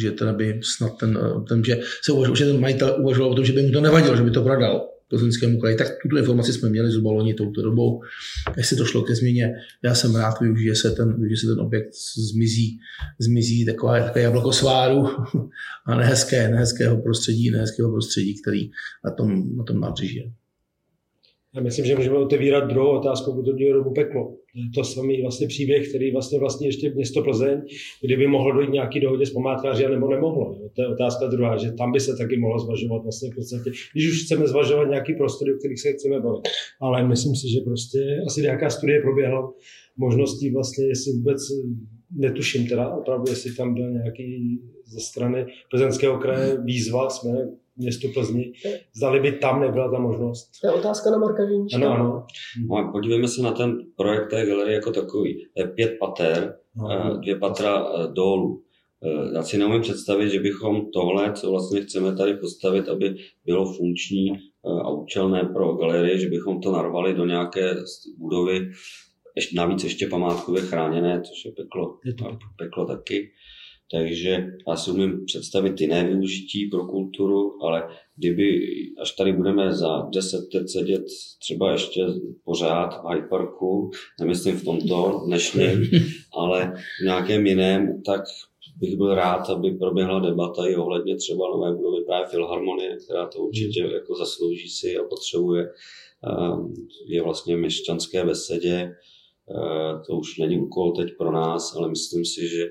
že 0.00 0.10
teda 0.10 0.32
by 0.32 0.60
snad 0.76 0.98
ten, 0.98 1.18
ten 1.48 1.64
že 1.64 1.80
se 2.04 2.12
uvažoval, 2.12 2.36
že 2.36 2.46
ten 2.46 2.60
majitel 2.60 2.96
uvažoval 3.00 3.30
o 3.30 3.34
tom, 3.34 3.44
že 3.44 3.52
by 3.52 3.62
mu 3.62 3.72
to 3.72 3.80
nevadilo, 3.80 4.16
že 4.16 4.22
by 4.22 4.30
to 4.30 4.42
prodal 4.42 4.88
plzeňskému 5.10 5.58
kraji. 5.58 5.76
Tak 5.76 5.88
tuto 6.02 6.18
informaci 6.18 6.52
jsme 6.52 6.68
měli 6.68 6.90
zhruba 6.90 7.12
loni 7.12 7.34
touto 7.34 7.62
dobou. 7.62 8.00
Jestli 8.56 8.76
to 8.76 8.84
šlo 8.84 9.02
ke 9.02 9.14
změně, 9.14 9.52
já 9.84 9.94
jsem 9.94 10.16
rád, 10.16 10.40
využije 10.40 10.76
se 10.76 10.90
ten, 10.90 11.08
využije 11.08 11.36
se 11.36 11.46
ten 11.46 11.60
objekt, 11.60 11.90
zmizí, 12.32 12.78
zmizí 13.18 13.66
taková, 13.66 14.00
takové 14.00 14.22
jablko 14.22 14.52
sváru 14.52 15.06
a 15.86 15.96
nehezké, 15.96 16.48
nehezkého 16.48 17.02
prostředí, 17.02 17.50
nehezkého 17.50 17.90
prostředí, 17.90 18.42
který 18.42 18.70
na 19.04 19.10
tom, 19.10 19.56
na 19.56 19.64
tom 19.64 19.80
nábřeží 19.80 20.16
je. 20.16 20.32
Já 21.54 21.62
myslím, 21.62 21.84
že 21.84 21.96
můžeme 21.96 22.16
otevírat 22.16 22.68
druhou 22.68 22.98
otázku 22.98 23.32
kulturního 23.32 23.78
dobu 23.78 23.94
peklo. 23.94 24.36
To 24.74 24.84
samý 24.84 25.22
vlastně 25.22 25.46
příběh, 25.46 25.88
který 25.88 26.12
vlastně 26.12 26.38
vlastně 26.38 26.68
ještě 26.68 26.90
město 26.90 27.22
Plzeň, 27.22 27.62
kdyby 28.02 28.26
mohlo 28.26 28.52
dojít 28.52 28.70
nějaký 28.70 29.00
dohodě 29.00 29.26
s 29.26 29.30
památkáři, 29.30 29.88
nebo 29.88 30.10
nemohlo. 30.10 30.58
To 30.76 30.82
je 30.82 30.88
otázka 30.88 31.26
druhá, 31.26 31.56
že 31.56 31.72
tam 31.72 31.92
by 31.92 32.00
se 32.00 32.16
taky 32.16 32.38
mohlo 32.38 32.58
zvažovat 32.58 33.02
vlastně 33.02 33.30
v 33.30 33.34
podstatě, 33.34 33.70
když 33.92 34.08
už 34.12 34.24
chceme 34.24 34.46
zvažovat 34.46 34.84
nějaký 34.84 35.14
prostory, 35.14 35.54
o 35.54 35.58
kterých 35.58 35.80
se 35.80 35.92
chceme 35.92 36.20
bavit. 36.20 36.48
Ale 36.80 37.08
myslím 37.08 37.36
si, 37.36 37.48
že 37.48 37.60
prostě 37.64 37.98
asi 38.26 38.42
nějaká 38.42 38.70
studie 38.70 39.00
proběhla 39.00 39.52
možností 39.96 40.50
vlastně, 40.50 40.86
jestli 40.86 41.12
vůbec 41.12 41.40
netuším 42.10 42.66
teda 42.66 42.94
opravdu, 42.94 43.30
jestli 43.30 43.54
tam 43.54 43.74
byl 43.74 43.90
nějaký 43.90 44.60
ze 44.86 45.00
strany 45.00 45.46
plzeňského 45.70 46.18
kraje 46.18 46.58
výzva, 46.64 47.10
jsme 47.10 47.30
městu 47.80 48.08
Plzni, 48.14 48.52
zdali 48.96 49.20
by 49.20 49.32
tam 49.32 49.60
nebyla 49.60 49.90
ta 49.90 49.98
možnost. 49.98 50.50
To 50.60 50.66
je 50.66 50.72
otázka 50.72 51.10
na 51.10 51.18
Marka 51.18 51.48
Ženíčka. 51.48 51.76
Ano, 51.76 51.94
ano. 51.94 52.26
No, 52.68 52.92
podívejme 52.92 53.28
se 53.28 53.42
na 53.42 53.52
ten 53.52 53.78
projekt 53.96 54.30
té 54.30 54.46
galerie 54.46 54.74
jako 54.74 54.90
takový. 54.90 55.46
To 55.56 55.62
je 55.62 55.68
pět 55.68 55.96
pater, 56.00 56.54
no. 56.76 57.16
dvě 57.16 57.38
patra 57.38 57.84
eh, 57.84 58.12
dolů. 58.12 58.62
Eh, 59.04 59.34
já 59.34 59.42
si 59.42 59.58
neumím 59.58 59.82
představit, 59.82 60.30
že 60.30 60.40
bychom 60.40 60.90
tohle, 60.90 61.32
co 61.32 61.50
vlastně 61.50 61.80
chceme 61.80 62.16
tady 62.16 62.34
postavit, 62.34 62.88
aby 62.88 63.14
bylo 63.44 63.72
funkční 63.72 64.32
a 64.84 64.90
účelné 64.90 65.44
pro 65.44 65.72
galerii, 65.72 66.18
že 66.18 66.28
bychom 66.28 66.60
to 66.60 66.72
narvali 66.72 67.14
do 67.14 67.24
nějaké 67.26 67.74
budovy, 68.18 68.70
ještě, 69.36 69.56
navíc 69.56 69.84
ještě 69.84 70.06
památkově 70.06 70.62
chráněné, 70.62 71.20
což 71.20 71.44
je 71.44 71.52
peklo, 71.52 71.98
je 72.04 72.14
to 72.14 72.38
peklo 72.58 72.86
taky. 72.86 73.30
Takže 73.92 74.46
já 74.68 74.76
si 74.76 74.90
umím 74.90 75.24
představit 75.24 75.80
jiné 75.80 76.04
využití 76.04 76.66
pro 76.66 76.86
kulturu, 76.86 77.64
ale 77.64 77.88
kdyby, 78.16 78.60
až 79.02 79.12
tady 79.12 79.32
budeme 79.32 79.74
za 79.74 80.08
10 80.14 80.54
let 80.54 80.70
sedět 80.70 81.04
třeba 81.38 81.72
ještě 81.72 82.06
pořád 82.44 83.02
v 83.02 83.08
Hyde 83.08 83.28
Parku, 83.28 83.90
nemyslím 84.20 84.56
v 84.56 84.64
tomto 84.64 85.22
dnešním, 85.26 85.90
ale 86.32 86.72
v 87.00 87.04
nějakém 87.04 87.46
jiném, 87.46 88.02
tak 88.02 88.20
bych 88.80 88.96
byl 88.96 89.14
rád, 89.14 89.50
aby 89.50 89.70
proběhla 89.70 90.20
debata 90.20 90.66
i 90.66 90.76
ohledně 90.76 91.16
třeba 91.16 91.48
nové 91.48 91.76
budovy 91.76 92.04
právě 92.04 92.26
Filharmonie, 92.26 92.96
která 93.04 93.26
to 93.26 93.38
určitě 93.38 93.80
jako 93.80 94.16
zaslouží 94.16 94.68
si 94.68 94.96
a 94.96 95.02
potřebuje. 95.02 95.68
Ehm, 96.24 96.74
je 97.06 97.22
vlastně 97.22 97.56
měšťanské 97.56 98.24
besedě, 98.24 98.76
ehm, 98.76 100.02
to 100.06 100.16
už 100.16 100.38
není 100.38 100.58
úkol 100.58 100.92
teď 100.92 101.08
pro 101.18 101.32
nás, 101.32 101.76
ale 101.76 101.88
myslím 101.88 102.24
si, 102.24 102.48
že 102.48 102.68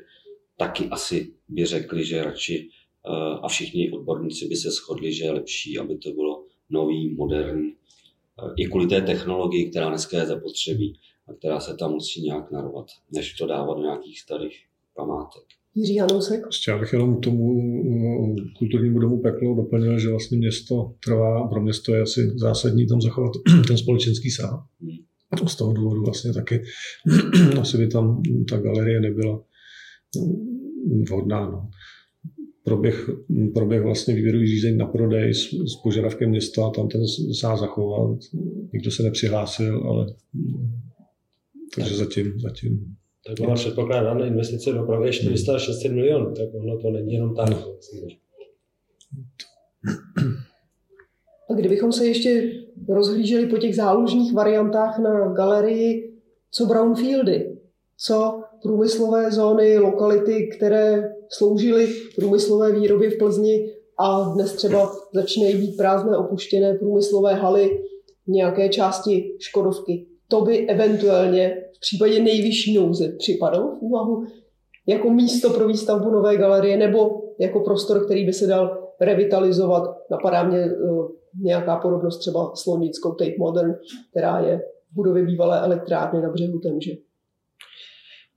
taky 0.59 0.85
asi 0.85 1.33
by 1.49 1.65
řekli, 1.65 2.05
že 2.05 2.23
radši 2.23 2.67
eh, 2.67 3.39
a 3.41 3.47
všichni 3.47 3.91
odborníci 3.91 4.47
by 4.47 4.55
se 4.55 4.71
shodli, 4.71 5.13
že 5.13 5.23
je 5.23 5.31
lepší, 5.31 5.79
aby 5.79 5.97
to 5.97 6.11
bylo 6.11 6.43
nový, 6.69 7.15
moderní, 7.15 7.69
eh, 7.69 8.53
i 8.57 8.65
kvůli 8.65 8.87
té 8.87 9.01
technologii, 9.01 9.69
která 9.69 9.89
dneska 9.89 10.17
je 10.17 10.25
zapotřebí 10.25 10.99
a 11.27 11.33
která 11.33 11.59
se 11.59 11.75
tam 11.75 11.91
musí 11.91 12.21
nějak 12.21 12.51
narvat, 12.51 12.85
než 13.11 13.33
to 13.33 13.47
dávat 13.47 13.73
do 13.73 13.81
nějakých 13.81 14.19
starých 14.19 14.57
památek. 14.95 15.43
Jiří 15.75 15.97
Hanousek? 15.97 16.41
Ještě 16.45 16.71
já 16.71 16.77
bych 16.77 16.93
jenom 16.93 17.21
tomu 17.21 17.45
eh, 17.59 18.57
kulturnímu 18.57 18.99
domu 18.99 19.21
Peklo 19.21 19.55
doplnil, 19.55 19.99
že 19.99 20.09
vlastně 20.09 20.37
město 20.37 20.93
trvá, 21.03 21.47
pro 21.47 21.61
město 21.61 21.95
je 21.95 22.01
asi 22.01 22.31
zásadní 22.35 22.87
tam 22.87 23.01
zachovat 23.01 23.31
ten 23.67 23.77
společenský 23.77 24.31
sál. 24.31 24.63
Hmm. 24.81 25.47
Z 25.47 25.55
toho 25.55 25.73
důvodu 25.73 26.03
vlastně 26.03 26.33
taky 26.33 26.61
asi 27.61 27.77
by 27.77 27.87
tam 27.87 28.21
ta 28.49 28.57
galerie 28.57 28.99
nebyla 28.99 29.43
vhodná. 31.09 31.49
No. 31.49 31.69
Proběh, 32.63 33.09
proběh 33.53 33.83
vlastně 33.83 34.13
výběrový 34.13 34.47
řízení 34.47 34.77
na 34.77 34.85
prodej 34.85 35.33
s, 35.33 35.49
s 35.49 35.75
požadavkem 35.83 36.29
města, 36.29 36.69
tam 36.69 36.87
ten 36.87 37.01
sál 37.39 37.57
zachovat. 37.57 38.19
Nikdo 38.73 38.91
se 38.91 39.03
nepřihlásil, 39.03 39.83
ale 39.87 40.15
takže 41.75 41.95
zatím, 41.95 42.39
zatím 42.39 42.95
tak 43.27 43.47
má 43.47 43.55
předpokládané 43.55 44.27
investice 44.27 44.71
do 44.71 44.83
pravě 44.83 45.11
400-600 45.11 45.93
milionů, 45.93 46.33
tak 46.33 46.47
ono 46.53 46.77
to 46.77 46.89
není 46.89 47.13
jenom 47.13 47.35
tak. 47.35 47.49
A 51.49 51.53
kdybychom 51.53 51.91
se 51.91 52.05
ještě 52.05 52.51
rozhlíželi 52.89 53.45
po 53.45 53.57
těch 53.57 53.75
zálužních 53.75 54.33
variantách 54.33 54.99
na 54.99 55.33
galerii, 55.33 56.19
co 56.51 56.65
brownfieldy, 56.65 57.57
co 57.97 58.43
průmyslové 58.63 59.31
zóny, 59.31 59.77
lokality, 59.77 60.49
které 60.57 61.09
sloužily 61.29 61.87
průmyslové 62.15 62.71
výrobě 62.71 63.09
v 63.09 63.17
Plzni 63.17 63.71
a 63.99 64.23
dnes 64.33 64.53
třeba 64.53 64.91
začínají 65.13 65.57
být 65.57 65.77
prázdné 65.77 66.17
opuštěné 66.17 66.73
průmyslové 66.73 67.33
haly 67.33 67.83
nějaké 68.27 68.69
části 68.69 69.35
Škodovky. 69.39 70.05
To 70.27 70.41
by 70.41 70.67
eventuálně 70.67 71.57
v 71.77 71.79
případě 71.79 72.19
nejvyšší 72.19 72.73
nouze 72.73 73.15
připadalo 73.17 73.75
v 73.75 73.81
úvahu 73.81 74.23
jako 74.87 75.09
místo 75.09 75.49
pro 75.49 75.67
výstavbu 75.67 76.09
nové 76.09 76.37
galerie 76.37 76.77
nebo 76.77 77.21
jako 77.39 77.59
prostor, 77.59 78.05
který 78.05 78.25
by 78.25 78.33
se 78.33 78.47
dal 78.47 78.93
revitalizovat. 79.01 79.83
Napadá 80.11 80.43
mě 80.43 80.65
uh, 80.65 81.07
nějaká 81.41 81.77
podobnost 81.77 82.17
třeba 82.17 82.51
s 82.55 82.65
londýnskou 82.65 83.11
Tate 83.11 83.35
Modern, 83.39 83.73
která 84.11 84.39
je 84.39 84.61
v 84.91 84.95
budově 84.95 85.23
bývalé 85.23 85.61
elektrárny 85.61 86.21
na 86.21 86.29
břehu 86.29 86.59
Temže 86.59 86.91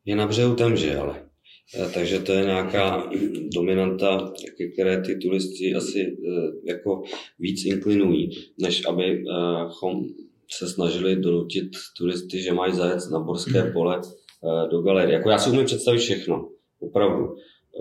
je 0.05 0.17
na 0.17 0.27
břehu 0.27 0.55
Temže, 0.55 0.97
ale. 0.97 1.33
Eh, 1.79 1.91
takže 1.95 2.19
to 2.19 2.33
je 2.33 2.45
nějaká 2.45 3.11
dominanta, 3.55 4.33
ke 4.59 4.69
které 4.69 5.03
ty 5.03 5.17
turisty 5.17 5.75
asi 5.75 6.01
eh, 6.01 6.73
jako 6.73 7.03
víc 7.39 7.65
inklinují, 7.65 8.31
než 8.61 8.87
abychom 8.87 10.05
se 10.51 10.69
snažili 10.69 11.17
donutit 11.17 11.71
turisty, 11.99 12.43
že 12.43 12.53
mají 12.53 12.75
zajet 12.75 13.01
na 13.13 13.21
Borské 13.21 13.65
mhm. 13.65 13.73
pole 13.73 14.01
eh, 14.01 14.69
do 14.71 14.83
galerie. 14.83 15.15
Jako 15.15 15.31
já 15.31 15.39
si 15.39 15.51
umím 15.51 15.65
představit 15.65 15.99
všechno, 15.99 16.49
opravdu. 16.81 17.35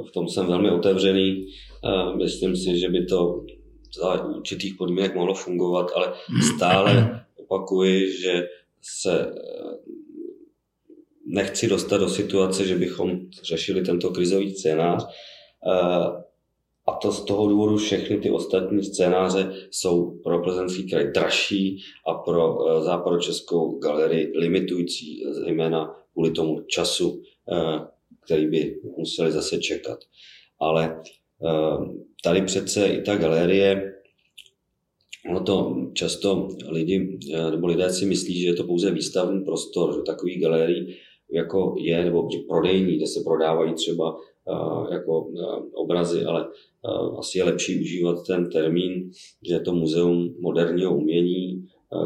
V 0.09 0.11
tom 0.11 0.29
jsem 0.29 0.47
velmi 0.47 0.71
otevřený. 0.71 1.45
Myslím 2.17 2.55
si, 2.55 2.79
že 2.79 2.89
by 2.89 3.05
to 3.05 3.43
za 4.01 4.25
určitých 4.25 4.75
podmínek 4.75 5.15
mohlo 5.15 5.33
fungovat, 5.33 5.91
ale 5.95 6.13
stále 6.55 7.21
opakuji, 7.35 8.21
že 8.21 8.47
se 8.81 9.33
nechci 11.31 11.67
dostat 11.67 11.97
do 11.97 12.09
situace, 12.09 12.67
že 12.67 12.75
bychom 12.75 13.19
řešili 13.43 13.81
tento 13.81 14.09
krizový 14.09 14.51
scénář. 14.51 15.05
Eh, 15.05 16.21
a 16.87 16.91
to 17.01 17.11
z 17.11 17.25
toho 17.25 17.49
důvodu 17.49 17.77
všechny 17.77 18.17
ty 18.17 18.29
ostatní 18.29 18.83
scénáře 18.83 19.53
jsou 19.71 20.19
pro 20.23 20.43
plzeňský 20.43 20.89
kraj 20.89 21.11
dražší 21.11 21.77
a 22.07 22.13
pro 22.13 22.57
eh, 22.67 22.83
západočeskou 22.83 23.79
galerii 23.79 24.31
limitující, 24.35 25.23
zejména 25.31 25.95
kvůli 26.13 26.31
tomu 26.31 26.61
času, 26.61 27.21
eh, 27.51 27.79
který 28.25 28.47
by 28.47 28.81
museli 28.97 29.31
zase 29.31 29.57
čekat. 29.57 29.99
Ale 30.59 31.01
tady 32.23 32.41
přece 32.41 32.87
i 32.87 33.01
ta 33.01 33.15
galerie 33.15 33.93
Ono 35.29 35.43
to 35.43 35.75
často 35.93 36.47
lidi, 36.69 37.19
nebo 37.51 37.67
lidé 37.67 37.93
si 37.93 38.05
myslí, 38.05 38.41
že 38.41 38.47
je 38.47 38.53
to 38.53 38.63
pouze 38.63 38.91
výstavní 38.91 39.45
prostor, 39.45 39.95
že 39.95 40.01
takový 40.01 40.39
galerii 40.39 40.97
jako 41.31 41.75
je, 41.77 42.05
nebo 42.05 42.29
prodejní, 42.49 42.97
kde 42.97 43.07
se 43.07 43.21
prodávají 43.25 43.73
třeba 43.73 44.17
jako 44.91 45.31
obrazy, 45.73 46.25
ale 46.25 46.47
asi 47.19 47.37
je 47.37 47.43
lepší 47.43 47.81
užívat 47.81 48.17
ten 48.27 48.49
termín, 48.49 49.11
že 49.47 49.53
je 49.53 49.59
to 49.59 49.73
muzeum 49.73 50.35
moderního 50.39 50.97
umění, 50.97 51.65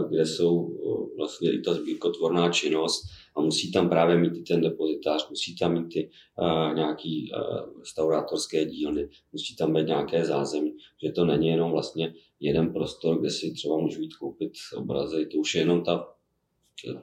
kde 0.10 0.26
jsou 0.26 0.78
vlastně 1.18 1.52
i 1.54 1.62
ta 1.62 1.74
sbírkotvorná 1.74 2.50
činnost 2.50 3.04
a 3.36 3.42
musí 3.42 3.72
tam 3.72 3.90
právě 3.90 4.18
mít 4.18 4.38
i 4.38 4.42
ten 4.42 4.62
depozitář, 4.62 5.30
musí 5.30 5.56
tam 5.56 5.74
mít 5.74 5.94
ty 5.94 6.10
uh, 6.42 6.76
nějaký 6.76 7.32
restaurátorské 7.80 8.66
dílny, 8.66 9.10
musí 9.34 9.56
tam 9.56 9.74
být 9.74 9.88
nějaké 9.88 10.26
zázemí, 10.26 10.74
že 11.04 11.12
to 11.12 11.26
není 11.26 11.48
jenom 11.48 11.72
vlastně 11.72 12.14
jeden 12.40 12.74
prostor, 12.74 13.20
kde 13.20 13.30
si 13.30 13.52
třeba 13.52 13.78
můžu 13.78 14.02
jít 14.02 14.16
koupit 14.16 14.52
obrazy, 14.78 15.26
to 15.26 15.38
už 15.38 15.56
je 15.56 15.62
jenom 15.62 15.84
ta 15.84 16.15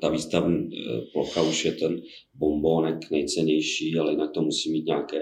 ta 0.01 0.09
výstavní 0.09 0.71
plocha 1.13 1.43
už 1.43 1.65
je 1.65 1.73
ten 1.73 2.03
bombonek 2.35 3.11
nejcennější, 3.11 3.99
ale 3.99 4.13
jinak 4.13 4.31
to 4.35 4.43
musí 4.43 4.73
mít 4.73 4.87
nějaké 4.87 5.19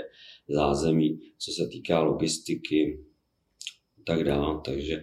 zázemí, 0.49 1.21
co 1.39 1.53
se 1.53 1.69
týká 1.73 2.03
logistiky 2.03 3.01
a 3.99 4.03
tak 4.07 4.25
dále. 4.25 4.61
Takže 4.65 5.03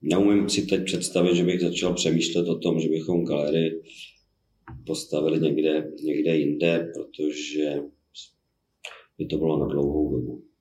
neumím 0.00 0.48
si 0.48 0.66
teď 0.66 0.84
představit, 0.84 1.36
že 1.36 1.44
bych 1.44 1.60
začal 1.60 1.94
přemýšlet 1.94 2.48
o 2.48 2.58
tom, 2.58 2.80
že 2.80 2.88
bychom 2.88 3.24
galerii 3.24 3.82
postavili 4.86 5.40
někde, 5.40 5.92
někde 6.04 6.36
jinde, 6.36 6.92
protože 6.94 7.76
by 9.18 9.26
to 9.26 9.38
bylo 9.38 9.58
na 9.58 9.66
dlouhou 9.66 10.12
dobu. 10.12 10.51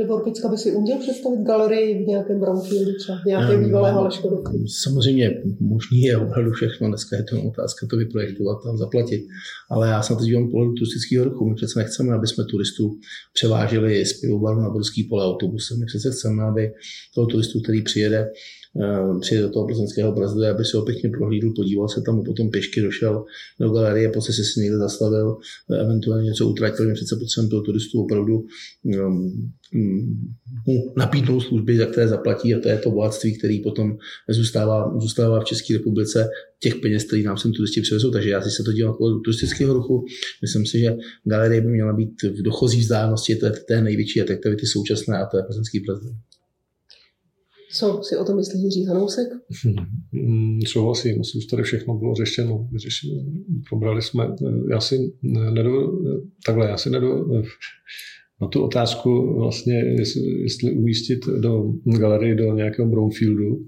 Nebo 0.00 0.20
Picka 0.20 0.48
by 0.48 0.56
si 0.56 0.72
uměl 0.72 0.98
představit 0.98 1.40
galerii 1.40 2.04
v 2.04 2.06
nějakém 2.06 2.40
brownfieldu, 2.40 2.92
třeba 2.98 3.18
v 3.22 3.24
nějaké 3.24 3.56
um, 3.56 3.64
bývalé 3.64 3.92
hale 3.92 4.10
Škodovky? 4.10 4.58
Samozřejmě 4.82 5.42
možný 5.60 6.00
je 6.02 6.16
opravdu 6.16 6.50
všechno. 6.50 6.88
Dneska 6.88 7.16
je 7.16 7.22
to 7.22 7.42
otázka 7.42 7.86
to 7.90 7.96
vyprojektovat 7.96 8.58
a 8.66 8.76
zaplatit. 8.76 9.26
Ale 9.70 9.88
já 9.88 10.02
se 10.02 10.12
na 10.12 10.18
to 10.18 10.24
dívám 10.24 10.50
pohledu 10.50 10.72
turistického 10.72 11.24
ruchu. 11.24 11.48
My 11.48 11.54
přece 11.54 11.78
nechceme, 11.78 12.14
aby 12.14 12.26
jsme 12.26 12.44
turistů 12.44 12.98
převáželi 13.32 14.06
z 14.06 14.20
pivovaru 14.20 14.60
na 14.60 14.70
Borský 14.70 15.04
pole 15.04 15.24
autobusem. 15.24 15.80
My 15.80 15.86
přece 15.86 16.10
chceme, 16.10 16.42
aby 16.42 16.72
toho 17.14 17.26
turistu, 17.26 17.60
který 17.60 17.82
přijede, 17.82 18.30
Eh, 18.76 19.18
přijde 19.20 19.42
do 19.42 19.50
toho 19.50 19.66
plzeňského 19.66 20.12
brazdu, 20.12 20.44
aby 20.44 20.64
si 20.64 20.76
ho 20.76 20.82
pěkně 20.82 21.10
prohlídl, 21.10 21.52
podíval 21.56 21.88
se 21.88 22.00
tam, 22.06 22.24
potom 22.24 22.50
pěšky 22.50 22.80
došel 22.80 23.24
do 23.60 23.70
galerie, 23.70 24.08
po 24.08 24.20
se 24.20 24.32
si 24.32 24.60
někde 24.60 24.76
zastavil, 24.76 25.36
eh, 25.72 25.80
eventuálně 25.80 26.24
něco 26.24 26.48
utratil, 26.48 26.86
my 26.86 26.94
přece 26.94 27.16
potřebujeme 27.16 27.50
toho 27.50 27.62
turistu 27.62 28.02
opravdu 28.02 28.44
um, 28.84 29.52
mu 30.66 30.92
nabídnout 30.96 31.40
služby, 31.40 31.76
za 31.76 31.86
které 31.86 32.08
zaplatí 32.08 32.54
a 32.54 32.60
to 32.60 32.68
je 32.68 32.78
to 32.78 32.90
bohatství, 32.90 33.38
který 33.38 33.62
potom 33.62 33.96
zůstává, 34.28 34.98
zůstává 35.00 35.40
v 35.40 35.44
České 35.44 35.74
republice 35.74 36.28
těch 36.62 36.76
peněz, 36.76 37.04
které 37.04 37.22
nám 37.22 37.38
sem 37.38 37.52
turisti 37.52 37.80
přivezou. 37.80 38.10
Takže 38.10 38.30
já 38.30 38.42
si 38.42 38.50
se 38.50 38.62
to 38.62 38.72
dělám 38.72 38.92
jako 38.94 39.18
turistického 39.24 39.74
ruchu. 39.74 40.04
Myslím 40.42 40.66
si, 40.66 40.78
že 40.78 40.96
galerie 41.24 41.60
by 41.60 41.68
měla 41.68 41.92
být 41.92 42.22
v 42.22 42.42
dochozí 42.42 42.80
vzdálenosti 42.80 43.34
té, 43.34 43.50
té 43.50 43.82
největší 43.82 44.20
atraktivity 44.20 44.66
současné 44.66 45.18
a 45.18 45.26
to 45.26 45.36
je 45.36 45.42
plzeňský 45.42 45.80
prezident. 45.80 46.29
Co 47.72 48.00
si 48.02 48.16
o 48.16 48.24
tom 48.24 48.36
myslí 48.36 48.62
Jiří 48.62 48.84
Hanousek? 48.84 49.28
Hmm, 50.12 50.60
souhlasím, 50.66 51.20
už 51.20 51.46
tady 51.46 51.62
všechno 51.62 51.94
bylo 51.94 52.14
řešeno. 52.14 52.68
řešeno. 52.76 53.14
Probrali 53.68 54.02
jsme, 54.02 54.28
já 54.70 54.80
si 54.80 55.12
nedo, 55.22 55.92
takhle, 56.46 56.68
já 56.68 56.76
si 56.76 56.90
nedo, 56.90 57.26
na 58.40 58.48
tu 58.48 58.62
otázku 58.62 59.34
vlastně, 59.38 59.74
jestli, 59.74 60.22
jestli 60.42 60.72
umístit 60.72 61.26
do 61.26 61.72
galerie 61.98 62.34
do 62.34 62.54
nějakého 62.54 62.88
brownfieldu, 62.88 63.64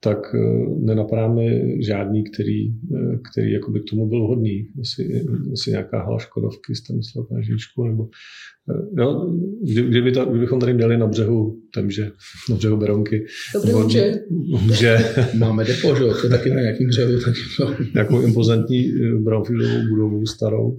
tak 0.00 0.18
eh, 0.34 0.38
nenapadáme 0.78 1.42
žádný, 1.82 2.24
který, 2.24 2.68
eh, 2.68 3.18
který 3.30 3.52
jakoby 3.52 3.80
k 3.80 3.90
tomu 3.90 4.08
byl 4.08 4.26
hodný. 4.26 4.68
Jestli, 4.78 5.04
jestli 5.50 5.70
nějaká 5.70 6.02
hala 6.02 6.18
Škodovky, 6.18 6.74
jste 6.74 6.94
myslel 6.94 7.26
na 7.30 7.40
Žíčku, 7.40 7.84
nebo 7.84 8.08
eh, 8.70 9.02
jo, 9.02 9.34
kdyby 9.88 10.12
to, 10.12 10.24
kdybychom 10.26 10.60
tady 10.60 10.74
měli 10.74 10.98
na 10.98 11.06
břehu 11.06 11.60
Temže, 11.74 12.10
na 12.50 12.56
břehu 12.56 12.76
Beronky. 12.76 13.24
Dobrý 13.54 13.72
může. 13.72 14.14
může. 14.30 14.98
Máme 15.38 15.64
depo, 15.64 15.94
že 15.94 16.04
to 16.22 16.28
taky 16.28 16.50
na 16.50 16.60
nějakým 16.60 16.88
břehu. 16.88 17.20
Taky 17.20 17.40
to. 17.56 17.84
Nějakou 17.94 18.20
impozantní 18.20 18.92
brownfieldovou 19.20 19.88
budovu 19.88 20.26
starou, 20.26 20.76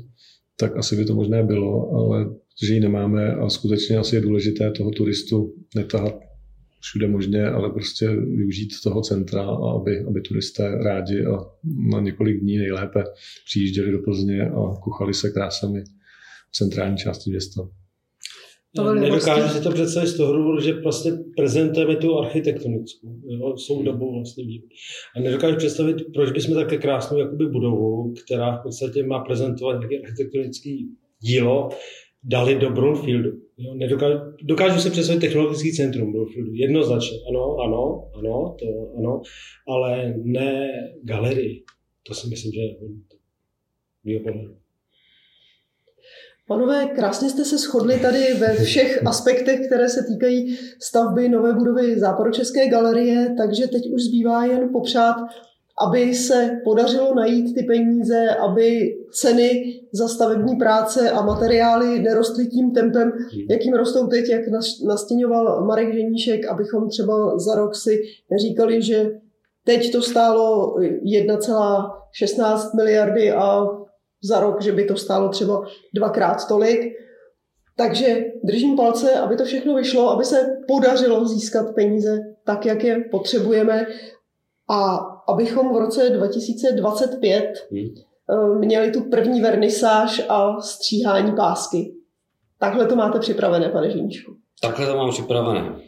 tak 0.60 0.78
asi 0.78 0.96
by 0.96 1.06
to 1.06 1.16
možné 1.16 1.44
bylo, 1.44 1.92
ale 1.92 2.26
že 2.64 2.74
ji 2.74 2.80
nemáme 2.80 3.34
a 3.34 3.50
skutečně 3.50 3.98
asi 3.98 4.16
je 4.16 4.22
důležité 4.22 4.72
toho 4.72 4.92
turistu 4.92 5.54
netahat 5.76 6.29
všude 6.80 7.08
možně, 7.08 7.46
ale 7.46 7.70
prostě 7.70 8.08
využít 8.10 8.70
toho 8.84 9.02
centra, 9.02 9.44
a 9.44 9.72
aby, 9.82 10.06
aby 10.08 10.22
turisté 10.22 10.78
rádi 10.84 11.26
a 11.26 11.38
na 11.92 12.00
několik 12.00 12.40
dní 12.40 12.58
nejlépe 12.58 13.04
přijížděli 13.46 13.92
do 13.92 14.00
Plzně 14.00 14.50
a 14.50 14.76
kuchali 14.84 15.14
se 15.14 15.30
krásami 15.30 15.84
v 16.52 16.52
centrální 16.52 16.98
části 16.98 17.30
města. 17.30 17.70
Nedokážu 19.00 19.54
si 19.54 19.64
to 19.64 19.72
představit 19.72 20.08
z 20.08 20.18
toho 20.18 20.34
důvodu, 20.34 20.62
že 20.62 20.74
prostě 20.74 21.12
prezentujeme 21.38 21.96
tu 21.96 22.20
architektonickou, 22.20 23.08
jo, 23.28 23.58
jsou 23.58 23.84
dobou 23.84 24.16
vlastně 24.16 24.44
vývoj. 24.46 24.70
A 25.16 25.20
nedokážu 25.20 25.58
představit, 25.58 25.98
proč 26.14 26.32
bychom 26.32 26.56
také 26.56 26.78
krásnou 26.78 27.18
jakoby 27.18 27.46
budovu, 27.46 28.14
která 28.26 28.58
v 28.58 28.64
podstatě 28.64 29.04
má 29.04 29.20
prezentovat 29.20 29.80
nějaký 29.80 30.06
architektonický 30.06 30.90
dílo, 31.20 31.70
dali 32.24 32.56
do 32.56 32.70
Brownfieldu. 32.70 33.32
Jo, 33.62 33.74
nedokážu, 33.74 34.20
dokážu 34.44 34.80
si 34.80 34.90
představit 34.90 35.20
technologický 35.20 35.74
centrum 35.74 36.12
Brownfieldu. 36.12 36.52
Jednoznačně, 36.54 37.18
ano, 37.30 37.58
ano, 37.66 38.10
ano, 38.16 38.56
to 38.60 38.66
ano, 38.98 39.22
ale 39.68 40.14
ne 40.24 40.68
galerii. 41.04 41.64
To 42.08 42.14
si 42.14 42.28
myslím, 42.28 42.52
že 42.54 42.62
je 44.04 44.20
pohledu. 44.20 44.56
Panové, 46.48 46.86
krásně 46.96 47.30
jste 47.30 47.46
se 47.46 47.58
shodli 47.58 48.00
tady 48.00 48.34
ve 48.34 48.56
všech 48.64 49.08
aspektech, 49.08 49.60
které 49.68 49.90
se 49.90 50.06
týkají 50.08 50.58
stavby 50.82 51.30
nové 51.30 51.54
budovy 51.54 52.00
Západočeské 52.00 52.70
galerie, 52.70 53.36
takže 53.38 53.68
teď 53.68 53.92
už 53.94 54.02
zbývá 54.02 54.46
jen 54.46 54.70
popřát 54.72 55.16
aby 55.88 56.16
se 56.16 56.62
podařilo 56.64 57.16
najít 57.16 57.56
ty 57.56 57.64
peníze, 57.64 58.30
aby 58.50 58.96
ceny 59.12 59.80
za 59.92 60.08
stavební 60.08 60.56
práce 60.56 61.12
a 61.12 61.22
materiály 61.22 62.00
nerostly 62.00 62.48
tím 62.48 62.72
tempem, 62.72 63.12
jakým 63.50 63.74
rostou 63.74 64.08
teď, 64.08 64.30
jak 64.30 64.42
nastěňoval 64.86 65.66
Marek 65.66 65.94
Ženíšek, 65.94 66.48
abychom 66.48 66.90
třeba 66.90 67.40
za 67.40 67.56
rok 67.56 67.76
si 67.76 68.02
neříkali, 68.32 68.82
že 68.82 69.12
teď 69.64 69.92
to 69.92 70.02
stálo 70.02 70.76
1,16 70.78 72.76
miliardy 72.76 73.32
a 73.32 73.68
za 74.24 74.40
rok, 74.40 74.62
že 74.62 74.72
by 74.72 74.86
to 74.86 74.96
stálo 74.96 75.30
třeba 75.30 75.66
dvakrát 75.96 76.48
tolik. 76.48 76.80
Takže 77.78 78.26
držím 78.44 78.76
palce, 78.76 79.14
aby 79.14 79.36
to 79.36 79.46
všechno 79.46 79.76
vyšlo, 79.76 80.10
aby 80.10 80.26
se 80.26 80.58
podařilo 80.68 81.28
získat 81.28 81.76
peníze 81.76 82.20
tak, 82.44 82.66
jak 82.66 82.84
je 82.84 83.04
potřebujeme 83.12 83.86
a 84.70 84.96
abychom 85.28 85.74
v 85.74 85.78
roce 85.78 86.10
2025 86.10 87.68
hmm. 87.72 88.09
Eh, 88.32 88.60
měli 88.60 88.92
tu 88.92 89.10
první 89.10 89.42
vernisáž 89.42 90.22
a 90.30 90.62
stříhání 90.62 91.32
pásky. 91.36 91.94
Takhle 92.60 92.86
to 92.86 92.96
máte 92.96 93.20
připravené, 93.20 93.70
pane 93.70 93.92
Žiničku. 93.92 94.32
Takhle 94.62 94.88
to 94.88 94.98
mám 94.98 95.12
připravené. 95.12 95.80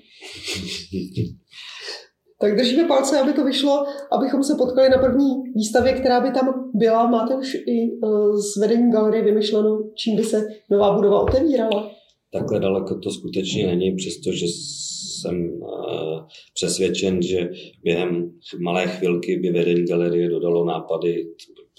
tak 2.42 2.56
držíme 2.56 2.88
palce, 2.88 3.20
aby 3.20 3.34
to 3.34 3.46
vyšlo, 3.46 3.86
abychom 4.12 4.44
se 4.44 4.56
potkali 4.56 4.90
na 4.90 4.98
první 4.98 5.30
výstavě, 5.56 5.94
která 5.94 6.22
by 6.22 6.32
tam 6.32 6.72
byla. 6.74 7.10
Máte 7.10 7.36
už 7.36 7.56
i 7.56 7.92
eh, 8.04 8.38
z 8.38 8.62
vedení 8.62 8.92
galerie 8.92 9.24
vymyšleno, 9.24 9.80
čím 9.96 10.16
by 10.16 10.24
se 10.24 10.48
nová 10.70 10.96
budova 10.96 11.22
otevírala? 11.22 11.92
Takhle 12.34 12.60
daleko 12.60 13.00
to 13.00 13.10
skutečně 13.12 13.68
není, 13.68 13.96
přestože 13.96 14.46
jsem 14.46 15.36
eh, 15.36 16.20
přesvědčen, 16.54 17.22
že 17.22 17.50
během 17.84 18.32
malé 18.64 18.88
chvilky 18.88 19.38
by 19.38 19.52
vedení 19.52 19.86
galerie 19.86 20.30
dodalo 20.30 20.66
nápady, 20.66 21.26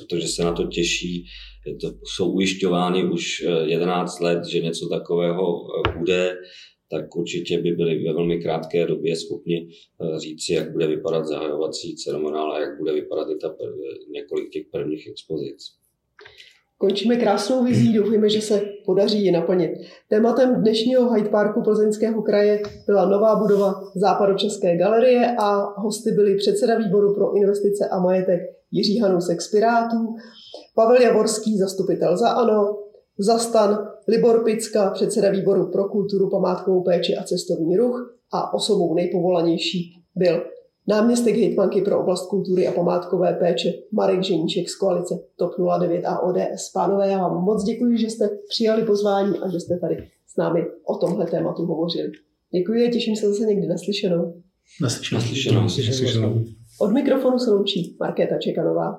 protože 0.09 0.29
se 0.29 0.45
na 0.45 0.53
to 0.53 0.67
těší. 0.67 1.25
To 1.81 1.93
jsou 2.05 2.33
ujišťovány 2.33 3.05
už 3.05 3.47
11 3.65 4.21
eh, 4.21 4.25
let, 4.25 4.45
že 4.45 4.61
něco 4.61 4.89
takového 4.89 5.43
eh, 5.43 5.99
bude, 5.99 6.37
tak 6.91 7.17
určitě 7.17 7.59
by 7.59 7.71
byli 7.71 8.05
ve 8.05 8.13
velmi 8.13 8.43
krátké 8.43 8.87
době 8.87 9.17
schopni 9.17 9.69
říci, 10.17 10.53
jak 10.53 10.73
bude 10.73 10.87
vypadat 10.87 11.27
zahajovací 11.27 11.97
ceremoniál 11.97 12.53
a 12.53 12.61
jak 12.61 12.79
bude 12.79 12.93
vypadat 12.93 13.31
i 13.31 13.37
ta 13.37 13.57
několik 14.13 14.51
těch 14.51 14.67
prvních 14.73 15.07
expozic. 15.07 15.83
Končíme 16.83 17.17
krásnou 17.17 17.65
vizí, 17.65 17.93
doufujeme, 17.93 18.29
že 18.29 18.41
se 18.41 18.63
podaří 18.87 19.25
ji 19.25 19.31
naplnit. 19.31 19.71
Tématem 20.09 20.55
dnešního 20.55 21.13
Hyde 21.13 21.29
Parku 21.29 21.63
Plzeňského 21.63 22.23
kraje 22.23 22.63
byla 22.87 23.09
nová 23.09 23.37
budova 23.37 23.75
Západočeské 23.95 24.77
galerie 24.77 25.37
a 25.39 25.81
hosty 25.81 26.11
byli 26.11 26.37
předseda 26.37 26.79
výboru 26.79 27.15
pro 27.15 27.37
investice 27.37 27.89
a 27.89 27.99
majetek 27.99 28.41
Jiří 28.71 28.99
Hanusek 28.99 29.43
z 29.43 29.51
Pirátů, 29.51 30.17
Pavel 30.75 31.01
Javorský, 31.01 31.59
zastupitel 31.59 32.17
za 32.17 32.29
ANO, 32.29 32.79
Zastan, 33.19 33.79
Libor 34.09 34.45
Picka, 34.45 34.91
předseda 34.91 35.31
výboru 35.31 35.71
pro 35.73 35.85
kulturu, 35.85 36.31
památkovou 36.31 36.83
péči 36.83 37.17
a 37.17 37.25
cestovní 37.25 37.77
ruch 37.77 38.17
a 38.33 38.55
osobou 38.55 38.95
nejpovolanější 38.95 40.03
byl 40.17 40.43
náměstek 40.89 41.37
hejtmanky 41.37 41.83
pro 41.83 42.01
oblast 42.01 42.27
kultury 42.27 42.69
a 42.69 42.73
památkové 42.73 43.33
péče 43.35 43.73
Marek 43.93 44.23
Ženíček 44.23 44.69
z 44.69 44.77
koalice 44.77 45.15
TOP 45.37 45.53
09 45.81 46.05
a 46.05 46.21
ODS. 46.21 46.71
Pánové, 46.75 47.11
já 47.11 47.19
vám 47.19 47.45
moc 47.45 47.65
děkuji, 47.65 47.99
že 47.99 48.07
jste 48.07 48.29
přijali 48.49 48.83
pozvání 48.83 49.39
a 49.39 49.49
že 49.49 49.61
jste 49.61 49.79
tady 49.79 49.97
s 50.27 50.37
námi 50.37 50.67
o 50.85 50.97
tomhle 50.97 51.27
tématu 51.27 51.67
hovořili. 51.67 52.11
Děkuji 52.55 52.87
a 52.87 52.91
těším 52.91 53.17
se 53.17 53.29
zase 53.29 53.47
někdy 53.47 53.67
naslyšenou. 53.67 54.43
Naslyšenou. 54.83 55.21
Naslyšenou. 55.21 55.63
Naslyšenou. 55.63 56.45
Od 56.81 56.93
mikrofonu 56.93 57.39
se 57.39 57.51
loučí 57.51 57.97
Markéta 58.01 58.39
Čekanová. 58.39 58.99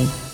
Valley. 0.00 0.29